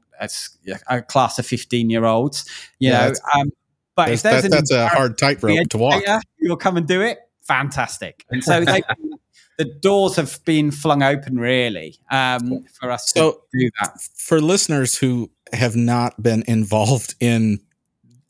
a 0.88 1.02
class 1.02 1.40
of 1.40 1.46
15 1.48 1.90
year 1.90 2.06
olds. 2.06 2.46
You 2.78 2.92
yeah, 2.92 3.08
know, 3.08 3.14
um, 3.42 3.50
but 3.96 4.12
if 4.12 4.22
there's 4.22 4.44
that, 4.44 4.52
that's 4.52 4.72
a 4.72 4.88
hard 4.88 5.18
tightrope 5.18 5.70
to 5.70 5.78
walk. 5.80 6.04
You'll 6.40 6.56
come 6.56 6.78
and 6.78 6.88
do 6.88 7.02
it. 7.02 7.18
Fantastic. 7.42 8.26
And 8.30 8.44
so 8.44 8.64
they, 8.64 8.84
the 9.58 9.66
doors 9.66 10.16
have 10.18 10.40
been 10.46 10.70
flung 10.70 11.02
open 11.02 11.40
really 11.40 11.98
um, 12.12 12.64
for 12.80 12.92
us 12.92 13.10
so 13.12 13.32
to 13.32 13.60
do 13.60 13.72
that. 13.82 14.00
For 14.16 14.40
listeners 14.40 14.98
who 14.98 15.32
have 15.52 15.76
not 15.76 16.22
been 16.22 16.44
involved 16.48 17.16
in 17.20 17.60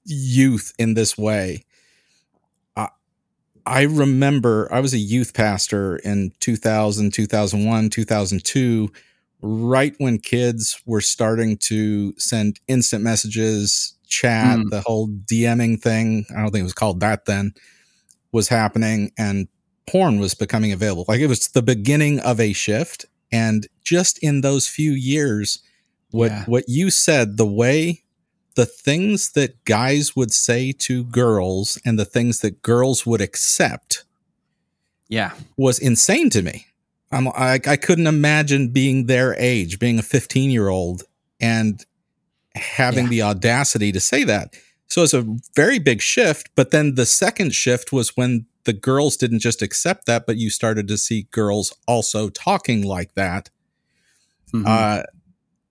youth 0.05 0.73
in 0.79 0.93
this 0.93 1.17
way. 1.17 1.65
I, 3.67 3.81
remember 3.83 4.67
I 4.71 4.79
was 4.79 4.93
a 4.93 4.97
youth 4.97 5.33
pastor 5.33 5.97
in 5.97 6.31
2000, 6.39 7.13
2001, 7.13 7.89
2002, 7.89 8.91
right 9.41 9.93
when 9.97 10.19
kids 10.19 10.81
were 10.85 11.01
starting 11.01 11.57
to 11.57 12.13
send 12.17 12.59
instant 12.67 13.03
messages, 13.03 13.95
chat, 14.07 14.57
mm. 14.57 14.69
the 14.69 14.81
whole 14.81 15.07
DMing 15.07 15.81
thing. 15.81 16.25
I 16.31 16.41
don't 16.41 16.51
think 16.51 16.61
it 16.61 16.63
was 16.63 16.73
called 16.73 17.01
that 17.01 17.25
then 17.25 17.53
was 18.31 18.47
happening 18.47 19.11
and 19.17 19.47
porn 19.87 20.19
was 20.19 20.33
becoming 20.33 20.71
available. 20.71 21.05
Like 21.07 21.21
it 21.21 21.27
was 21.27 21.47
the 21.49 21.61
beginning 21.61 22.19
of 22.19 22.39
a 22.39 22.53
shift. 22.53 23.05
And 23.31 23.67
just 23.83 24.17
in 24.19 24.41
those 24.41 24.67
few 24.67 24.91
years, 24.91 25.59
what 26.11 26.31
yeah. 26.31 26.45
what 26.45 26.65
you 26.67 26.89
said, 26.89 27.37
the 27.37 27.45
way 27.45 28.03
the 28.57 28.65
things 28.65 29.33
that 29.33 29.63
guys 29.65 30.15
would 30.15 30.33
say 30.33 30.71
to 30.71 31.03
girls 31.03 31.79
and 31.85 31.99
the 31.99 32.05
things 32.05 32.39
that 32.39 32.63
girls 32.63 33.05
would 33.05 33.21
accept 33.21 34.03
yeah 35.09 35.31
was 35.57 35.77
insane 35.77 36.29
to 36.31 36.41
me 36.41 36.65
I'm, 37.11 37.27
I, 37.29 37.59
I 37.65 37.77
couldn't 37.77 38.07
imagine 38.07 38.69
being 38.69 39.05
their 39.05 39.35
age 39.35 39.77
being 39.77 39.99
a 39.99 40.01
15 40.01 40.49
year 40.49 40.69
old 40.69 41.03
and 41.39 41.85
having 42.55 43.05
yeah. 43.05 43.09
the 43.11 43.21
audacity 43.21 43.91
to 43.91 43.99
say 43.99 44.23
that 44.23 44.55
so 44.87 45.03
it's 45.03 45.13
a 45.13 45.37
very 45.55 45.77
big 45.77 46.01
shift 46.01 46.49
but 46.55 46.71
then 46.71 46.95
the 46.95 47.05
second 47.05 47.53
shift 47.53 47.93
was 47.93 48.17
when 48.17 48.47
the 48.63 48.73
girls 48.73 49.17
didn't 49.17 49.39
just 49.39 49.61
accept 49.61 50.07
that 50.07 50.25
but 50.25 50.37
you 50.37 50.49
started 50.49 50.87
to 50.87 50.97
see 50.97 51.27
girls 51.29 51.77
also 51.87 52.27
talking 52.27 52.81
like 52.81 53.13
that 53.13 53.51
mm-hmm. 54.51 54.65
uh, 54.67 55.03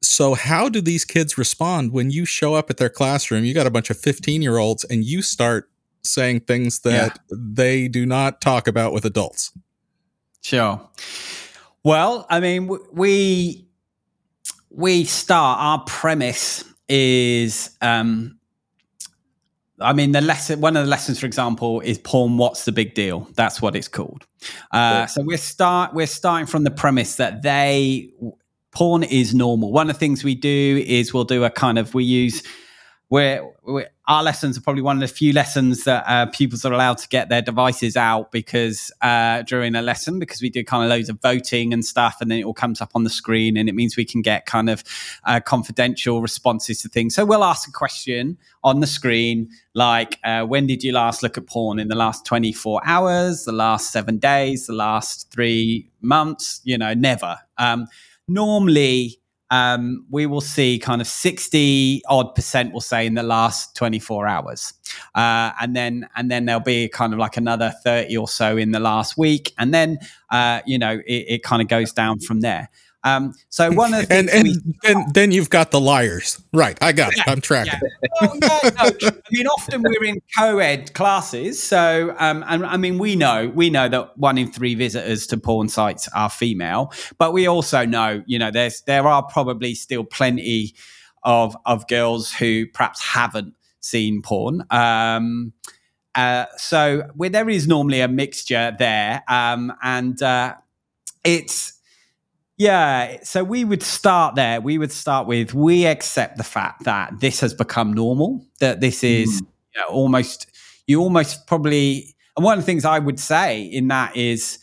so 0.07 0.35
how 0.35 0.69
do 0.69 0.81
these 0.81 1.05
kids 1.05 1.37
respond 1.37 1.93
when 1.93 2.11
you 2.11 2.25
show 2.25 2.55
up 2.55 2.71
at 2.71 2.77
their 2.77 2.89
classroom 2.89 3.45
you 3.45 3.55
got 3.55 3.67
a 3.67 3.71
bunch 3.71 3.91
of 3.91 3.99
15 3.99 4.43
year 4.43 4.59
olds 4.59 4.85
and 4.85 5.05
you 5.05 5.23
start 5.23 5.71
saying 6.03 6.41
things 6.41 6.81
that 6.81 7.19
yeah. 7.31 7.37
they 7.37 7.89
do 7.89 8.07
not 8.07 8.41
talk 8.41 8.69
about 8.69 8.93
with 8.93 9.05
adults 9.05 9.53
sure 10.43 10.81
well 11.83 12.27
i 12.31 12.41
mean 12.41 12.71
we 12.93 13.67
we 14.71 15.05
start 15.05 15.59
our 15.61 15.81
premise 15.85 16.65
is 16.89 17.77
um 17.83 18.37
I 19.81 19.93
mean, 19.93 20.13
the 20.13 20.23
lesson, 20.23 20.61
one 20.61 20.77
of 20.77 20.85
the 20.85 20.91
lessons, 20.91 21.21
for 21.21 21.27
example, 21.27 21.81
is 21.81 21.99
porn. 21.99 22.39
What's 22.39 22.65
the 22.65 22.73
big 22.73 22.95
deal? 22.95 23.29
That's 23.35 23.61
what 23.61 23.77
it's 23.77 23.89
called. 23.89 24.27
Uh, 24.73 25.07
so 25.07 25.23
we're 25.23 25.37
start 25.37 25.93
we're 25.93 26.07
starting 26.07 26.47
from 26.47 26.65
the 26.65 26.71
premise 26.71 27.17
that 27.17 27.43
they 27.43 28.11
porn 28.77 29.03
is 29.03 29.35
normal. 29.35 29.73
One 29.73 29.89
of 29.89 29.97
the 29.97 29.99
things 29.99 30.23
we 30.23 30.35
do 30.35 30.85
is 30.87 31.15
we'll 31.15 31.25
do 31.25 31.45
a 31.45 31.51
kind 31.51 31.79
of 31.79 31.95
we 31.95 32.05
use 32.05 32.43
where 33.09 33.43
our 34.07 34.23
lessons 34.23 34.59
are 34.59 34.61
probably 34.61 34.83
one 34.83 34.97
of 34.97 35.01
the 35.01 35.09
few 35.09 35.33
lessons 35.33 35.85
that 35.85 36.05
uh, 36.07 36.27
pupils 36.27 36.63
are 36.67 36.75
allowed 36.75 36.99
to 36.99 37.09
get 37.09 37.31
their 37.31 37.41
devices 37.41 37.97
out 37.97 38.31
because 38.33 38.93
uh, 39.01 39.41
during 39.43 39.75
a 39.75 39.81
lesson 39.81 40.19
because 40.19 40.43
we 40.43 40.51
do 40.51 40.63
kind 40.63 40.85
of 40.85 40.91
loads 40.91 41.09
of 41.09 41.19
voting 41.23 41.73
and 41.73 41.87
stuff 41.87 42.19
and 42.21 42.31
then 42.31 42.41
it 42.41 42.45
all 42.45 42.53
comes 42.53 42.83
up 42.83 42.91
on 42.95 43.03
the 43.03 43.09
screen 43.09 43.57
and 43.57 43.67
it 43.71 43.75
means 43.75 43.97
we 43.97 44.05
can 44.05 44.21
get 44.21 44.45
kind 44.45 44.69
of 44.69 44.85
uh, 45.25 45.41
confidential 45.41 46.21
responses 46.21 46.83
to 46.83 46.89
things. 46.91 47.15
So 47.15 47.25
we'll 47.25 47.45
ask 47.45 47.67
a 47.67 47.73
question 47.73 48.37
on 48.63 48.81
the 48.81 48.87
screen 48.87 49.49
like 49.73 50.19
uh, 50.23 50.45
when 50.45 50.67
did 50.67 50.85
you 50.85 50.93
last 50.93 51.23
look 51.23 51.39
at 51.39 51.47
porn? 51.47 51.79
In 51.79 51.89
the 51.89 51.97
last 51.97 52.27
24 52.27 52.83
hours 52.85 53.45
the 53.45 53.53
last 53.53 53.91
seven 53.91 54.19
days 54.19 54.67
the 54.67 54.75
last 54.75 55.31
three 55.33 55.89
months? 56.03 56.61
You 56.65 56.77
know 56.77 56.93
never. 56.93 57.39
Um, 57.57 57.87
normally 58.29 59.21
um, 59.51 60.05
we 60.11 60.27
will 60.27 60.41
see 60.41 60.79
kind 60.79 61.01
of 61.01 61.07
60 61.07 62.03
odd 62.09 62.35
percent 62.35 62.73
we'll 62.73 62.81
say 62.81 63.07
in 63.07 63.15
the 63.15 63.23
last 63.23 63.77
24 63.77 64.27
hours. 64.27 64.75
Uh, 65.15 65.53
and 65.61 65.77
then 65.77 66.09
and 66.17 66.31
then 66.31 66.47
there'll 66.47 66.61
be 66.61 66.89
kind 66.89 67.13
of 67.13 67.19
like 67.19 67.37
another 67.37 67.73
30 67.85 68.17
or 68.17 68.27
so 68.27 68.57
in 68.57 68.73
the 68.73 68.81
last 68.81 69.17
week. 69.17 69.53
And 69.59 69.73
then 69.73 69.99
uh, 70.31 70.63
you 70.67 70.79
know 70.79 71.01
it, 71.07 71.25
it 71.29 71.43
kind 71.43 71.63
of 71.63 71.69
goes 71.69 71.93
down 71.93 72.19
from 72.19 72.41
there 72.41 72.69
um, 73.07 73.35
so 73.51 73.71
one 73.73 73.95
of 73.95 74.09
the 74.09 74.15
and 74.15 74.29
and, 74.29 74.45
we, 74.45 74.75
and 74.85 75.15
then 75.15 75.31
you've 75.31 75.49
got 75.49 75.71
the 75.71 75.81
liars, 75.81 76.43
right? 76.53 76.77
I 76.83 76.93
got 76.93 77.17
yeah, 77.17 77.23
it. 77.23 77.31
I'm 77.31 77.41
tracking. 77.41 77.81
Yeah. 78.03 78.09
Well, 78.21 78.39
no, 78.41 78.61
no. 78.65 78.71
I 79.09 79.13
mean, 79.31 79.47
often 79.47 79.83
we're 79.83 80.05
in 80.05 80.21
co-ed 80.37 80.93
classes, 80.95 81.63
so 81.63 82.15
um, 82.19 82.45
and 82.49 82.67
I 82.67 82.77
mean, 82.77 82.99
we 82.99 83.15
know 83.15 83.51
we 83.55 83.71
know 83.71 83.89
that 83.89 84.19
one 84.19 84.39
in 84.39 84.51
three 84.51 84.75
visitors 84.75 85.27
to 85.29 85.37
porn 85.37 85.69
sites 85.69 86.09
are 86.15 86.29
female, 86.29 86.93
but 87.19 87.33
we 87.33 87.47
also 87.47 87.87
know, 87.87 88.23
you 88.27 88.39
know, 88.39 88.51
there's 88.51 88.83
there 88.83 89.07
are 89.07 89.23
probably 89.23 89.75
still 89.75 90.05
plenty 90.05 90.75
of 91.23 91.57
of 91.65 91.87
girls 91.87 92.33
who 92.33 92.67
perhaps 92.67 93.03
haven't 93.03 93.55
seen 93.81 94.21
porn. 94.21 94.65
Um, 94.71 95.53
uh, 96.17 96.47
so 96.57 97.09
where 97.15 97.29
there 97.29 97.49
is 97.49 97.69
normally 97.69 98.01
a 98.01 98.09
mixture 98.09 98.75
there, 98.79 99.23
um, 99.29 99.73
and 99.83 100.21
uh, 100.23 100.55
it's 101.23 101.76
yeah, 102.59 103.19
so 103.23 103.45
we 103.45 103.65
would 103.65 103.83
start 103.83 104.35
there. 104.35 104.61
We 104.61 104.79
would 104.79 104.93
start 104.93 105.27
with 105.27 105.53
we 105.53 105.87
accept 105.87 106.39
the 106.39 106.45
fact 106.45 106.85
that 106.85 107.21
this 107.21 107.41
has 107.41 107.53
become 107.53 107.93
normal, 107.93 108.47
that 108.61 108.81
this 108.81 109.05
is 109.05 109.43
mm. 109.43 109.47
you 109.75 109.81
know, 109.81 109.89
almost, 109.89 110.47
you 110.87 111.01
almost 111.01 111.47
probably, 111.47 112.15
and 112.37 112.45
one 112.45 112.59
of 112.59 112.63
the 112.65 112.67
things 112.67 112.85
I 112.85 112.99
would 112.99 113.21
say 113.21 113.63
in 113.63 113.89
that 113.89 114.17
is 114.17 114.59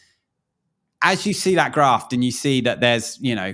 as 1.04 1.28
you 1.28 1.34
see 1.34 1.56
that 1.56 1.74
graph 1.74 2.12
and 2.12 2.24
you 2.24 2.32
see 2.32 2.62
that 2.62 2.80
there's, 2.80 3.20
you 3.22 3.36
know, 3.36 3.54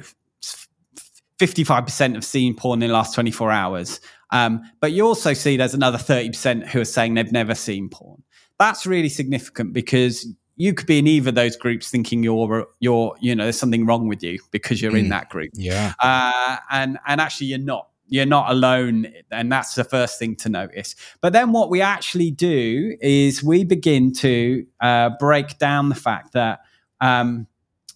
55% 1.40 2.14
have 2.16 2.26
seen 2.26 2.56
porn 2.56 2.82
in 2.82 2.90
the 2.90 2.94
last 2.94 3.16
24 3.16 3.52
hours, 3.52 4.00
um, 4.32 4.62
but 4.80 4.92
you 4.92 5.06
also 5.06 5.34
see 5.34 5.58
there's 5.58 5.74
another 5.74 5.98
30% 5.98 6.68
who 6.68 6.82
are 6.82 6.86
saying 6.86 7.14
they've 7.16 7.32
never 7.32 7.56
seen 7.56 7.90
porn. 7.90 8.24
That's 8.58 8.86
really 8.86 9.10
significant 9.10 9.74
because 9.74 10.28
you 10.60 10.74
could 10.74 10.88
be 10.88 11.00
in 11.00 11.08
either 11.08 11.30
of 11.30 11.36
those 11.36 11.56
groups 11.56 11.90
thinking 11.90 12.22
you're 12.22 12.68
you're 12.80 13.16
you 13.22 13.34
know 13.34 13.46
there's 13.46 13.58
something 13.58 13.86
wrong 13.86 14.08
with 14.10 14.22
you 14.22 14.40
because 14.52 14.82
you're 14.82 14.92
mm, 14.92 15.00
in 15.00 15.10
that 15.10 15.30
group. 15.30 15.52
Yeah. 15.54 15.94
Uh, 16.00 16.58
and 16.70 17.00
and 17.08 17.20
actually 17.20 17.48
you're 17.48 17.58
not. 17.58 17.88
You're 18.12 18.26
not 18.26 18.50
alone 18.50 19.06
and 19.30 19.52
that's 19.52 19.76
the 19.76 19.84
first 19.84 20.18
thing 20.18 20.36
to 20.38 20.50
notice. 20.50 20.96
But 21.22 21.32
then 21.32 21.52
what 21.52 21.70
we 21.70 21.80
actually 21.80 22.32
do 22.32 22.98
is 23.02 23.44
we 23.44 23.64
begin 23.64 24.14
to 24.14 24.66
uh, 24.82 25.12
break 25.20 25.60
down 25.60 25.90
the 25.90 25.96
fact 25.96 26.34
that 26.34 26.62
um, 27.02 27.46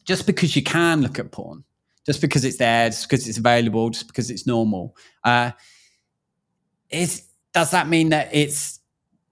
just 0.06 0.28
because 0.28 0.56
you 0.56 0.62
can 0.62 1.02
look 1.02 1.18
at 1.18 1.32
porn 1.32 1.64
just 2.06 2.22
because 2.22 2.46
it's 2.46 2.58
there 2.58 2.90
just 2.90 3.10
because 3.10 3.28
it's 3.28 3.40
available 3.40 3.90
just 3.90 4.06
because 4.06 4.30
it's 4.30 4.46
normal 4.46 4.96
uh, 5.24 5.50
is 6.92 7.24
does 7.52 7.72
that 7.72 7.88
mean 7.88 8.10
that 8.10 8.30
it's 8.32 8.82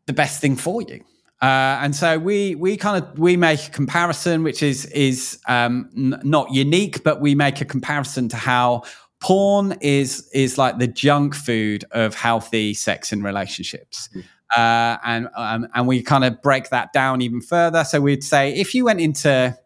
the 0.08 0.14
best 0.14 0.42
thing 0.42 0.56
for 0.56 0.82
you 0.82 1.04
uh, 1.42 1.80
and 1.82 1.96
so 1.96 2.20
we 2.20 2.54
we 2.56 2.78
kind 2.78 3.04
of 3.04 3.18
we 3.18 3.36
make 3.36 3.68
a 3.68 3.72
comparison, 3.72 4.44
which 4.44 4.62
is 4.62 4.86
is 4.88 5.39
um, 5.48 5.89
n- 5.98 6.22
not 6.24 6.54
unique, 6.54 7.04
but 7.04 7.20
we 7.20 7.34
make 7.34 7.62
a 7.62 7.66
comparison 7.66 8.30
to 8.30 8.38
how 8.38 8.84
porn 9.22 9.76
is 9.82 10.30
is 10.34 10.60
like 10.60 10.78
the 10.78 10.88
junk 10.88 11.34
food 11.34 11.84
of 11.92 12.14
healthy 12.14 12.76
sex 12.76 13.12
and 13.12 13.24
relationships. 13.24 14.10
Mm. 14.16 14.24
Uh, 14.56 14.98
and 15.04 15.30
um, 15.36 15.68
and 15.74 15.88
we 15.88 16.04
kind 16.04 16.26
of 16.26 16.39
break 16.44 16.70
that 16.70 16.94
down 16.94 17.22
even 17.22 17.42
further. 17.42 17.84
So 17.86 18.02
we'd 18.02 18.24
say 18.24 18.54
if 18.54 18.76
you 18.76 18.86
went 18.86 19.02
into 19.02 19.58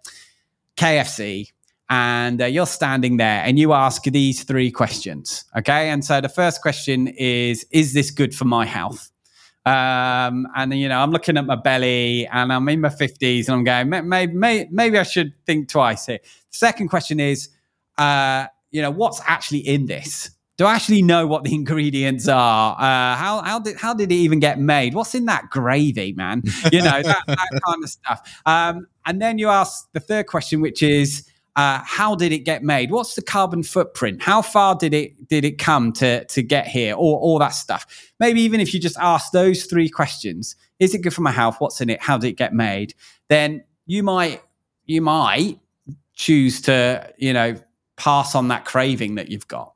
KFC 0.77 1.51
and 1.89 2.41
uh, 2.41 2.45
you're 2.45 2.65
standing 2.65 3.17
there 3.17 3.41
and 3.43 3.59
you 3.59 3.73
ask 3.73 4.03
these 4.03 4.43
three 4.43 4.71
questions, 4.71 5.43
okay? 5.57 5.89
And 5.89 6.05
so 6.05 6.21
the 6.21 6.29
first 6.29 6.61
question 6.61 7.07
is, 7.07 7.65
is 7.71 7.93
this 7.93 8.11
good 8.11 8.33
for 8.33 8.45
my 8.45 8.65
health? 8.65 9.11
Um, 9.65 10.47
and 10.55 10.73
you 10.73 10.87
know, 10.87 10.99
I'm 10.99 11.11
looking 11.11 11.37
at 11.37 11.45
my 11.45 11.55
belly 11.55 12.27
and 12.27 12.53
I'm 12.53 12.67
in 12.69 12.81
my 12.81 12.89
50s 12.89 13.47
and 13.47 13.55
I'm 13.55 13.63
going, 13.63 14.07
maybe, 14.07 14.33
maybe, 14.33 14.69
maybe 14.71 14.99
I 14.99 15.03
should 15.03 15.33
think 15.45 15.69
twice 15.69 16.05
here. 16.05 16.19
Second 16.51 16.89
question 16.89 17.19
is, 17.19 17.49
uh, 17.97 18.45
you 18.71 18.81
know, 18.81 18.91
what's 18.91 19.21
actually 19.25 19.67
in 19.67 19.87
this? 19.87 20.29
Do 20.57 20.65
I 20.65 20.75
actually 20.75 21.01
know 21.01 21.27
what 21.27 21.43
the 21.43 21.53
ingredients 21.53 22.27
are? 22.27 22.73
Uh, 22.73 23.15
how 23.15 23.41
how 23.43 23.59
did 23.59 23.77
how 23.77 23.93
did 23.93 24.11
it 24.11 24.15
even 24.15 24.39
get 24.39 24.59
made? 24.59 24.93
What's 24.93 25.15
in 25.15 25.25
that 25.25 25.49
gravy, 25.49 26.13
man? 26.13 26.43
You 26.71 26.81
know 26.81 27.01
that, 27.01 27.23
that 27.27 27.61
kind 27.65 27.83
of 27.83 27.89
stuff. 27.89 28.41
Um, 28.45 28.87
and 29.05 29.21
then 29.21 29.37
you 29.37 29.49
ask 29.49 29.91
the 29.93 29.99
third 29.99 30.27
question, 30.27 30.61
which 30.61 30.81
is, 30.83 31.27
uh, 31.55 31.81
how 31.85 32.15
did 32.15 32.33
it 32.33 32.39
get 32.39 32.63
made? 32.63 32.91
What's 32.91 33.15
the 33.15 33.21
carbon 33.21 33.63
footprint? 33.63 34.21
How 34.21 34.41
far 34.41 34.75
did 34.75 34.93
it 34.93 35.27
did 35.29 35.45
it 35.45 35.57
come 35.57 35.93
to 35.93 36.25
to 36.25 36.41
get 36.41 36.67
here? 36.67 36.93
Or 36.93 37.17
all 37.19 37.39
that 37.39 37.49
stuff. 37.49 37.85
Maybe 38.19 38.41
even 38.41 38.59
if 38.59 38.73
you 38.73 38.79
just 38.79 38.97
ask 38.99 39.31
those 39.31 39.65
three 39.65 39.89
questions: 39.89 40.55
Is 40.79 40.93
it 40.93 40.99
good 40.99 41.13
for 41.13 41.21
my 41.21 41.31
health? 41.31 41.57
What's 41.59 41.79
in 41.79 41.89
it? 41.89 42.01
How 42.01 42.17
did 42.17 42.27
it 42.27 42.37
get 42.37 42.53
made? 42.53 42.93
Then 43.29 43.63
you 43.85 44.03
might 44.03 44.41
you 44.85 45.01
might 45.01 45.59
choose 46.13 46.61
to 46.63 47.13
you 47.17 47.31
know 47.31 47.55
pass 47.95 48.35
on 48.35 48.49
that 48.49 48.65
craving 48.65 49.15
that 49.15 49.29
you've 49.29 49.47
got. 49.47 49.74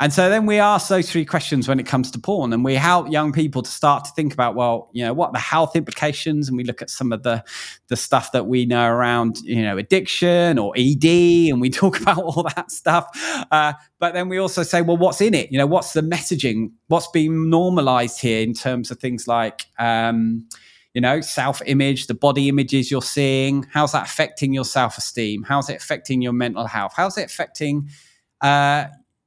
And 0.00 0.14
so 0.14 0.30
then 0.30 0.46
we 0.46 0.58
ask 0.58 0.88
those 0.88 1.12
three 1.12 1.26
questions 1.26 1.68
when 1.68 1.78
it 1.78 1.84
comes 1.86 2.10
to 2.12 2.18
porn, 2.18 2.54
and 2.54 2.64
we 2.64 2.74
help 2.74 3.12
young 3.12 3.32
people 3.32 3.60
to 3.60 3.70
start 3.70 4.04
to 4.06 4.10
think 4.16 4.32
about, 4.32 4.54
well, 4.54 4.88
you 4.92 5.04
know, 5.04 5.12
what 5.12 5.28
are 5.28 5.32
the 5.32 5.38
health 5.38 5.76
implications, 5.76 6.48
and 6.48 6.56
we 6.56 6.64
look 6.64 6.80
at 6.80 6.88
some 6.88 7.12
of 7.12 7.22
the 7.22 7.44
the 7.88 7.96
stuff 7.96 8.32
that 8.32 8.46
we 8.46 8.64
know 8.64 8.86
around, 8.86 9.38
you 9.42 9.62
know, 9.62 9.76
addiction 9.76 10.58
or 10.58 10.72
ED, 10.74 11.04
and 11.50 11.60
we 11.60 11.68
talk 11.82 12.00
about 12.00 12.18
all 12.18 12.44
that 12.56 12.70
stuff. 12.70 13.06
Uh, 13.50 13.74
but 13.98 14.14
then 14.14 14.30
we 14.30 14.38
also 14.38 14.62
say, 14.62 14.80
well, 14.80 14.96
what's 14.96 15.20
in 15.20 15.34
it? 15.34 15.52
You 15.52 15.58
know, 15.58 15.66
what's 15.66 15.92
the 15.92 16.00
messaging? 16.00 16.72
What's 16.88 17.08
being 17.08 17.50
normalized 17.50 18.20
here 18.20 18.40
in 18.42 18.54
terms 18.54 18.90
of 18.90 18.98
things 18.98 19.28
like 19.28 19.66
um, 19.78 20.46
you 20.94 21.00
know, 21.00 21.20
self 21.20 21.60
image, 21.66 22.06
the 22.06 22.14
body 22.14 22.48
images 22.48 22.90
you're 22.90 23.02
seeing. 23.02 23.66
How's 23.70 23.92
that 23.92 24.06
affecting 24.06 24.54
your 24.54 24.64
self 24.64 24.96
esteem? 24.98 25.42
How's 25.42 25.68
it 25.68 25.76
affecting 25.76 26.22
your 26.22 26.32
mental 26.32 26.66
health? 26.66 26.94
How's 26.96 27.18
it 27.18 27.26
affecting 27.26 27.90
uh, 28.40 28.86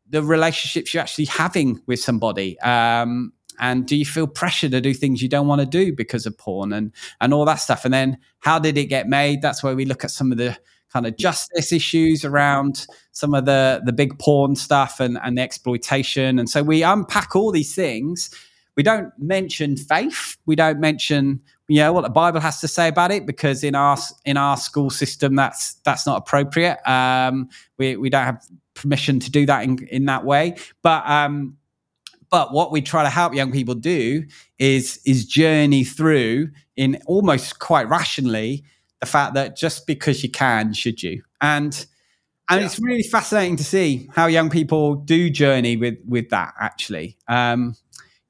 the 0.10 0.24
relationships 0.24 0.94
you're 0.94 1.02
actually 1.02 1.26
having 1.26 1.82
with 1.86 2.00
somebody? 2.00 2.60
Um, 2.60 3.34
and 3.60 3.86
do 3.86 3.96
you 3.96 4.06
feel 4.06 4.28
pressure 4.28 4.70
to 4.70 4.82
do 4.82 4.94
things 4.94 5.22
you 5.22 5.30
don't 5.30 5.48
want 5.48 5.62
to 5.62 5.68
do 5.68 5.94
because 5.94 6.26
of 6.26 6.38
porn 6.38 6.74
and 6.74 6.92
and 7.22 7.34
all 7.34 7.46
that 7.46 7.56
stuff? 7.56 7.86
And 7.86 7.94
then 7.94 8.18
how 8.40 8.60
did 8.60 8.78
it 8.78 8.86
get 8.86 9.08
made? 9.08 9.42
That's 9.42 9.64
where 9.64 9.76
we 9.76 9.86
look 9.86 10.04
at 10.04 10.12
some 10.12 10.32
of 10.32 10.38
the 10.38 10.58
kind 10.92 11.06
of 11.06 11.18
justice 11.18 11.72
issues 11.72 12.26
around 12.26 12.88
some 13.12 13.34
of 13.34 13.46
the 13.46 13.82
the 13.86 13.94
big 13.94 14.18
porn 14.20 14.56
stuff 14.56 15.00
and 15.00 15.20
and 15.24 15.38
the 15.38 15.42
exploitation. 15.42 16.40
And 16.40 16.50
so 16.50 16.64
we 16.64 16.84
unpack 16.84 17.36
all 17.36 17.52
these 17.52 17.76
things 17.76 18.32
we 18.76 18.84
don't 18.84 19.12
mention 19.20 19.78
faith. 19.78 20.38
We 20.46 20.56
don't 20.56 20.80
mention 20.80 21.42
you 21.70 21.80
know 21.80 21.94
what 21.94 22.02
the 22.02 22.10
Bible 22.10 22.40
has 22.40 22.60
to 22.60 22.68
say 22.68 22.88
about 22.88 23.12
it 23.12 23.26
because 23.26 23.64
in 23.64 23.76
our 23.76 23.98
in 24.26 24.38
our 24.38 24.58
school 24.58 24.90
system 24.90 25.36
that's 25.36 25.76
that's 25.86 26.06
not 26.06 26.18
appropriate. 26.18 26.78
Um, 26.90 27.50
we 27.78 27.96
we 27.96 28.10
don't 28.10 28.26
have 28.26 28.46
permission 28.74 29.20
to 29.20 29.32
do 29.32 29.46
that 29.46 29.64
in 29.64 29.80
in 29.90 30.06
that 30.06 30.26
way. 30.26 30.56
But 30.82 31.08
um, 31.10 31.58
but 32.30 32.52
what 32.52 32.72
we 32.72 32.82
try 32.82 33.04
to 33.04 33.10
help 33.10 33.34
young 33.34 33.52
people 33.52 33.76
do 33.76 34.26
is 34.60 35.00
is 35.06 35.26
journey 35.26 35.84
through 35.84 36.50
in 36.76 37.00
almost 37.06 37.60
quite 37.60 37.88
rationally 37.88 38.64
the 39.00 39.06
fact 39.06 39.34
that 39.36 39.58
just 39.58 39.86
because 39.86 40.24
you 40.24 40.32
can, 40.32 40.74
should 40.74 41.04
you? 41.04 41.24
And 41.42 41.86
and 42.50 42.60
yeah. 42.60 42.66
it's 42.66 42.80
really 42.80 43.04
fascinating 43.04 43.56
to 43.58 43.64
see 43.64 44.10
how 44.14 44.28
young 44.28 44.50
people 44.50 44.96
do 44.96 45.30
journey 45.30 45.78
with 45.78 45.98
with 46.08 46.30
that 46.30 46.54
actually. 46.60 47.18
Um, 47.28 47.76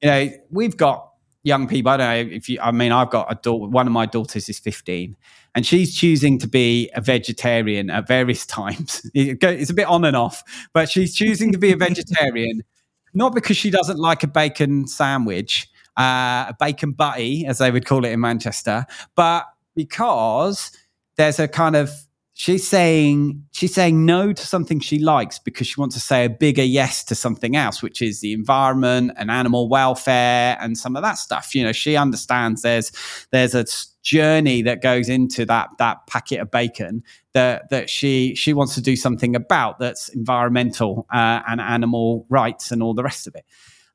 you 0.02 0.08
know, 0.10 0.30
we've 0.50 0.76
got 0.76 1.10
young 1.42 1.68
people. 1.68 1.92
I 1.92 1.96
don't 1.96 2.30
know 2.30 2.36
if 2.36 2.48
you, 2.48 2.58
I 2.60 2.72
mean, 2.72 2.92
I've 2.92 3.10
got 3.10 3.30
a 3.30 3.36
daughter, 3.36 3.70
one 3.70 3.86
of 3.86 3.92
my 3.92 4.06
daughters 4.06 4.48
is 4.48 4.58
15 4.58 5.16
and 5.54 5.64
she's 5.66 5.94
choosing 5.94 6.38
to 6.38 6.48
be 6.48 6.90
a 6.94 7.00
vegetarian 7.00 7.90
at 7.90 8.06
various 8.06 8.44
times. 8.46 9.08
It's 9.14 9.70
a 9.70 9.74
bit 9.74 9.86
on 9.86 10.04
and 10.04 10.16
off, 10.16 10.42
but 10.72 10.88
she's 10.88 11.14
choosing 11.14 11.52
to 11.52 11.58
be 11.58 11.72
a 11.72 11.76
vegetarian, 11.76 12.62
not 13.14 13.34
because 13.34 13.56
she 13.56 13.70
doesn't 13.70 13.98
like 13.98 14.22
a 14.22 14.28
bacon 14.28 14.86
sandwich, 14.86 15.68
uh, 15.96 16.46
a 16.48 16.56
bacon 16.58 16.92
butty, 16.92 17.46
as 17.46 17.58
they 17.58 17.70
would 17.70 17.86
call 17.86 18.04
it 18.04 18.10
in 18.10 18.20
Manchester, 18.20 18.84
but 19.14 19.46
because 19.76 20.72
there's 21.16 21.38
a 21.38 21.48
kind 21.48 21.76
of 21.76 21.90
she's 22.34 22.66
saying 22.66 23.44
she's 23.52 23.72
saying 23.72 24.04
no 24.04 24.32
to 24.32 24.46
something 24.46 24.80
she 24.80 24.98
likes 24.98 25.38
because 25.38 25.66
she 25.66 25.80
wants 25.80 25.94
to 25.94 26.00
say 26.00 26.24
a 26.24 26.28
bigger 26.28 26.64
yes 26.64 27.04
to 27.04 27.14
something 27.14 27.54
else 27.54 27.80
which 27.80 28.02
is 28.02 28.20
the 28.20 28.32
environment 28.32 29.12
and 29.16 29.30
animal 29.30 29.68
welfare 29.68 30.56
and 30.60 30.76
some 30.76 30.96
of 30.96 31.02
that 31.02 31.14
stuff. 31.14 31.54
You 31.54 31.64
know 31.64 31.72
she 31.72 31.96
understands 31.96 32.62
there's 32.62 32.92
there's 33.30 33.54
a 33.54 33.64
journey 34.02 34.62
that 34.62 34.82
goes 34.82 35.08
into 35.08 35.46
that 35.46 35.70
that 35.78 36.06
packet 36.06 36.40
of 36.40 36.50
bacon 36.50 37.02
that 37.32 37.70
that 37.70 37.88
she 37.88 38.34
she 38.34 38.52
wants 38.52 38.74
to 38.74 38.82
do 38.82 38.96
something 38.96 39.36
about 39.36 39.78
that's 39.78 40.08
environmental 40.08 41.06
uh, 41.12 41.40
and 41.48 41.60
animal 41.60 42.26
rights 42.28 42.70
and 42.70 42.82
all 42.82 42.94
the 42.94 43.02
rest 43.04 43.26
of 43.26 43.34
it. 43.36 43.44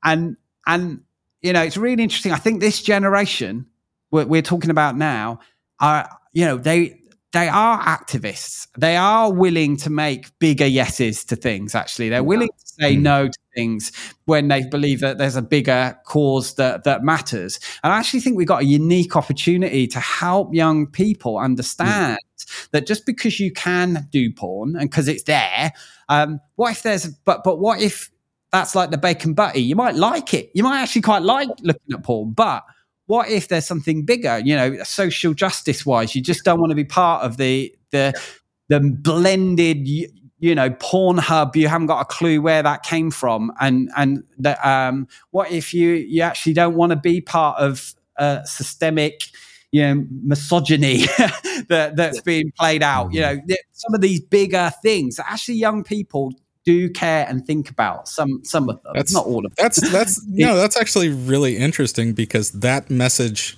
And 0.03 0.37
and 0.65 1.01
you 1.41 1.51
know 1.51 1.61
it's 1.61 1.77
really 1.77 2.03
interesting. 2.03 2.31
I 2.31 2.37
think 2.37 2.61
this 2.61 2.81
generation 2.81 3.67
we're, 4.11 4.25
we're 4.25 4.41
talking 4.41 4.71
about 4.71 4.97
now 4.97 5.39
are 5.81 6.09
you 6.31 6.45
know 6.45 6.57
they 6.57 6.98
they 7.31 7.47
are 7.47 7.79
activists. 7.81 8.67
They 8.77 8.95
are 8.95 9.31
willing 9.31 9.77
to 9.77 9.89
make 9.91 10.37
bigger 10.39 10.65
yeses 10.65 11.23
to 11.25 11.35
things, 11.35 11.75
actually. 11.75 12.09
They're 12.09 12.23
willing 12.23 12.47
to 12.47 12.65
say 12.65 12.95
mm. 12.95 13.01
no 13.01 13.27
to 13.27 13.39
things 13.55 13.91
when 14.25 14.47
they 14.47 14.63
believe 14.63 15.01
that 15.01 15.19
there's 15.19 15.35
a 15.35 15.41
bigger 15.43 15.95
cause 16.05 16.55
that, 16.55 16.85
that 16.85 17.03
matters. 17.03 17.59
And 17.83 17.93
I 17.93 17.99
actually 17.99 18.21
think 18.21 18.35
we've 18.35 18.47
got 18.47 18.63
a 18.63 18.65
unique 18.65 19.15
opportunity 19.15 19.85
to 19.87 19.99
help 19.99 20.55
young 20.55 20.87
people 20.87 21.37
understand 21.37 22.17
mm. 22.39 22.69
that 22.71 22.87
just 22.87 23.05
because 23.05 23.39
you 23.39 23.51
can 23.51 24.07
do 24.11 24.33
porn 24.33 24.75
and 24.75 24.89
because 24.89 25.07
it's 25.07 25.23
there, 25.23 25.71
um, 26.09 26.39
what 26.55 26.71
if 26.71 26.81
there's, 26.81 27.07
but, 27.07 27.43
but 27.43 27.59
what 27.59 27.79
if 27.79 28.09
that's 28.51 28.73
like 28.73 28.89
the 28.89 28.97
bacon 28.97 29.35
butty? 29.35 29.61
You 29.61 29.75
might 29.75 29.93
like 29.93 30.33
it. 30.33 30.49
You 30.55 30.63
might 30.63 30.81
actually 30.81 31.03
quite 31.03 31.21
like 31.21 31.49
looking 31.61 31.93
at 31.93 32.03
porn, 32.03 32.31
but 32.31 32.63
what 33.09 33.27
if 33.27 33.47
there's 33.47 33.65
something 33.65 34.05
bigger? 34.05 34.37
You 34.37 34.55
know 34.55 34.83
social 34.83 35.33
justice 35.33 35.83
wise 35.83 36.13
you 36.15 36.21
just 36.21 36.43
don't 36.45 36.59
want 36.59 36.69
to 36.69 36.75
be 36.75 36.83
part 36.83 37.23
of 37.23 37.37
the 37.37 37.73
the 37.89 38.13
the 38.67 38.79
blended 38.79 39.87
you 39.87 40.55
know 40.55 40.69
porn 40.79 41.17
hub 41.17 41.55
you 41.55 41.67
haven't 41.67 41.87
got 41.87 42.01
a 42.01 42.05
clue 42.05 42.39
where 42.39 42.61
that 42.61 42.83
came 42.83 43.09
from. 43.09 43.51
And 43.59 43.89
and 43.97 44.23
the, 44.37 44.69
um, 44.69 45.07
what 45.31 45.51
if 45.51 45.73
you 45.73 45.93
you 45.93 46.21
actually 46.21 46.53
don't 46.53 46.75
want 46.75 46.91
to 46.91 46.95
be 46.95 47.19
part 47.19 47.59
of 47.59 47.95
a 48.17 48.41
systemic 48.45 49.23
you 49.71 49.81
know 49.81 50.05
misogyny 50.23 50.97
that 51.67 51.93
that's 51.95 52.21
being 52.21 52.51
played 52.59 52.83
out? 52.83 53.11
You 53.11 53.21
mm-hmm. 53.21 53.47
know 53.47 53.55
some 53.71 53.95
of 53.95 54.01
these 54.01 54.21
bigger 54.21 54.71
things 54.83 55.19
actually 55.19 55.55
young 55.55 55.83
people 55.83 56.33
do 56.65 56.89
care 56.89 57.25
and 57.27 57.45
think 57.45 57.69
about 57.69 58.07
some 58.07 58.43
some 58.43 58.69
of 58.69 58.81
them 58.83 58.91
that's 58.93 59.13
not 59.13 59.25
all 59.25 59.45
of 59.45 59.55
them. 59.55 59.63
that's 59.63 59.91
that's 59.91 60.23
no 60.27 60.55
that's 60.55 60.77
actually 60.77 61.09
really 61.09 61.57
interesting 61.57 62.13
because 62.13 62.51
that 62.51 62.89
message 62.89 63.57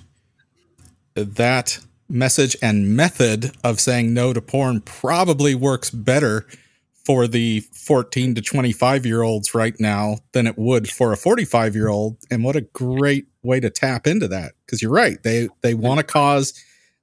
that 1.14 1.78
message 2.08 2.56
and 2.62 2.96
method 2.96 3.52
of 3.64 3.80
saying 3.80 4.14
no 4.14 4.32
to 4.32 4.40
porn 4.40 4.80
probably 4.80 5.54
works 5.54 5.90
better 5.90 6.46
for 7.04 7.26
the 7.26 7.60
14 7.72 8.36
to 8.36 8.40
25 8.42 9.04
year 9.04 9.22
olds 9.22 9.54
right 9.54 9.78
now 9.80 10.18
than 10.32 10.46
it 10.46 10.56
would 10.56 10.88
for 10.88 11.12
a 11.12 11.16
45 11.16 11.74
year 11.74 11.88
old 11.88 12.16
and 12.30 12.44
what 12.44 12.54
a 12.54 12.60
great 12.60 13.26
way 13.42 13.58
to 13.58 13.70
tap 13.70 14.06
into 14.06 14.28
that 14.28 14.52
because 14.64 14.80
you're 14.80 14.92
right. 14.92 15.22
They 15.22 15.48
they 15.62 15.74
want 15.74 15.98
to 15.98 16.04
cause. 16.04 16.54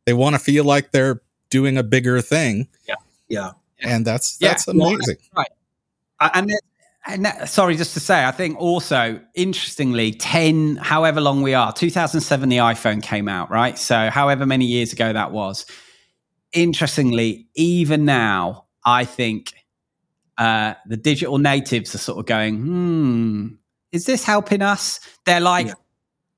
They 0.05 0.13
want 0.13 0.35
to 0.35 0.39
feel 0.39 0.63
like 0.63 0.91
they're 0.91 1.21
doing 1.49 1.77
a 1.77 1.83
bigger 1.83 2.21
thing. 2.21 2.67
Yeah. 2.87 2.95
Yeah. 3.27 3.51
And 3.81 4.05
that's 4.05 4.37
that's 4.37 4.67
yeah, 4.67 4.73
amazing. 4.73 5.17
well, 5.33 5.43
right 5.43 5.49
and, 6.21 6.51
and 7.05 7.25
that, 7.25 7.49
sorry, 7.49 7.75
just 7.75 7.93
to 7.93 7.99
say, 7.99 8.25
I 8.25 8.31
think 8.31 8.59
also 8.59 9.19
interestingly, 9.33 10.11
10, 10.11 10.77
however 10.77 11.21
long 11.21 11.41
we 11.41 11.53
are, 11.53 11.73
2007, 11.73 12.49
the 12.49 12.57
iPhone 12.57 13.01
came 13.01 13.27
out, 13.27 13.49
right? 13.49 13.77
So, 13.77 14.09
however 14.09 14.45
many 14.45 14.65
years 14.65 14.93
ago 14.93 15.13
that 15.13 15.31
was. 15.31 15.65
Interestingly, 16.51 17.47
even 17.55 18.05
now, 18.05 18.65
I 18.83 19.05
think 19.05 19.53
uh, 20.37 20.73
the 20.87 20.97
digital 20.97 21.37
natives 21.37 21.93
are 21.93 21.99
sort 21.99 22.19
of 22.19 22.25
going, 22.25 22.57
hmm, 22.57 23.47
is 23.91 24.05
this 24.05 24.23
helping 24.23 24.61
us? 24.61 24.99
They're 25.25 25.39
like, 25.39 25.67
yeah. 25.67 25.73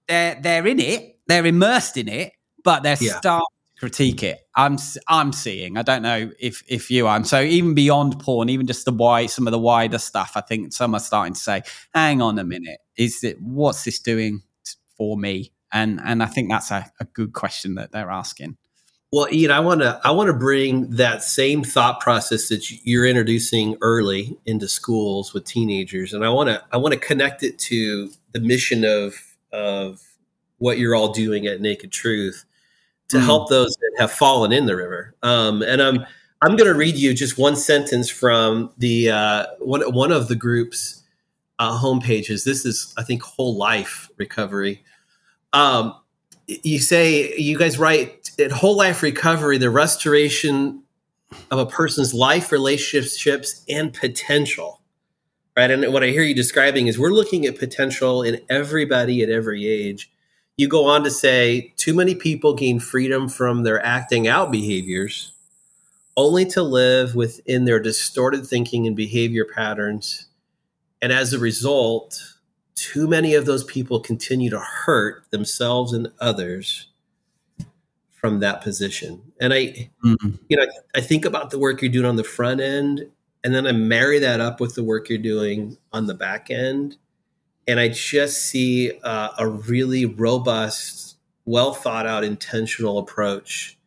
they're 0.07 0.39
they're 0.41 0.67
in 0.67 0.79
it, 0.79 1.19
they're 1.27 1.45
immersed 1.45 1.97
in 1.97 2.07
it, 2.07 2.33
but 2.63 2.83
they're 2.83 2.97
yeah. 2.99 3.17
starting 3.17 3.45
critique 3.81 4.21
it. 4.21 4.47
I'm 4.55 4.77
I'm 5.07 5.33
seeing. 5.33 5.75
I 5.75 5.81
don't 5.81 6.03
know 6.03 6.29
if 6.39 6.63
if 6.67 6.91
you 6.91 7.07
are. 7.07 7.15
And 7.15 7.25
so 7.25 7.41
even 7.41 7.73
beyond 7.73 8.19
porn, 8.19 8.47
even 8.47 8.67
just 8.67 8.85
the 8.85 8.91
why 8.91 9.25
some 9.25 9.47
of 9.47 9.51
the 9.51 9.59
wider 9.59 9.97
stuff, 9.97 10.33
I 10.35 10.41
think 10.41 10.71
some 10.71 10.93
are 10.93 10.99
starting 10.99 11.33
to 11.33 11.39
say, 11.39 11.63
"Hang 11.91 12.21
on 12.21 12.37
a 12.37 12.43
minute, 12.43 12.77
is 12.95 13.23
it 13.23 13.41
what's 13.41 13.83
this 13.83 13.97
doing 13.97 14.43
for 14.95 15.17
me?" 15.17 15.51
And 15.73 15.99
and 16.03 16.21
I 16.21 16.27
think 16.27 16.51
that's 16.51 16.69
a, 16.69 16.91
a 16.99 17.05
good 17.05 17.33
question 17.33 17.73
that 17.75 17.91
they're 17.91 18.11
asking. 18.11 18.55
Well, 19.11 19.27
Ian, 19.33 19.49
I 19.49 19.61
want 19.61 19.81
to 19.81 19.99
I 20.03 20.11
want 20.11 20.27
to 20.27 20.35
bring 20.35 20.91
that 20.91 21.23
same 21.23 21.63
thought 21.63 22.01
process 22.01 22.49
that 22.49 22.69
you're 22.85 23.07
introducing 23.07 23.77
early 23.81 24.37
into 24.45 24.67
schools 24.67 25.33
with 25.33 25.45
teenagers, 25.45 26.13
and 26.13 26.23
I 26.23 26.29
want 26.29 26.49
to 26.49 26.63
I 26.71 26.77
want 26.77 26.93
to 26.93 26.99
connect 26.99 27.41
it 27.41 27.57
to 27.57 28.11
the 28.31 28.41
mission 28.41 28.85
of 28.85 29.15
of 29.51 30.01
what 30.59 30.77
you're 30.77 30.93
all 30.93 31.11
doing 31.11 31.47
at 31.47 31.61
Naked 31.61 31.91
Truth 31.91 32.45
to 33.11 33.17
mm. 33.17 33.23
help 33.23 33.49
those 33.49 33.75
that 33.75 33.91
have 33.99 34.11
fallen 34.11 34.51
in 34.51 34.65
the 34.65 34.75
river. 34.75 35.15
Um, 35.23 35.61
and 35.61 35.81
I'm 35.81 36.05
I'm 36.41 36.55
going 36.55 36.71
to 36.71 36.77
read 36.77 36.95
you 36.95 37.13
just 37.13 37.37
one 37.37 37.55
sentence 37.55 38.09
from 38.09 38.71
the 38.77 39.11
uh, 39.11 39.45
one 39.59 39.81
one 39.93 40.11
of 40.11 40.27
the 40.27 40.35
group's 40.35 41.03
uh, 41.59 41.77
homepages. 41.77 42.43
This 42.43 42.65
is 42.65 42.93
I 42.97 43.03
think 43.03 43.21
whole 43.21 43.55
life 43.55 44.09
recovery. 44.17 44.83
Um, 45.53 45.95
you 46.47 46.79
say 46.79 47.35
you 47.37 47.57
guys 47.57 47.77
write 47.77 48.31
at 48.39 48.51
whole 48.51 48.75
life 48.75 49.03
recovery 49.03 49.57
the 49.57 49.69
restoration 49.69 50.83
of 51.49 51.59
a 51.59 51.65
person's 51.65 52.13
life 52.13 52.51
relationships 52.51 53.63
and 53.69 53.93
potential 53.93 54.81
right 55.55 55.71
and 55.71 55.93
what 55.93 56.03
i 56.03 56.07
hear 56.07 56.23
you 56.23 56.35
describing 56.35 56.87
is 56.87 56.99
we're 56.99 57.11
looking 57.11 57.45
at 57.45 57.57
potential 57.57 58.21
in 58.21 58.41
everybody 58.49 59.21
at 59.21 59.29
every 59.29 59.65
age 59.65 60.11
you 60.61 60.67
go 60.67 60.85
on 60.85 61.03
to 61.03 61.11
say 61.11 61.73
too 61.75 61.93
many 61.93 62.15
people 62.15 62.53
gain 62.53 62.79
freedom 62.79 63.27
from 63.27 63.63
their 63.63 63.83
acting 63.85 64.27
out 64.27 64.51
behaviors 64.51 65.33
only 66.15 66.45
to 66.45 66.61
live 66.61 67.15
within 67.15 67.65
their 67.65 67.79
distorted 67.79 68.45
thinking 68.45 68.87
and 68.87 68.95
behavior 68.95 69.45
patterns 69.45 70.27
and 71.01 71.11
as 71.11 71.33
a 71.33 71.39
result, 71.39 72.37
too 72.75 73.07
many 73.07 73.33
of 73.33 73.45
those 73.45 73.63
people 73.63 73.99
continue 73.99 74.49
to 74.51 74.59
hurt 74.59 75.29
themselves 75.31 75.93
and 75.93 76.11
others 76.19 76.87
from 78.11 78.39
that 78.39 78.61
position. 78.61 79.21
And 79.39 79.51
I, 79.51 79.89
mm-hmm. 80.05 80.35
you 80.47 80.57
know, 80.57 80.65
I 80.95 81.01
think 81.01 81.25
about 81.25 81.49
the 81.49 81.57
work 81.57 81.81
you're 81.81 81.91
doing 81.91 82.05
on 82.05 82.17
the 82.17 82.23
front 82.23 82.61
end, 82.61 83.07
and 83.43 83.55
then 83.55 83.65
I 83.65 83.71
marry 83.71 84.19
that 84.19 84.39
up 84.39 84.59
with 84.59 84.75
the 84.75 84.83
work 84.83 85.09
you're 85.09 85.17
doing 85.17 85.77
on 85.91 86.05
the 86.05 86.13
back 86.13 86.51
end, 86.51 86.97
and 87.71 87.79
I 87.79 87.87
just 87.87 88.43
see 88.43 88.91
uh, 89.03 89.29
a 89.39 89.47
really 89.47 90.05
robust, 90.05 91.15
well 91.45 91.73
thought 91.73 92.05
out, 92.05 92.23
intentional 92.23 92.97
approach 92.97 93.77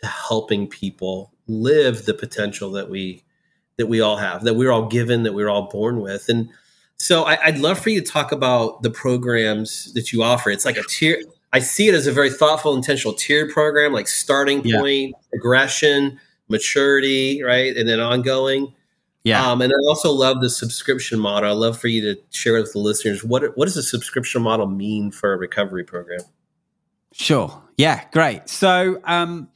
to 0.00 0.06
helping 0.06 0.68
people 0.68 1.32
live 1.48 2.04
the 2.04 2.14
potential 2.14 2.70
that 2.72 2.90
we 2.90 3.24
that 3.76 3.86
we 3.86 4.00
all 4.00 4.18
have, 4.18 4.44
that 4.44 4.54
we're 4.54 4.70
all 4.70 4.86
given, 4.86 5.24
that 5.24 5.32
we're 5.32 5.48
all 5.48 5.68
born 5.68 6.00
with, 6.00 6.28
and 6.28 6.50
so 6.96 7.24
I, 7.24 7.50
would 7.50 7.58
love 7.58 7.78
for 7.78 7.90
you 7.90 8.00
to 8.00 8.06
talk 8.06 8.30
about 8.32 8.82
the 8.82 8.90
programs 8.90 9.92
that 9.94 10.12
you 10.12 10.22
offer. 10.22 10.50
It's 10.50 10.64
like 10.64 10.76
a 10.76 10.84
tier. 10.84 11.20
I 11.52 11.58
see 11.58 11.88
it 11.88 11.94
as 11.94 12.06
a 12.06 12.12
very 12.12 12.30
thoughtful, 12.30 12.74
intentional 12.74 13.14
tiered 13.14 13.50
program, 13.50 13.92
like 13.92 14.08
starting 14.08 14.62
point, 14.62 15.10
yeah. 15.10 15.28
progression, 15.30 16.20
maturity, 16.48 17.42
right, 17.42 17.76
and 17.76 17.88
then 17.88 18.00
ongoing. 18.00 18.74
Yeah. 19.24 19.50
Um, 19.50 19.62
and 19.62 19.72
I 19.72 19.88
also 19.88 20.12
love 20.12 20.42
the 20.42 20.50
subscription 20.50 21.18
model. 21.18 21.50
I'd 21.50 21.56
love 21.56 21.78
for 21.78 21.88
you 21.88 22.02
to 22.02 22.20
share 22.30 22.52
with 22.54 22.72
the 22.72 22.78
listeners 22.78 23.24
what 23.24 23.56
what 23.56 23.64
does 23.64 23.76
a 23.76 23.82
subscription 23.82 24.42
model 24.42 24.66
mean 24.66 25.10
for 25.10 25.32
a 25.32 25.36
recovery 25.38 25.82
program? 25.82 26.20
Sure. 27.12 27.62
Yeah. 27.78 28.04
Great. 28.12 28.48
So, 28.48 29.00
um, 29.04 29.48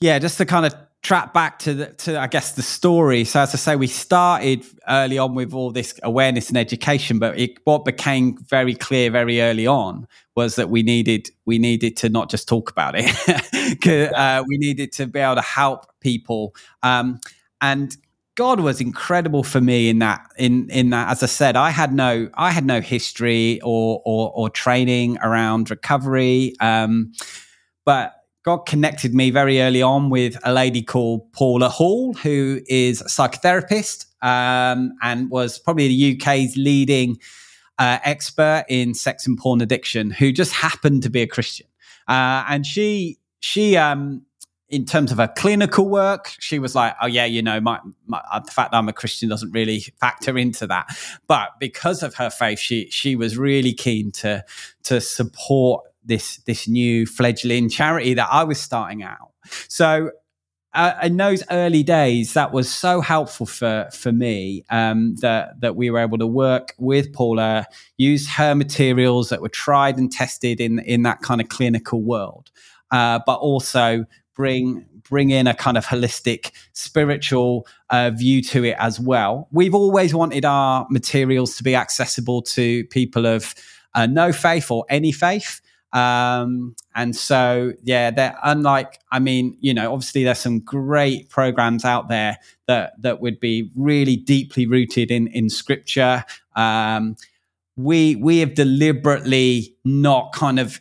yeah, 0.00 0.18
just 0.18 0.38
to 0.38 0.44
kind 0.44 0.66
of 0.66 0.74
track 1.02 1.32
back 1.32 1.60
to 1.60 1.72
the, 1.72 1.86
to 1.86 2.20
I 2.20 2.26
guess 2.26 2.52
the 2.52 2.62
story. 2.62 3.24
So 3.24 3.40
as 3.40 3.54
I 3.54 3.58
say, 3.58 3.76
we 3.76 3.86
started 3.86 4.66
early 4.88 5.18
on 5.18 5.36
with 5.36 5.54
all 5.54 5.70
this 5.70 5.98
awareness 6.02 6.48
and 6.48 6.58
education, 6.58 7.20
but 7.20 7.38
it, 7.38 7.58
what 7.64 7.84
became 7.84 8.36
very 8.38 8.74
clear 8.74 9.10
very 9.10 9.40
early 9.40 9.68
on 9.68 10.08
was 10.34 10.56
that 10.56 10.68
we 10.68 10.82
needed 10.82 11.30
we 11.44 11.58
needed 11.58 11.96
to 11.98 12.08
not 12.08 12.28
just 12.28 12.48
talk 12.48 12.70
about 12.70 12.94
it, 12.96 14.12
uh, 14.14 14.42
we 14.48 14.58
needed 14.58 14.92
to 14.92 15.06
be 15.06 15.20
able 15.20 15.36
to 15.36 15.42
help 15.42 15.86
people. 16.00 16.54
Um, 16.82 17.20
and 17.60 17.96
God 18.36 18.60
was 18.60 18.80
incredible 18.80 19.42
for 19.42 19.60
me 19.60 19.88
in 19.88 19.98
that 20.00 20.20
in 20.36 20.68
in 20.70 20.90
that 20.90 21.10
as 21.10 21.22
I 21.22 21.26
said 21.26 21.56
I 21.56 21.70
had 21.70 21.92
no 21.92 22.28
I 22.34 22.50
had 22.50 22.64
no 22.64 22.80
history 22.80 23.60
or 23.62 24.02
or, 24.04 24.30
or 24.34 24.50
training 24.50 25.18
around 25.22 25.70
recovery 25.70 26.54
um, 26.60 27.12
but 27.84 28.12
God 28.46 28.58
connected 28.58 29.12
me 29.12 29.30
very 29.30 29.60
early 29.60 29.82
on 29.82 30.08
with 30.08 30.38
a 30.44 30.52
lady 30.52 30.80
called 30.80 31.32
Paula 31.32 31.68
Hall, 31.68 32.14
who 32.14 32.60
is 32.68 33.00
a 33.00 33.06
psychotherapist 33.06 34.06
um, 34.22 34.92
and 35.02 35.28
was 35.30 35.58
probably 35.58 35.88
the 35.88 36.16
UK's 36.16 36.56
leading 36.56 37.18
uh, 37.78 37.98
expert 38.04 38.64
in 38.68 38.94
sex 38.94 39.26
and 39.26 39.36
porn 39.36 39.60
addiction, 39.60 40.12
who 40.12 40.30
just 40.30 40.52
happened 40.52 41.02
to 41.02 41.10
be 41.10 41.22
a 41.22 41.26
Christian. 41.26 41.66
Uh, 42.06 42.44
and 42.48 42.64
she, 42.64 43.18
she, 43.40 43.76
um, 43.76 44.24
in 44.68 44.84
terms 44.84 45.12
of 45.12 45.18
her 45.18 45.32
clinical 45.36 45.88
work, 45.88 46.32
she 46.40 46.58
was 46.58 46.74
like, 46.74 46.94
"Oh 47.00 47.06
yeah, 47.06 47.24
you 47.24 47.42
know, 47.42 47.60
my, 47.60 47.80
my, 48.06 48.20
uh, 48.32 48.40
the 48.40 48.50
fact 48.50 48.72
that 48.72 48.78
I'm 48.78 48.88
a 48.88 48.92
Christian 48.92 49.28
doesn't 49.28 49.52
really 49.52 49.80
factor 50.00 50.36
into 50.36 50.66
that." 50.66 50.88
But 51.26 51.50
because 51.60 52.02
of 52.02 52.14
her 52.16 52.30
faith, 52.30 52.58
she 52.58 52.90
she 52.90 53.16
was 53.16 53.38
really 53.38 53.72
keen 53.72 54.10
to 54.12 54.44
to 54.84 55.00
support 55.00 55.84
this 56.04 56.38
this 56.38 56.66
new 56.66 57.06
fledgling 57.06 57.68
charity 57.68 58.14
that 58.14 58.28
I 58.30 58.44
was 58.44 58.60
starting 58.60 59.02
out. 59.02 59.32
So 59.68 60.10
uh, 60.76 60.94
in 61.02 61.16
those 61.16 61.42
early 61.50 61.82
days, 61.82 62.34
that 62.34 62.52
was 62.52 62.70
so 62.70 63.00
helpful 63.00 63.46
for 63.46 63.88
for 63.92 64.12
me 64.12 64.64
um, 64.68 65.14
that 65.16 65.60
that 65.60 65.74
we 65.74 65.90
were 65.90 65.98
able 65.98 66.18
to 66.18 66.26
work 66.26 66.74
with 66.78 67.12
Paula, 67.12 67.66
use 67.96 68.28
her 68.28 68.54
materials 68.54 69.30
that 69.30 69.40
were 69.40 69.48
tried 69.48 69.96
and 69.96 70.12
tested 70.12 70.60
in 70.60 70.78
in 70.80 71.02
that 71.02 71.22
kind 71.22 71.40
of 71.40 71.48
clinical 71.48 72.02
world, 72.02 72.50
uh, 72.90 73.20
but 73.24 73.36
also 73.36 74.04
bring 74.36 74.84
bring 75.08 75.30
in 75.30 75.46
a 75.46 75.54
kind 75.54 75.76
of 75.76 75.86
holistic 75.86 76.50
spiritual 76.72 77.66
uh, 77.90 78.10
view 78.10 78.42
to 78.42 78.64
it 78.64 78.76
as 78.78 78.98
well. 79.00 79.48
We've 79.52 79.74
always 79.74 80.14
wanted 80.14 80.44
our 80.44 80.86
materials 80.90 81.56
to 81.56 81.62
be 81.62 81.74
accessible 81.76 82.42
to 82.42 82.84
people 82.86 83.26
of 83.26 83.54
uh, 83.94 84.06
no 84.06 84.32
faith 84.32 84.70
or 84.70 84.84
any 84.88 85.12
faith. 85.12 85.60
Um, 85.92 86.74
and 86.94 87.14
so, 87.14 87.72
yeah, 87.84 88.10
they're 88.10 88.36
unlike, 88.42 88.98
I 89.12 89.20
mean, 89.20 89.56
you 89.60 89.72
know, 89.72 89.92
obviously 89.92 90.24
there's 90.24 90.40
some 90.40 90.58
great 90.58 91.30
programs 91.30 91.84
out 91.84 92.08
there 92.08 92.38
that, 92.66 93.00
that 93.00 93.20
would 93.20 93.38
be 93.38 93.70
really 93.76 94.16
deeply 94.16 94.66
rooted 94.66 95.10
in, 95.10 95.28
in 95.28 95.48
scripture. 95.48 96.24
Um, 96.56 97.16
we, 97.76 98.16
we 98.16 98.38
have 98.40 98.54
deliberately 98.54 99.76
not 99.84 100.32
kind 100.32 100.58
of 100.58 100.80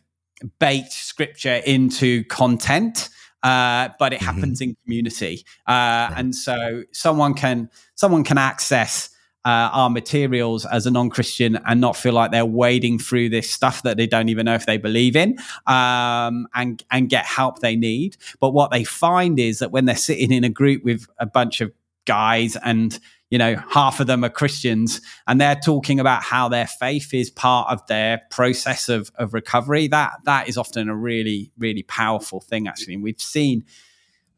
baked 0.59 0.91
scripture 0.91 1.61
into 1.65 2.23
content. 2.25 3.09
Uh, 3.45 3.89
but 3.99 4.11
it 4.11 4.15
mm-hmm. 4.15 4.25
happens 4.25 4.59
in 4.59 4.75
community, 4.83 5.45
uh, 5.67 6.09
and 6.15 6.33
so 6.33 6.81
someone 6.91 7.35
can 7.35 7.69
someone 7.93 8.23
can 8.23 8.39
access 8.39 9.11
uh, 9.45 9.69
our 9.71 9.91
materials 9.91 10.65
as 10.65 10.87
a 10.87 10.91
non-Christian 10.91 11.59
and 11.67 11.79
not 11.79 11.95
feel 11.95 12.13
like 12.13 12.31
they're 12.31 12.43
wading 12.43 12.97
through 12.97 13.29
this 13.29 13.51
stuff 13.51 13.83
that 13.83 13.97
they 13.97 14.07
don't 14.07 14.29
even 14.29 14.45
know 14.45 14.55
if 14.55 14.65
they 14.65 14.77
believe 14.77 15.15
in, 15.15 15.37
um, 15.67 16.47
and 16.55 16.83
and 16.89 17.07
get 17.07 17.23
help 17.25 17.59
they 17.59 17.75
need. 17.75 18.17
But 18.39 18.49
what 18.49 18.71
they 18.71 18.83
find 18.83 19.39
is 19.39 19.59
that 19.59 19.71
when 19.71 19.85
they're 19.85 19.95
sitting 19.95 20.31
in 20.31 20.43
a 20.43 20.49
group 20.49 20.83
with 20.83 21.05
a 21.19 21.27
bunch 21.27 21.61
of 21.61 21.71
guys 22.05 22.57
and 22.63 22.99
you 23.36 23.39
know 23.39 23.61
half 23.69 23.99
of 23.99 24.07
them 24.07 24.23
are 24.23 24.29
christians 24.29 25.01
and 25.27 25.41
they're 25.41 25.57
talking 25.57 25.99
about 25.99 26.23
how 26.23 26.47
their 26.47 26.67
faith 26.67 27.13
is 27.13 27.29
part 27.29 27.69
of 27.69 27.86
their 27.88 28.21
process 28.29 28.88
of, 28.88 29.11
of 29.15 29.33
recovery. 29.33 29.89
That 29.89 30.13
that 30.23 30.47
is 30.47 30.57
often 30.57 30.88
a 30.88 30.95
really 30.95 31.51
really 31.57 31.83
powerful 31.83 32.39
thing 32.39 32.65
actually. 32.65 32.93
And 32.93 33.03
we've 33.03 33.19
seen 33.19 33.65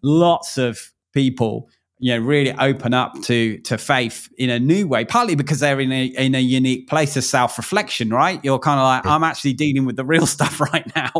lots 0.01 0.57
of 0.57 0.91
people 1.13 1.69
you 1.99 2.11
know 2.11 2.25
really 2.25 2.53
open 2.53 2.95
up 2.95 3.21
to 3.25 3.59
to 3.59 3.77
faith 3.77 4.29
in 4.39 4.49
a 4.49 4.59
new 4.59 4.87
way 4.87 5.05
partly 5.05 5.35
because 5.35 5.59
they're 5.59 5.79
in 5.79 5.91
a 5.91 6.05
in 6.05 6.33
a 6.33 6.39
unique 6.39 6.87
place 6.87 7.15
of 7.15 7.23
self-reflection 7.23 8.09
right? 8.09 8.43
You're 8.43 8.57
kind 8.57 8.79
of 8.79 8.83
like 8.83 9.05
i'm 9.05 9.23
actually 9.23 9.53
dealing 9.53 9.85
with 9.85 9.95
the 9.95 10.05
real 10.05 10.25
stuff 10.37 10.59
right 10.59 10.91
now. 10.95 11.11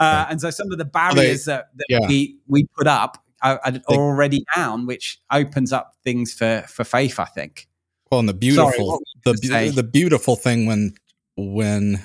Uh, 0.00 0.24
and 0.30 0.40
so 0.40 0.48
some 0.48 0.72
of 0.72 0.78
the 0.78 0.86
barriers 0.86 1.44
they, 1.44 1.52
that, 1.52 1.68
that 1.74 1.86
yeah. 1.90 2.08
we 2.08 2.38
we 2.48 2.66
put 2.78 2.86
up 2.86 3.22
are, 3.42 3.60
already 3.88 4.44
down 4.54 4.86
which 4.86 5.20
opens 5.30 5.72
up 5.72 5.94
things 6.04 6.32
for 6.32 6.64
for 6.68 6.84
faith 6.84 7.18
i 7.20 7.24
think 7.24 7.68
well 8.10 8.20
and 8.20 8.28
the 8.28 8.34
beautiful 8.34 9.00
Sorry, 9.24 9.68
the 9.70 9.72
the 9.76 9.82
beautiful 9.82 10.36
thing 10.36 10.66
when 10.66 10.94
when 11.36 12.02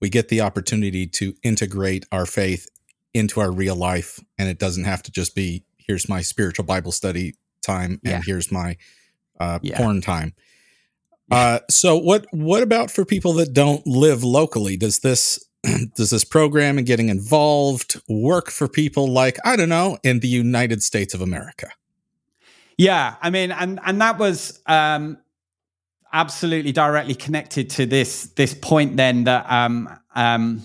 we 0.00 0.08
get 0.08 0.28
the 0.28 0.40
opportunity 0.40 1.06
to 1.06 1.34
integrate 1.42 2.06
our 2.10 2.26
faith 2.26 2.68
into 3.12 3.40
our 3.40 3.50
real 3.50 3.76
life 3.76 4.18
and 4.38 4.48
it 4.48 4.58
doesn't 4.58 4.84
have 4.84 5.02
to 5.02 5.10
just 5.10 5.34
be 5.34 5.64
here's 5.90 6.08
my 6.08 6.22
spiritual 6.22 6.64
Bible 6.64 6.92
study 6.92 7.34
time, 7.62 8.00
and 8.04 8.12
yeah. 8.12 8.20
here's 8.24 8.52
my 8.52 8.76
uh, 9.40 9.58
yeah. 9.62 9.76
porn 9.76 10.00
time. 10.00 10.34
Uh, 11.30 11.60
so 11.68 11.96
what 11.96 12.26
what 12.32 12.62
about 12.62 12.90
for 12.90 13.04
people 13.04 13.32
that 13.34 13.52
don't 13.52 13.86
live 13.86 14.24
locally? 14.24 14.76
Does 14.76 15.00
this 15.00 15.44
does 15.96 16.10
this 16.10 16.24
program 16.24 16.78
and 16.78 16.86
getting 16.86 17.08
involved 17.08 18.00
work 18.08 18.50
for 18.50 18.68
people 18.68 19.08
like 19.08 19.38
I 19.44 19.56
don't 19.56 19.68
know 19.68 19.98
in 20.02 20.20
the 20.20 20.28
United 20.28 20.82
States 20.82 21.14
of 21.14 21.20
America? 21.20 21.68
Yeah, 22.76 23.16
I 23.20 23.30
mean, 23.30 23.52
and 23.52 23.78
and 23.84 24.00
that 24.00 24.18
was 24.18 24.60
um, 24.66 25.18
absolutely 26.12 26.72
directly 26.72 27.14
connected 27.14 27.70
to 27.70 27.86
this 27.86 28.26
this 28.36 28.54
point 28.54 28.96
then 28.96 29.24
that 29.24 29.50
um, 29.50 29.88
um, 30.14 30.62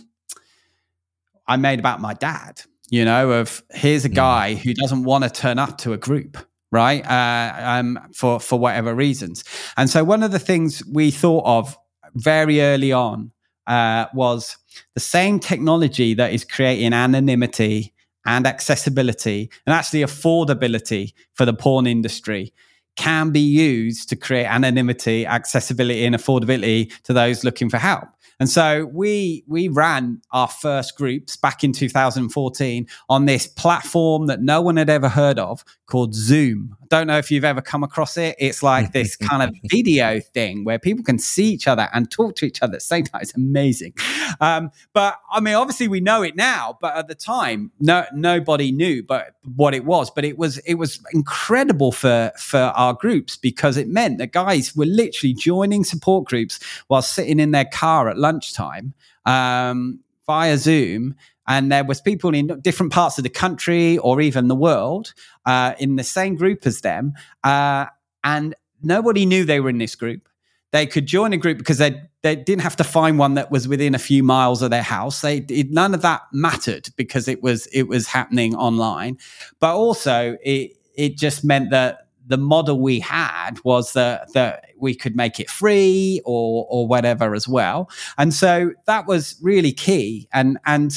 I 1.47 1.57
made 1.57 1.79
about 1.79 1.99
my 1.99 2.13
dad 2.13 2.61
you 2.89 3.03
know, 3.03 3.31
of 3.31 3.63
here's 3.71 4.05
a 4.05 4.09
mm. 4.09 4.15
guy 4.15 4.55
who 4.55 4.73
doesn't 4.73 5.03
want 5.03 5.23
to 5.23 5.29
turn 5.29 5.59
up 5.59 5.77
to 5.79 5.93
a 5.93 5.97
group, 5.97 6.37
right? 6.71 7.05
Uh, 7.05 7.53
um, 7.57 7.99
for 8.13 8.39
for 8.39 8.59
whatever 8.59 8.93
reasons. 8.93 9.43
And 9.77 9.89
so 9.89 10.03
one 10.03 10.23
of 10.23 10.31
the 10.31 10.39
things 10.39 10.83
we 10.85 11.11
thought 11.11 11.45
of 11.45 11.77
very 12.15 12.61
early 12.61 12.91
on 12.91 13.31
uh, 13.67 14.05
was 14.13 14.57
the 14.93 14.99
same 14.99 15.39
technology 15.39 16.13
that 16.13 16.33
is 16.33 16.43
creating 16.43 16.93
anonymity 16.93 17.93
and 18.25 18.47
accessibility 18.47 19.49
and 19.65 19.73
actually 19.73 20.01
affordability 20.01 21.13
for 21.33 21.45
the 21.45 21.53
porn 21.53 21.85
industry 21.87 22.53
can 22.95 23.31
be 23.31 23.41
used 23.41 24.09
to 24.09 24.15
create 24.15 24.45
anonymity, 24.45 25.25
accessibility, 25.25 26.05
and 26.05 26.15
affordability 26.15 26.91
to 27.03 27.13
those 27.13 27.43
looking 27.43 27.69
for 27.69 27.77
help. 27.77 28.07
And 28.39 28.49
so 28.49 28.85
we 28.91 29.43
we 29.47 29.69
ran 29.69 30.21
our 30.31 30.47
first 30.47 30.97
groups 30.97 31.37
back 31.37 31.63
in 31.63 31.71
2014 31.71 32.87
on 33.07 33.25
this 33.25 33.47
platform 33.47 34.27
that 34.27 34.41
no 34.41 34.61
one 34.61 34.75
had 34.75 34.89
ever 34.89 35.07
heard 35.07 35.39
of 35.39 35.63
called 35.85 36.13
Zoom. 36.13 36.75
Don't 36.95 37.07
know 37.07 37.17
if 37.17 37.29
you've 37.29 37.43
ever 37.43 37.59
come 37.59 37.83
across 37.83 38.15
it. 38.15 38.37
It's 38.39 38.63
like 38.63 38.93
this 38.93 39.15
kind 39.29 39.43
of 39.43 39.53
video 39.65 40.21
thing 40.21 40.63
where 40.63 40.79
people 40.79 41.03
can 41.03 41.19
see 41.19 41.51
each 41.51 41.67
other 41.67 41.89
and 41.93 42.09
talk 42.09 42.37
to 42.37 42.45
each 42.45 42.61
other 42.61 42.75
at 42.75 42.79
the 42.79 42.85
same 42.85 43.03
time. 43.03 43.19
It's 43.21 43.35
amazing. 43.35 43.95
Um, 44.39 44.71
but 44.93 45.19
I 45.29 45.41
mean, 45.41 45.55
obviously 45.55 45.89
we 45.89 45.99
know 45.99 46.21
it 46.21 46.37
now, 46.37 46.77
but 46.79 46.95
at 46.95 47.09
the 47.09 47.13
time, 47.13 47.73
no 47.81 48.05
nobody 48.13 48.71
knew 48.71 49.03
but 49.03 49.35
what 49.57 49.73
it 49.73 49.83
was. 49.83 50.09
But 50.09 50.23
it 50.23 50.37
was 50.37 50.57
it 50.59 50.75
was 50.75 51.01
incredible 51.13 51.91
for 51.91 52.31
for 52.37 52.59
our 52.59 52.93
groups 52.93 53.35
because 53.35 53.75
it 53.75 53.89
meant 53.89 54.19
that 54.19 54.31
guys 54.31 54.73
were 54.73 54.85
literally 54.85 55.33
joining 55.33 55.83
support 55.83 56.23
groups 56.29 56.61
while 56.87 57.01
sitting 57.01 57.41
in 57.41 57.51
their 57.51 57.65
car 57.65 58.07
at 58.07 58.17
lunchtime 58.17 58.93
um, 59.25 59.99
via 60.25 60.57
Zoom 60.57 61.15
and 61.47 61.71
there 61.71 61.83
was 61.83 62.01
people 62.01 62.33
in 62.33 62.47
different 62.61 62.91
parts 62.91 63.17
of 63.17 63.23
the 63.23 63.29
country 63.29 63.97
or 63.99 64.19
even 64.19 64.47
the 64.47 64.55
world 64.55 65.13
uh, 65.45 65.73
in 65.79 65.95
the 65.95 66.03
same 66.03 66.35
group 66.35 66.65
as 66.65 66.81
them 66.81 67.13
uh, 67.43 67.85
and 68.23 68.55
nobody 68.81 69.25
knew 69.25 69.45
they 69.45 69.59
were 69.59 69.69
in 69.69 69.77
this 69.77 69.95
group. 69.95 70.27
They 70.71 70.85
could 70.85 71.05
join 71.05 71.31
a 71.31 71.37
group 71.37 71.57
because 71.57 71.77
they 71.77 72.01
they 72.21 72.35
didn't 72.35 72.63
have 72.63 72.75
to 72.77 72.83
find 72.83 73.17
one 73.17 73.35
that 73.35 73.51
was 73.51 73.67
within 73.67 73.95
a 73.95 73.99
few 73.99 74.23
miles 74.23 74.61
of 74.61 74.71
their 74.71 74.83
house. 74.83 75.21
They 75.21 75.37
it, 75.37 75.71
none 75.71 75.93
of 75.93 76.01
that 76.01 76.23
mattered 76.33 76.89
because 76.97 77.27
it 77.27 77.41
was 77.41 77.67
it 77.67 77.83
was 77.83 78.07
happening 78.07 78.55
online. 78.55 79.17
But 79.59 79.75
also 79.75 80.37
it 80.43 80.71
it 80.95 81.17
just 81.17 81.43
meant 81.45 81.69
that 81.71 82.07
the 82.27 82.37
model 82.37 82.79
we 82.79 82.99
had 82.99 83.63
was 83.63 83.93
that 83.93 84.33
that 84.33 84.65
we 84.77 84.95
could 84.95 85.15
make 85.15 85.39
it 85.39 85.49
free 85.49 86.21
or 86.25 86.65
or 86.69 86.87
whatever 86.87 87.35
as 87.35 87.47
well. 87.47 87.89
And 88.17 88.33
so 88.33 88.71
that 88.85 89.07
was 89.07 89.37
really 89.41 89.71
key. 89.71 90.27
And 90.33 90.57
and 90.65 90.91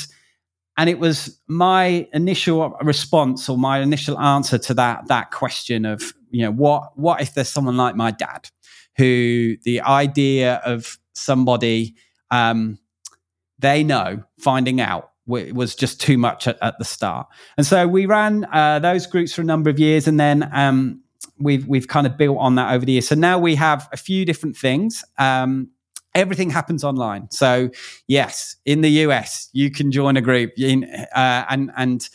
and 0.79 0.89
it 0.89 1.01
was 1.01 1.39
my 1.49 2.09
initial 2.15 2.71
response 2.83 3.49
or 3.49 3.59
my 3.59 3.81
initial 3.81 4.19
answer 4.19 4.57
to 4.57 4.75
that 4.75 5.09
that 5.09 5.31
question 5.31 5.85
of 5.85 6.15
you 6.31 6.43
know 6.43 6.53
what 6.53 6.97
what 6.97 7.21
if 7.21 7.35
there's 7.35 7.49
someone 7.49 7.77
like 7.77 7.97
my 7.97 8.13
dad 8.13 8.49
who 8.97 9.57
the 9.65 9.81
idea 9.83 10.55
of 10.65 10.99
somebody 11.13 11.95
um, 12.31 12.79
they 13.59 13.83
know 13.83 14.23
finding 14.39 14.81
out 14.81 15.11
was 15.27 15.75
just 15.75 16.01
too 16.01 16.17
much 16.17 16.47
at, 16.47 16.57
at, 16.63 16.79
the 16.79 16.87
start. 16.87 17.27
And 17.59 17.67
so 17.67 17.87
we 17.87 18.07
ran 18.07 18.47
uh, 18.51 18.79
those 18.79 19.07
groups 19.07 19.35
for 19.35 19.43
a 19.43 19.45
number 19.45 19.69
of 19.69 19.79
years 19.79 20.09
and 20.09 20.19
then 20.19 20.49
um, 20.55 21.03
we've 21.39 21.67
we've 21.67 21.87
kind 21.87 22.07
of 22.07 22.17
built 22.17 22.39
on 22.39 22.55
that 22.55 22.73
over 22.73 22.87
the 22.87 22.93
years. 22.93 23.09
So 23.09 23.15
now 23.15 23.39
we 23.39 23.55
have 23.57 23.89
a 23.93 23.99
few 23.99 24.25
different 24.25 24.57
things. 24.57 25.05
Um, 25.19 25.71
everything 26.15 26.51
happens 26.51 26.85
online. 26.85 27.31
So 27.31 27.71
yes, 28.07 28.57
in 28.65 28.81
the 28.81 28.91
US, 29.07 29.49
you 29.53 29.71
can 29.71 29.93
join 29.93 30.17
a 30.17 30.21
group 30.21 30.53
in, 30.59 30.85
uh, 31.15 31.45
and 31.49 31.71
and 31.77 32.09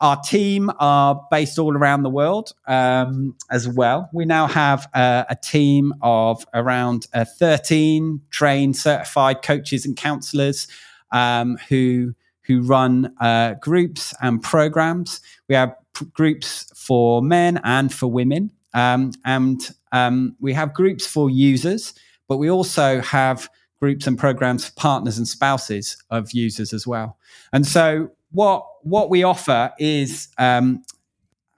our 0.00 0.20
team 0.20 0.70
are 0.78 1.26
based 1.30 1.58
all 1.58 1.74
around 1.74 2.02
the 2.02 2.10
world 2.10 2.52
um, 2.66 3.34
as 3.50 3.66
well. 3.66 4.10
We 4.12 4.26
now 4.26 4.46
have 4.46 4.88
uh, 4.92 5.24
a 5.30 5.36
team 5.36 5.94
of 6.02 6.46
around 6.52 7.06
uh, 7.14 7.24
13 7.24 8.20
trained, 8.30 8.76
certified 8.76 9.42
coaches 9.42 9.86
and 9.86 9.96
counselors 9.96 10.68
um, 11.12 11.56
who 11.68 12.14
who 12.42 12.62
run 12.62 13.12
uh, 13.20 13.54
groups 13.54 14.14
and 14.20 14.40
programs. 14.42 15.20
We 15.48 15.54
have 15.56 15.74
p- 15.94 16.06
groups 16.12 16.70
for 16.76 17.20
men 17.22 17.60
and 17.64 17.92
for 17.92 18.06
women, 18.06 18.52
um, 18.74 19.12
and 19.24 19.60
um, 19.92 20.36
we 20.40 20.52
have 20.52 20.74
groups 20.74 21.06
for 21.06 21.30
users 21.30 21.94
but 22.28 22.38
we 22.38 22.50
also 22.50 23.00
have 23.00 23.48
groups 23.78 24.06
and 24.06 24.18
programs 24.18 24.66
for 24.66 24.72
partners 24.74 25.18
and 25.18 25.28
spouses 25.28 26.02
of 26.10 26.32
users 26.32 26.72
as 26.72 26.86
well. 26.86 27.18
And 27.52 27.66
so 27.66 28.10
what 28.32 28.66
what 28.82 29.10
we 29.10 29.22
offer 29.22 29.72
is 29.78 30.28
um, 30.38 30.82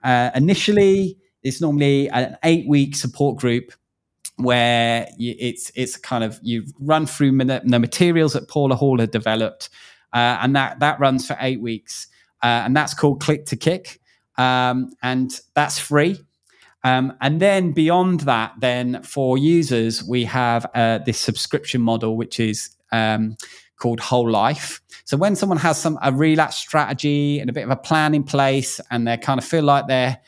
uh, 0.02 0.30
initially 0.34 1.18
it's 1.42 1.60
normally 1.60 2.08
an 2.10 2.36
eight 2.42 2.68
week 2.68 2.96
support 2.96 3.38
group 3.38 3.72
where 4.36 5.08
you, 5.16 5.34
it's 5.38 5.70
it's 5.74 5.96
kind 5.96 6.24
of 6.24 6.38
you 6.42 6.64
run 6.80 7.06
through 7.06 7.36
the 7.38 7.78
materials 7.78 8.32
that 8.32 8.48
Paula 8.48 8.76
Hall 8.76 8.98
had 8.98 9.10
developed, 9.10 9.68
uh, 10.12 10.38
and 10.40 10.54
that 10.56 10.80
that 10.80 10.98
runs 11.00 11.26
for 11.26 11.36
eight 11.40 11.60
weeks, 11.60 12.06
uh, 12.42 12.62
and 12.64 12.76
that's 12.76 12.94
called 12.94 13.20
Click 13.20 13.46
to 13.46 13.56
Kick, 13.56 14.00
um, 14.36 14.92
and 15.02 15.40
that's 15.54 15.78
free. 15.78 16.20
Um, 16.84 17.12
and 17.20 17.40
then 17.40 17.72
beyond 17.72 18.20
that, 18.20 18.52
then 18.60 19.02
for 19.02 19.36
users, 19.36 20.04
we 20.04 20.24
have 20.24 20.66
uh, 20.74 20.98
this 20.98 21.18
subscription 21.18 21.80
model, 21.80 22.16
which 22.16 22.38
is 22.38 22.70
um, 22.92 23.36
called 23.78 24.00
Whole 24.00 24.30
Life. 24.30 24.80
So 25.04 25.16
when 25.16 25.36
someone 25.36 25.58
has 25.58 25.80
some 25.80 25.98
a 26.02 26.12
relapse 26.12 26.56
strategy 26.56 27.40
and 27.40 27.50
a 27.50 27.52
bit 27.52 27.64
of 27.64 27.70
a 27.70 27.76
plan 27.76 28.14
in 28.14 28.22
place, 28.22 28.80
and 28.90 29.06
they 29.06 29.16
kind 29.16 29.38
of 29.38 29.44
feel 29.44 29.64
like 29.64 29.86
they're 29.86 30.18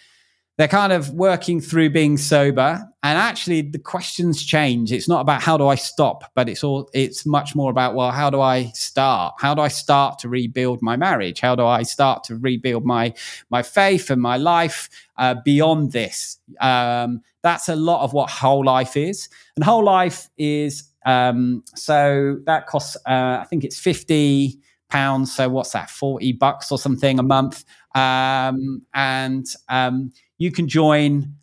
they're 0.60 0.68
kind 0.68 0.92
of 0.92 1.08
working 1.14 1.58
through 1.58 1.88
being 1.88 2.18
sober. 2.18 2.86
And 3.02 3.16
actually 3.16 3.62
the 3.62 3.78
questions 3.78 4.44
change. 4.44 4.92
It's 4.92 5.08
not 5.08 5.22
about 5.22 5.40
how 5.40 5.56
do 5.56 5.66
i 5.66 5.74
stop 5.74 6.30
but 6.34 6.50
it's 6.50 6.62
all 6.62 6.90
it's 6.92 7.24
much 7.24 7.56
more 7.56 7.70
about 7.70 7.94
well 7.94 8.10
how 8.10 8.28
do 8.28 8.42
i 8.42 8.66
start? 8.74 9.36
How 9.38 9.54
do 9.54 9.62
i 9.62 9.68
start 9.68 10.18
to 10.18 10.28
rebuild 10.28 10.82
my 10.82 10.96
marriage? 10.96 11.40
How 11.40 11.54
do 11.54 11.64
i 11.64 11.82
start 11.82 12.24
to 12.24 12.36
rebuild 12.36 12.84
my 12.84 13.14
my 13.48 13.62
faith 13.62 14.10
and 14.10 14.20
my 14.20 14.36
life 14.36 14.90
uh, 15.16 15.36
beyond 15.46 15.92
this? 15.92 16.36
Um, 16.60 17.22
that's 17.40 17.70
a 17.70 17.76
lot 17.76 18.04
of 18.04 18.12
what 18.12 18.28
whole 18.28 18.62
life 18.62 18.98
is. 18.98 19.30
And 19.56 19.64
whole 19.64 19.84
life 19.84 20.28
is 20.36 20.84
um, 21.06 21.64
so 21.74 22.36
that 22.44 22.66
costs 22.66 22.96
uh, 23.06 23.38
i 23.40 23.46
think 23.48 23.64
it's 23.64 23.78
50 23.78 24.60
pounds. 24.90 25.34
So 25.34 25.48
what's 25.48 25.70
that? 25.70 25.88
40 25.88 26.32
bucks 26.34 26.70
or 26.70 26.78
something 26.78 27.18
a 27.18 27.22
month. 27.22 27.64
Um, 27.94 28.82
and 28.92 29.46
um, 29.68 30.12
you 30.40 30.50
can 30.50 30.66
join 30.66 31.36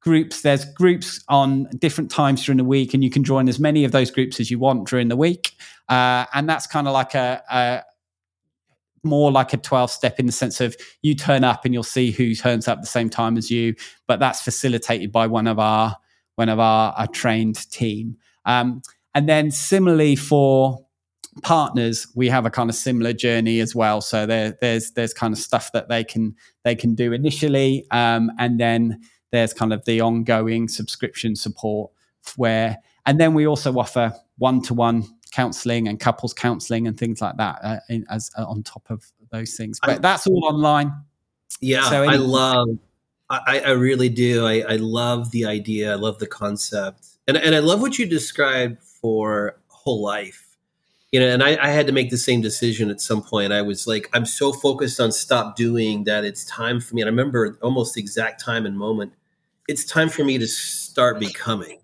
groups. 0.00 0.40
There's 0.40 0.64
groups 0.64 1.22
on 1.28 1.64
different 1.78 2.10
times 2.10 2.44
during 2.44 2.56
the 2.56 2.64
week, 2.64 2.94
and 2.94 3.04
you 3.04 3.10
can 3.10 3.22
join 3.22 3.48
as 3.48 3.60
many 3.60 3.84
of 3.84 3.92
those 3.92 4.10
groups 4.10 4.40
as 4.40 4.50
you 4.50 4.58
want 4.58 4.88
during 4.88 5.08
the 5.08 5.16
week. 5.16 5.52
Uh, 5.88 6.24
and 6.34 6.48
that's 6.48 6.66
kind 6.66 6.88
of 6.88 6.94
like 6.94 7.14
a, 7.14 7.42
a 7.50 7.82
more 9.02 9.30
like 9.30 9.52
a 9.52 9.56
12 9.58 9.90
step 9.90 10.18
in 10.18 10.26
the 10.26 10.32
sense 10.32 10.60
of 10.60 10.76
you 11.02 11.14
turn 11.14 11.44
up 11.44 11.64
and 11.64 11.74
you'll 11.74 11.82
see 11.82 12.10
who 12.10 12.34
turns 12.34 12.66
up 12.66 12.80
the 12.80 12.86
same 12.86 13.08
time 13.08 13.38
as 13.38 13.50
you 13.50 13.74
but 14.06 14.20
that's 14.20 14.42
facilitated 14.42 15.10
by 15.10 15.26
one 15.26 15.46
of 15.46 15.58
our 15.58 15.96
one 16.34 16.50
of 16.50 16.60
our, 16.60 16.92
our 16.92 17.06
trained 17.06 17.70
team 17.70 18.14
um, 18.44 18.82
and 19.14 19.26
then 19.26 19.50
similarly 19.50 20.14
for 20.16 20.84
partners 21.42 22.06
we 22.14 22.28
have 22.28 22.44
a 22.44 22.50
kind 22.50 22.68
of 22.68 22.76
similar 22.76 23.12
journey 23.12 23.60
as 23.60 23.74
well. 23.74 24.00
So 24.00 24.26
there, 24.26 24.56
there's 24.60 24.92
there's 24.92 25.14
kind 25.14 25.32
of 25.32 25.38
stuff 25.38 25.70
that 25.72 25.88
they 25.88 26.04
can 26.04 26.34
they 26.64 26.74
can 26.74 26.94
do 26.94 27.12
initially 27.12 27.86
um, 27.90 28.32
and 28.38 28.58
then 28.58 29.00
there's 29.30 29.52
kind 29.52 29.72
of 29.72 29.84
the 29.84 30.00
ongoing 30.00 30.68
subscription 30.68 31.36
support 31.36 31.90
where 32.36 32.78
and 33.06 33.20
then 33.20 33.34
we 33.34 33.46
also 33.46 33.72
offer 33.78 34.12
one-to-one 34.38 35.04
counseling 35.32 35.86
and 35.86 36.00
couples 36.00 36.34
counseling 36.34 36.86
and 36.86 36.98
things 36.98 37.20
like 37.20 37.36
that 37.36 37.58
uh, 37.62 37.78
in, 37.88 38.04
as 38.10 38.30
uh, 38.36 38.44
on 38.44 38.62
top 38.62 38.82
of 38.90 39.04
those 39.30 39.54
things. 39.54 39.78
But 39.80 39.90
I, 39.90 39.98
that's 39.98 40.26
all 40.26 40.44
online. 40.46 40.92
Yeah 41.60 41.88
so 41.90 42.04
i 42.04 42.14
love 42.16 42.68
I, 43.28 43.60
I 43.60 43.70
really 43.70 44.08
do. 44.08 44.44
I, 44.44 44.60
I 44.62 44.76
love 44.76 45.30
the 45.30 45.44
idea. 45.46 45.92
I 45.92 45.94
love 45.94 46.18
the 46.18 46.26
concept. 46.26 47.06
And, 47.28 47.36
and 47.36 47.54
i 47.54 47.60
love 47.60 47.80
what 47.80 47.98
you 47.98 48.06
described 48.06 48.82
for 48.82 49.56
whole 49.68 50.02
life 50.02 50.49
you 51.12 51.18
know, 51.18 51.26
and 51.26 51.42
I, 51.42 51.58
I, 51.60 51.70
had 51.70 51.86
to 51.88 51.92
make 51.92 52.10
the 52.10 52.16
same 52.16 52.40
decision 52.40 52.88
at 52.88 53.00
some 53.00 53.22
point. 53.22 53.52
I 53.52 53.62
was 53.62 53.86
like, 53.86 54.08
I'm 54.12 54.24
so 54.24 54.52
focused 54.52 55.00
on 55.00 55.10
stop 55.10 55.56
doing 55.56 56.04
that 56.04 56.24
it's 56.24 56.44
time 56.44 56.80
for 56.80 56.94
me. 56.94 57.02
And 57.02 57.08
I 57.08 57.10
remember 57.10 57.58
almost 57.62 57.94
the 57.94 58.00
exact 58.00 58.40
time 58.40 58.64
and 58.64 58.78
moment. 58.78 59.12
It's 59.66 59.84
time 59.84 60.08
for 60.08 60.24
me 60.24 60.38
to 60.38 60.46
start 60.46 61.18
becoming. 61.18 61.80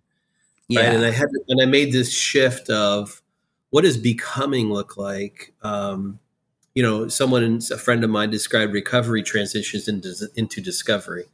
Yeah. 0.69 0.81
Right? 0.81 0.95
And 0.95 1.05
I 1.05 1.11
had, 1.11 1.29
to, 1.29 1.41
and 1.49 1.61
I 1.61 1.67
made 1.67 1.93
this 1.93 2.13
shift 2.13 2.71
of 2.71 3.21
what 3.71 3.83
does 3.83 3.99
becoming 3.99 4.71
look 4.71 4.97
like? 4.97 5.53
Um, 5.63 6.21
you 6.75 6.83
know, 6.83 7.09
someone, 7.09 7.61
a 7.73 7.79
friend 7.79 8.05
of 8.05 8.11
mine 8.11 8.31
described 8.31 8.75
recovery 8.75 9.25
transitions 9.25 9.89
into, 9.89 10.15
into 10.37 10.61
discovery. 10.61 11.25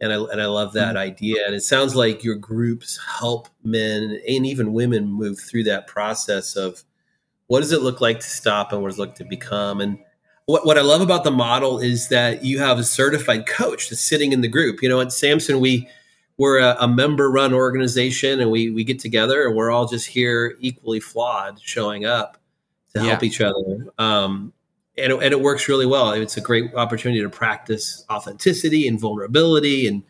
And 0.00 0.12
I, 0.12 0.16
and 0.16 0.42
I 0.42 0.46
love 0.46 0.74
that 0.74 0.88
mm-hmm. 0.88 0.98
idea. 0.98 1.46
And 1.46 1.54
it 1.54 1.62
sounds 1.62 1.94
like 1.94 2.22
your 2.22 2.34
groups 2.34 2.98
help 3.18 3.48
men 3.62 4.20
and 4.28 4.46
even 4.46 4.74
women 4.74 5.10
move 5.10 5.38
through 5.40 5.64
that 5.64 5.86
process 5.86 6.54
of, 6.56 6.84
what 7.46 7.60
does 7.60 7.72
it 7.72 7.82
look 7.82 8.00
like 8.00 8.20
to 8.20 8.26
stop 8.26 8.72
and 8.72 8.82
what 8.82 8.88
does 8.88 8.98
it 8.98 9.02
look 9.02 9.14
to 9.16 9.24
become? 9.24 9.80
And 9.80 9.98
what, 10.46 10.66
what 10.66 10.78
I 10.78 10.82
love 10.82 11.00
about 11.00 11.24
the 11.24 11.30
model 11.30 11.78
is 11.78 12.08
that 12.08 12.44
you 12.44 12.58
have 12.58 12.78
a 12.78 12.84
certified 12.84 13.46
coach 13.46 13.88
that's 13.88 14.02
sitting 14.02 14.32
in 14.32 14.40
the 14.40 14.48
group. 14.48 14.82
You 14.82 14.88
know, 14.88 15.00
at 15.00 15.12
Samson, 15.12 15.60
we 15.60 15.88
we're 16.36 16.58
a, 16.58 16.76
a 16.80 16.88
member 16.88 17.30
run 17.30 17.52
organization 17.52 18.40
and 18.40 18.50
we 18.50 18.70
we 18.70 18.84
get 18.84 18.98
together 18.98 19.46
and 19.46 19.56
we're 19.56 19.70
all 19.70 19.86
just 19.86 20.06
here 20.06 20.56
equally 20.60 21.00
flawed, 21.00 21.60
showing 21.60 22.04
up 22.04 22.38
to 22.94 23.00
help 23.00 23.22
yeah. 23.22 23.26
each 23.26 23.40
other. 23.40 23.86
Um, 23.98 24.52
and, 24.96 25.12
it, 25.12 25.22
and 25.22 25.32
it 25.32 25.40
works 25.40 25.68
really 25.68 25.86
well. 25.86 26.12
It's 26.12 26.36
a 26.36 26.40
great 26.40 26.72
opportunity 26.74 27.20
to 27.22 27.28
practice 27.28 28.04
authenticity 28.10 28.86
and 28.86 28.98
vulnerability, 28.98 29.88
and 29.88 30.02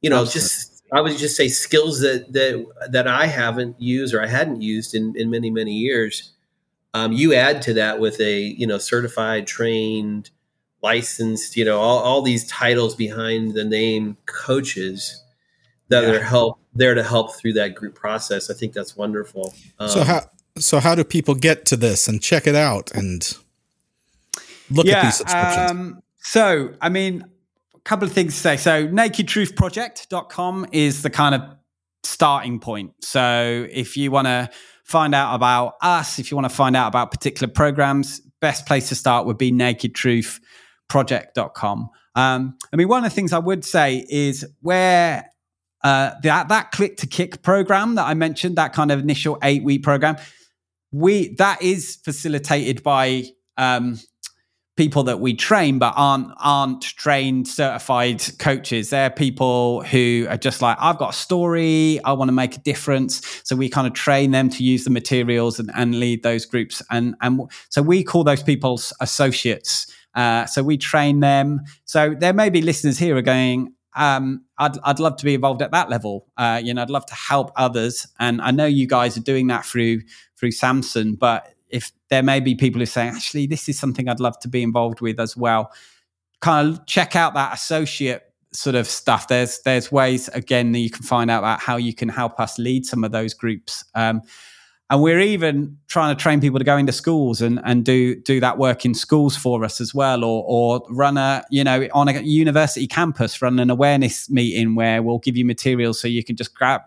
you 0.00 0.10
know, 0.10 0.22
Absolutely. 0.22 0.40
just 0.40 0.82
I 0.92 1.00
would 1.00 1.16
just 1.16 1.36
say 1.36 1.48
skills 1.48 2.00
that 2.00 2.32
that 2.32 2.66
that 2.90 3.08
I 3.08 3.26
haven't 3.26 3.80
used 3.80 4.14
or 4.14 4.22
I 4.22 4.26
hadn't 4.26 4.60
used 4.60 4.94
in 4.94 5.14
in 5.16 5.30
many 5.30 5.50
many 5.50 5.72
years 5.72 6.33
um, 6.94 7.12
you 7.12 7.34
add 7.34 7.60
to 7.62 7.74
that 7.74 7.98
with 8.00 8.18
a 8.20 8.40
you 8.40 8.66
know 8.66 8.78
certified, 8.78 9.46
trained, 9.46 10.30
licensed, 10.82 11.56
you 11.56 11.64
know, 11.64 11.80
all, 11.80 11.98
all 11.98 12.22
these 12.22 12.46
titles 12.46 12.94
behind 12.94 13.54
the 13.54 13.64
name 13.64 14.16
coaches 14.26 15.22
that 15.88 16.04
Yeah. 16.04 16.10
are 16.12 16.20
help 16.20 16.60
there 16.74 16.94
to 16.94 17.02
help 17.02 17.36
through 17.36 17.52
that 17.54 17.74
group 17.74 17.94
process. 17.94 18.50
I 18.50 18.54
think 18.54 18.72
that's 18.72 18.96
wonderful. 18.96 19.54
Um, 19.78 19.88
So 19.88 20.04
how 20.04 20.30
so 20.56 20.78
how 20.80 20.94
do 20.94 21.02
people 21.04 21.34
get 21.34 21.66
to 21.66 21.76
this 21.76 22.06
and 22.08 22.22
check 22.22 22.46
it 22.46 22.54
out 22.54 22.92
and 22.92 23.36
look 24.70 24.86
at 24.86 25.02
these 25.04 25.16
subscriptions? 25.16 25.70
Um, 25.70 26.02
so, 26.18 26.74
I 26.80 26.88
mean, 26.88 27.24
a 27.74 27.80
couple 27.80 28.06
of 28.06 28.12
things 28.14 28.34
to 28.34 28.40
say. 28.40 28.56
So, 28.56 28.86
nakedtruthproject.com 28.86 30.66
is 30.72 31.02
the 31.02 31.10
kind 31.10 31.34
of 31.34 31.42
starting 32.04 32.60
point. 32.60 32.92
So, 33.00 33.66
if 33.70 33.96
you 33.96 34.10
want 34.10 34.26
to 34.26 34.48
find 34.84 35.14
out 35.14 35.34
about 35.34 35.74
us, 35.80 36.18
if 36.18 36.30
you 36.30 36.36
want 36.36 36.48
to 36.48 36.54
find 36.54 36.76
out 36.76 36.88
about 36.88 37.10
particular 37.10 37.50
programs, 37.52 38.20
best 38.40 38.66
place 38.66 38.88
to 38.90 38.94
start 38.94 39.26
would 39.26 39.38
be 39.38 39.50
nakedtruthproject.com. 39.50 41.90
Um, 42.14 42.56
I 42.72 42.76
mean, 42.76 42.88
one 42.88 43.04
of 43.04 43.10
the 43.10 43.14
things 43.14 43.32
I 43.32 43.38
would 43.38 43.64
say 43.64 44.04
is 44.08 44.46
where 44.60 45.30
uh, 45.82 46.12
that 46.22 46.48
that 46.48 46.70
click 46.70 46.98
to 46.98 47.06
kick 47.06 47.42
program 47.42 47.96
that 47.96 48.06
I 48.06 48.14
mentioned, 48.14 48.56
that 48.56 48.72
kind 48.72 48.92
of 48.92 49.00
initial 49.00 49.38
eight 49.42 49.64
week 49.64 49.82
program, 49.82 50.16
we 50.92 51.34
that 51.36 51.60
is 51.60 51.98
facilitated 52.04 52.82
by 52.82 53.24
um, 53.56 53.98
people 54.76 55.04
that 55.04 55.20
we 55.20 55.34
train 55.34 55.78
but 55.78 55.94
aren't 55.96 56.32
aren't 56.38 56.82
trained 56.82 57.46
certified 57.46 58.22
coaches. 58.38 58.90
They're 58.90 59.10
people 59.10 59.82
who 59.82 60.26
are 60.28 60.36
just 60.36 60.60
like 60.62 60.76
i've 60.80 60.98
got 60.98 61.10
a 61.10 61.16
story 61.16 62.00
i 62.04 62.12
want 62.12 62.28
to 62.28 62.32
make 62.32 62.56
a 62.56 62.60
difference. 62.60 63.42
So 63.44 63.56
we 63.56 63.68
kind 63.68 63.86
of 63.86 63.92
train 63.92 64.32
them 64.32 64.48
to 64.50 64.64
use 64.64 64.84
the 64.84 64.90
materials 64.90 65.58
and, 65.58 65.70
and 65.74 65.98
lead 65.98 66.22
those 66.22 66.46
groups. 66.46 66.82
And 66.90 67.14
and 67.20 67.40
so 67.68 67.82
we 67.82 68.02
call 68.02 68.24
those 68.24 68.42
people 68.42 68.80
associates. 69.00 69.92
Uh, 70.14 70.46
so 70.46 70.62
we 70.62 70.76
train 70.76 71.20
them. 71.20 71.60
So 71.86 72.14
there 72.16 72.32
may 72.32 72.48
be 72.48 72.62
listeners 72.62 72.98
here 72.98 73.16
are 73.16 73.22
going 73.22 73.74
um, 73.96 74.44
I'd, 74.58 74.76
I'd 74.82 74.98
love 74.98 75.16
to 75.18 75.24
be 75.24 75.34
involved 75.34 75.62
at 75.62 75.70
that 75.70 75.88
level. 75.88 76.26
Uh, 76.36 76.60
you 76.62 76.74
know, 76.74 76.82
I'd 76.82 76.90
love 76.90 77.06
to 77.06 77.14
help 77.14 77.52
others, 77.56 78.06
and 78.18 78.40
I 78.40 78.50
know 78.50 78.66
you 78.66 78.86
guys 78.86 79.16
are 79.16 79.22
doing 79.22 79.46
that 79.48 79.64
through 79.64 80.02
through 80.36 80.50
Samson. 80.50 81.14
But 81.14 81.53
if 81.68 81.92
there 82.10 82.22
may 82.22 82.40
be 82.40 82.54
people 82.54 82.78
who 82.78 82.86
say, 82.86 83.08
actually, 83.08 83.46
this 83.46 83.68
is 83.68 83.78
something 83.78 84.08
I'd 84.08 84.20
love 84.20 84.38
to 84.40 84.48
be 84.48 84.62
involved 84.62 85.00
with 85.00 85.18
as 85.18 85.36
well, 85.36 85.72
kind 86.40 86.68
of 86.68 86.86
check 86.86 87.16
out 87.16 87.34
that 87.34 87.54
associate 87.54 88.22
sort 88.52 88.76
of 88.76 88.86
stuff. 88.86 89.28
There's 89.28 89.60
there's 89.64 89.90
ways 89.90 90.28
again 90.28 90.72
that 90.72 90.78
you 90.78 90.90
can 90.90 91.02
find 91.02 91.30
out 91.30 91.40
about 91.40 91.60
how 91.60 91.76
you 91.76 91.94
can 91.94 92.08
help 92.08 92.38
us 92.38 92.58
lead 92.58 92.86
some 92.86 93.04
of 93.04 93.12
those 93.12 93.34
groups. 93.34 93.84
Um, 93.94 94.22
and 94.90 95.02
we're 95.02 95.20
even 95.20 95.78
trying 95.88 96.14
to 96.14 96.22
train 96.22 96.40
people 96.40 96.58
to 96.58 96.64
go 96.64 96.76
into 96.76 96.92
schools 96.92 97.40
and, 97.40 97.60
and 97.64 97.84
do 97.84 98.20
do 98.20 98.38
that 98.40 98.58
work 98.58 98.84
in 98.84 98.94
schools 98.94 99.36
for 99.36 99.64
us 99.64 99.80
as 99.80 99.94
well, 99.94 100.24
or 100.24 100.44
or 100.46 100.86
run 100.90 101.16
a 101.16 101.42
you 101.50 101.64
know 101.64 101.88
on 101.92 102.08
a 102.08 102.20
university 102.20 102.86
campus, 102.86 103.40
run 103.42 103.58
an 103.58 103.70
awareness 103.70 104.30
meeting 104.30 104.74
where 104.74 105.02
we'll 105.02 105.18
give 105.18 105.36
you 105.36 105.44
materials 105.44 106.00
so 106.00 106.06
you 106.06 106.22
can 106.22 106.36
just 106.36 106.54
grab 106.54 106.82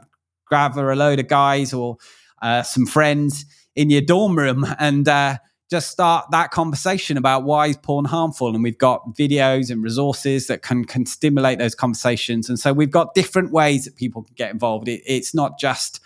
grab 0.45 0.77
a 0.77 0.95
load 0.95 1.19
of 1.19 1.27
guys 1.27 1.73
or 1.73 1.97
uh, 2.41 2.61
some 2.61 2.85
friends 2.85 3.45
in 3.77 3.89
your 3.89 4.01
dorm 4.01 4.35
room 4.35 4.65
and 4.79 5.07
uh, 5.07 5.37
just 5.69 5.91
start 5.91 6.25
that 6.31 6.51
conversation 6.51 7.15
about 7.15 7.43
why 7.43 7.67
is 7.67 7.77
porn 7.77 8.05
harmful. 8.05 8.53
And 8.53 8.63
we've 8.63 8.77
got 8.77 9.15
videos 9.15 9.69
and 9.69 9.83
resources 9.83 10.47
that 10.47 10.63
can 10.63 10.83
can 10.83 11.05
stimulate 11.05 11.59
those 11.59 11.75
conversations. 11.75 12.49
And 12.49 12.59
so 12.59 12.73
we've 12.73 12.91
got 12.91 13.13
different 13.13 13.51
ways 13.51 13.85
that 13.85 13.95
people 13.95 14.23
can 14.23 14.33
get 14.35 14.51
involved. 14.51 14.87
It, 14.87 15.03
it's 15.05 15.35
not 15.35 15.59
just 15.59 16.01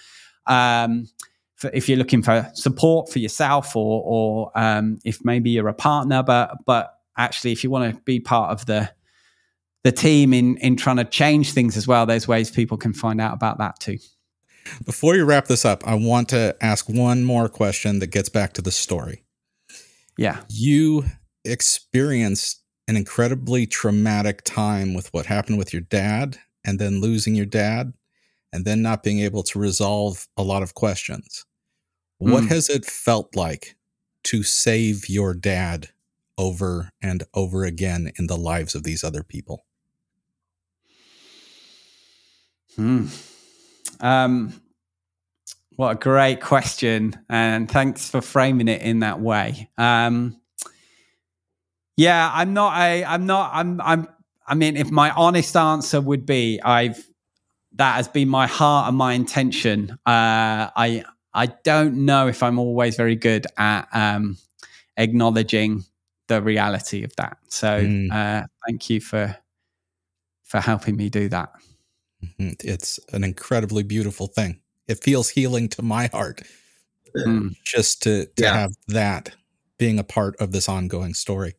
um, 0.46 1.08
if 1.74 1.88
you're 1.88 1.98
looking 1.98 2.22
for 2.22 2.50
support 2.54 3.10
for 3.10 3.20
yourself 3.20 3.76
or 3.76 4.04
or 4.06 4.52
um, 4.60 5.00
if 5.06 5.24
maybe 5.24 5.50
you're 5.52 5.68
a 5.68 5.74
partner 5.74 6.24
but 6.24 6.58
but 6.66 6.98
actually 7.18 7.52
if 7.52 7.64
you 7.64 7.70
want 7.70 7.94
to 7.94 8.02
be 8.02 8.20
part 8.20 8.52
of 8.52 8.66
the 8.66 8.92
the 9.84 9.92
team 9.92 10.34
in 10.34 10.58
in 10.58 10.76
trying 10.76 10.98
to 10.98 11.06
change 11.06 11.54
things 11.54 11.78
as 11.78 11.88
well 11.88 12.06
there's 12.06 12.28
ways 12.28 12.50
people 12.50 12.78
can 12.78 12.94
find 12.94 13.22
out 13.22 13.34
about 13.34 13.60
that 13.60 13.80
too 13.80 13.98
Before 14.86 15.16
you 15.16 15.26
wrap 15.26 15.48
this 15.48 15.66
up, 15.66 15.86
I 15.88 15.96
want 15.96 16.30
to 16.30 16.56
ask 16.62 16.88
one 16.90 17.24
more 17.24 17.50
question 17.50 18.00
that 18.00 18.08
gets 18.08 18.30
back 18.30 18.54
to 18.54 18.62
the 18.62 18.72
story. 18.72 19.24
yeah 20.18 20.42
You 20.50 21.06
experienced 21.46 22.62
an 22.88 22.96
incredibly 22.98 23.66
traumatic 23.66 24.44
time 24.44 24.94
with 24.94 25.14
what 25.14 25.26
happened 25.26 25.58
with 25.58 25.72
your 25.74 25.82
dad 25.82 26.38
and 26.66 26.78
then 26.80 27.02
losing 27.02 27.36
your 27.36 27.46
dad 27.46 27.94
and 28.54 28.66
then 28.66 28.82
not 28.82 29.02
being 29.04 29.20
able 29.20 29.44
to 29.44 29.60
resolve 29.60 30.28
a 30.36 30.44
lot 30.44 30.62
of 30.64 30.74
questions. 30.74 31.46
What 32.18 32.44
Mm. 32.44 32.50
has 32.50 32.70
it 32.70 32.86
felt 32.86 33.36
like 33.36 33.76
to 34.26 34.44
save 34.44 35.10
your 35.10 35.34
dad 35.34 35.90
over 36.38 36.92
and 37.02 37.24
over 37.34 37.64
again 37.66 38.12
in 38.20 38.28
the 38.28 38.38
lives 38.38 38.76
of 38.76 38.84
these 38.84 39.04
other 39.04 39.24
people? 39.24 39.66
Hmm. 42.76 43.06
Um, 44.02 44.62
what 45.78 45.92
a 45.92 45.96
great 45.96 46.42
question, 46.42 47.16
and 47.30 47.70
thanks 47.70 48.10
for 48.10 48.22
framing 48.22 48.68
it 48.68 48.82
in 48.82 49.00
that 49.00 49.20
way. 49.22 49.70
Um, 49.78 50.40
yeah, 51.98 52.30
I'm 52.34 52.54
not. 52.54 52.74
I, 52.74 53.04
I'm 53.04 53.26
not. 53.26 53.52
I'm. 53.54 53.80
I'm. 53.82 54.08
I 54.48 54.56
mean, 54.56 54.76
if 54.76 54.92
my 54.92 55.12
honest 55.12 55.56
answer 55.56 56.02
would 56.02 56.26
be, 56.26 56.60
I've 56.62 57.04
that 57.74 57.96
has 57.96 58.08
been 58.08 58.28
my 58.28 58.48
heart 58.48 58.90
and 58.90 58.98
my 58.98 59.14
intention. 59.14 59.92
Uh, 60.06 60.70
I 60.76 61.04
I 61.34 61.46
don't 61.64 62.06
know 62.06 62.28
if 62.28 62.44
I'm 62.44 62.60
always 62.60 62.96
very 62.98 63.16
good 63.16 63.48
at 63.58 63.88
um, 63.94 64.38
acknowledging 64.98 65.86
the 66.28 66.42
reality 66.42 67.04
of 67.04 67.16
that. 67.16 67.38
So, 67.48 67.68
Mm. 67.82 68.12
uh, 68.12 68.46
thank 68.68 68.90
you 68.90 69.00
for 69.00 69.36
for 70.44 70.60
helping 70.60 70.98
me 70.98 71.10
do 71.10 71.30
that. 71.30 71.52
Mhm. 72.24 72.56
It's 72.64 73.00
an 73.14 73.24
incredibly 73.24 73.84
beautiful 73.84 74.28
thing. 74.28 74.60
It 74.88 75.04
feels 75.04 75.30
healing 75.30 75.70
to 75.70 75.82
my 75.82 76.08
heart 76.08 76.42
Mm. 77.16 77.56
just 77.66 78.02
to, 78.04 78.26
to 78.38 78.44
Yeah. 78.44 78.54
have 78.54 78.72
that 78.88 79.32
being 79.78 80.00
a 80.00 80.04
part 80.04 80.36
of 80.40 80.52
this 80.54 80.70
ongoing 80.70 81.14
story. 81.14 81.56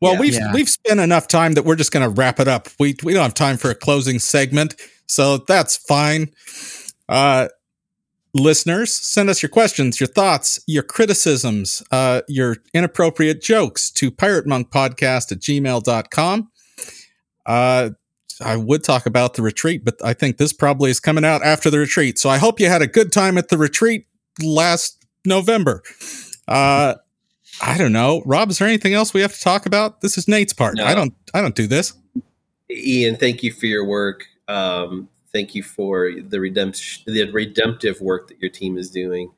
Well, 0.00 0.14
Yeah. 0.14 0.20
we've 0.20 0.34
Yeah. 0.34 0.52
we've 0.52 0.68
spent 0.68 1.00
enough 1.00 1.28
time 1.28 1.54
that 1.54 1.64
we're 1.64 1.76
just 1.76 1.92
going 1.92 2.02
to 2.02 2.10
wrap 2.10 2.38
it 2.40 2.48
up. 2.48 2.68
We 2.78 2.94
we 3.02 3.14
don't 3.14 3.22
have 3.22 3.34
time 3.34 3.56
for 3.56 3.70
a 3.70 3.74
closing 3.74 4.18
segment, 4.18 4.74
so 5.06 5.38
that's 5.38 5.76
fine. 5.76 6.32
Uh, 7.08 7.48
listeners, 8.34 8.92
send 8.92 9.30
us 9.30 9.42
your 9.42 9.48
questions, 9.48 9.98
your 9.98 10.08
thoughts, 10.08 10.60
your 10.66 10.82
criticisms, 10.82 11.82
uh, 11.90 12.20
your 12.28 12.58
inappropriate 12.74 13.40
jokes 13.42 13.90
to 13.92 14.10
piratemonkpodcast 14.10 15.32
at 15.32 15.38
gmail.com. 15.40 16.50
Uh, 17.46 17.90
I 18.40 18.56
would 18.56 18.84
talk 18.84 19.06
about 19.06 19.34
the 19.34 19.42
retreat, 19.42 19.84
but 19.84 19.96
I 20.04 20.12
think 20.12 20.36
this 20.36 20.52
probably 20.52 20.90
is 20.90 21.00
coming 21.00 21.24
out 21.24 21.42
after 21.42 21.70
the 21.70 21.78
retreat. 21.78 22.18
So 22.18 22.28
I 22.28 22.38
hope 22.38 22.60
you 22.60 22.68
had 22.68 22.82
a 22.82 22.86
good 22.86 23.12
time 23.12 23.38
at 23.38 23.48
the 23.48 23.58
retreat 23.58 24.06
last 24.42 25.04
November. 25.24 25.82
Uh, 26.46 26.94
I 27.60 27.78
don't 27.78 27.92
know, 27.92 28.22
Rob. 28.26 28.50
Is 28.50 28.58
there 28.58 28.68
anything 28.68 28.94
else 28.94 29.14
we 29.14 29.22
have 29.22 29.32
to 29.32 29.40
talk 29.40 29.66
about? 29.66 30.00
This 30.00 30.18
is 30.18 30.28
Nate's 30.28 30.52
part. 30.52 30.76
No. 30.76 30.84
I 30.84 30.94
don't. 30.94 31.14
I 31.32 31.40
don't 31.40 31.54
do 31.54 31.66
this. 31.66 31.94
Ian, 32.70 33.16
thank 33.16 33.42
you 33.42 33.52
for 33.52 33.66
your 33.66 33.84
work. 33.84 34.26
Um, 34.48 35.08
thank 35.32 35.54
you 35.54 35.62
for 35.62 36.12
the 36.20 36.40
redemption, 36.40 37.04
the 37.06 37.30
redemptive 37.30 38.00
work 38.00 38.28
that 38.28 38.40
your 38.40 38.50
team 38.50 38.76
is 38.76 38.90
doing. 38.90 39.30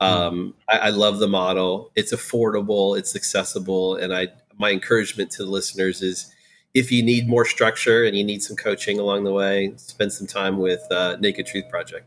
Um, 0.00 0.54
I, 0.68 0.78
I 0.78 0.88
love 0.90 1.18
the 1.18 1.28
model. 1.28 1.90
It's 1.96 2.12
affordable, 2.12 2.98
it's 2.98 3.16
accessible, 3.16 3.96
and 3.96 4.14
I 4.14 4.28
my 4.58 4.70
encouragement 4.70 5.30
to 5.32 5.44
the 5.44 5.50
listeners 5.50 6.02
is 6.02 6.32
if 6.74 6.92
you 6.92 7.02
need 7.02 7.28
more 7.28 7.44
structure 7.44 8.04
and 8.04 8.16
you 8.16 8.24
need 8.24 8.42
some 8.42 8.56
coaching 8.56 8.98
along 8.98 9.24
the 9.24 9.32
way, 9.32 9.72
spend 9.76 10.12
some 10.12 10.26
time 10.26 10.58
with 10.58 10.80
uh, 10.90 11.16
Naked 11.20 11.46
Truth 11.46 11.68
Project. 11.68 12.06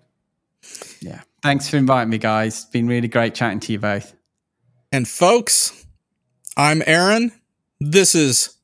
Yeah. 1.01 1.21
Thanks 1.41 1.67
for 1.69 1.77
inviting 1.77 2.09
me, 2.09 2.17
guys. 2.17 2.61
It's 2.61 2.65
been 2.65 2.87
really 2.87 3.07
great 3.07 3.33
chatting 3.33 3.59
to 3.61 3.71
you 3.71 3.79
both. 3.79 4.13
And 4.91 5.07
folks, 5.07 5.85
I'm 6.55 6.83
Aaron. 6.85 7.31
This 7.79 8.13
is 8.13 8.55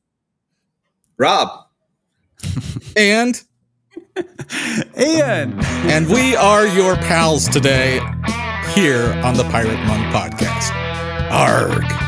Rob, 1.18 1.66
and 2.96 3.42
Ian. 5.00 5.60
and 5.64 6.08
we 6.08 6.36
are 6.36 6.68
your 6.68 6.96
pals 6.98 7.48
today 7.48 8.00
here 8.76 9.12
on 9.24 9.36
the 9.36 9.48
Pirate 9.50 9.84
Monk 9.86 10.14
Podcast. 10.14 10.72
Arg. 11.32 12.07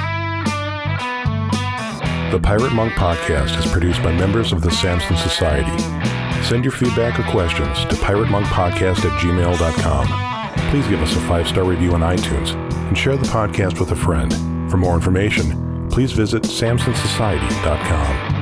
The 2.31 2.39
Pirate 2.39 2.73
Monk 2.73 2.93
Podcast 2.93 3.57
is 3.57 3.65
produced 3.71 4.03
by 4.03 4.11
members 4.11 4.51
of 4.51 4.61
the 4.61 4.69
Samson 4.69 5.17
Society. 5.17 5.75
Send 6.43 6.63
your 6.63 6.71
feedback 6.71 7.19
or 7.19 7.23
questions 7.31 7.85
to 7.85 7.95
piratemonkpodcast 7.95 9.03
at 9.03 9.19
gmail.com. 9.19 10.69
Please 10.69 10.87
give 10.87 11.01
us 11.01 11.15
a 11.15 11.21
five 11.21 11.47
star 11.47 11.63
review 11.63 11.93
on 11.93 12.01
iTunes 12.01 12.53
and 12.87 12.95
share 12.95 13.17
the 13.17 13.25
podcast 13.25 13.79
with 13.79 13.91
a 13.93 13.95
friend. 13.95 14.31
For 14.69 14.77
more 14.77 14.93
information, 14.93 15.87
please 15.89 16.11
visit 16.11 16.43
samsonsociety.com. 16.43 18.38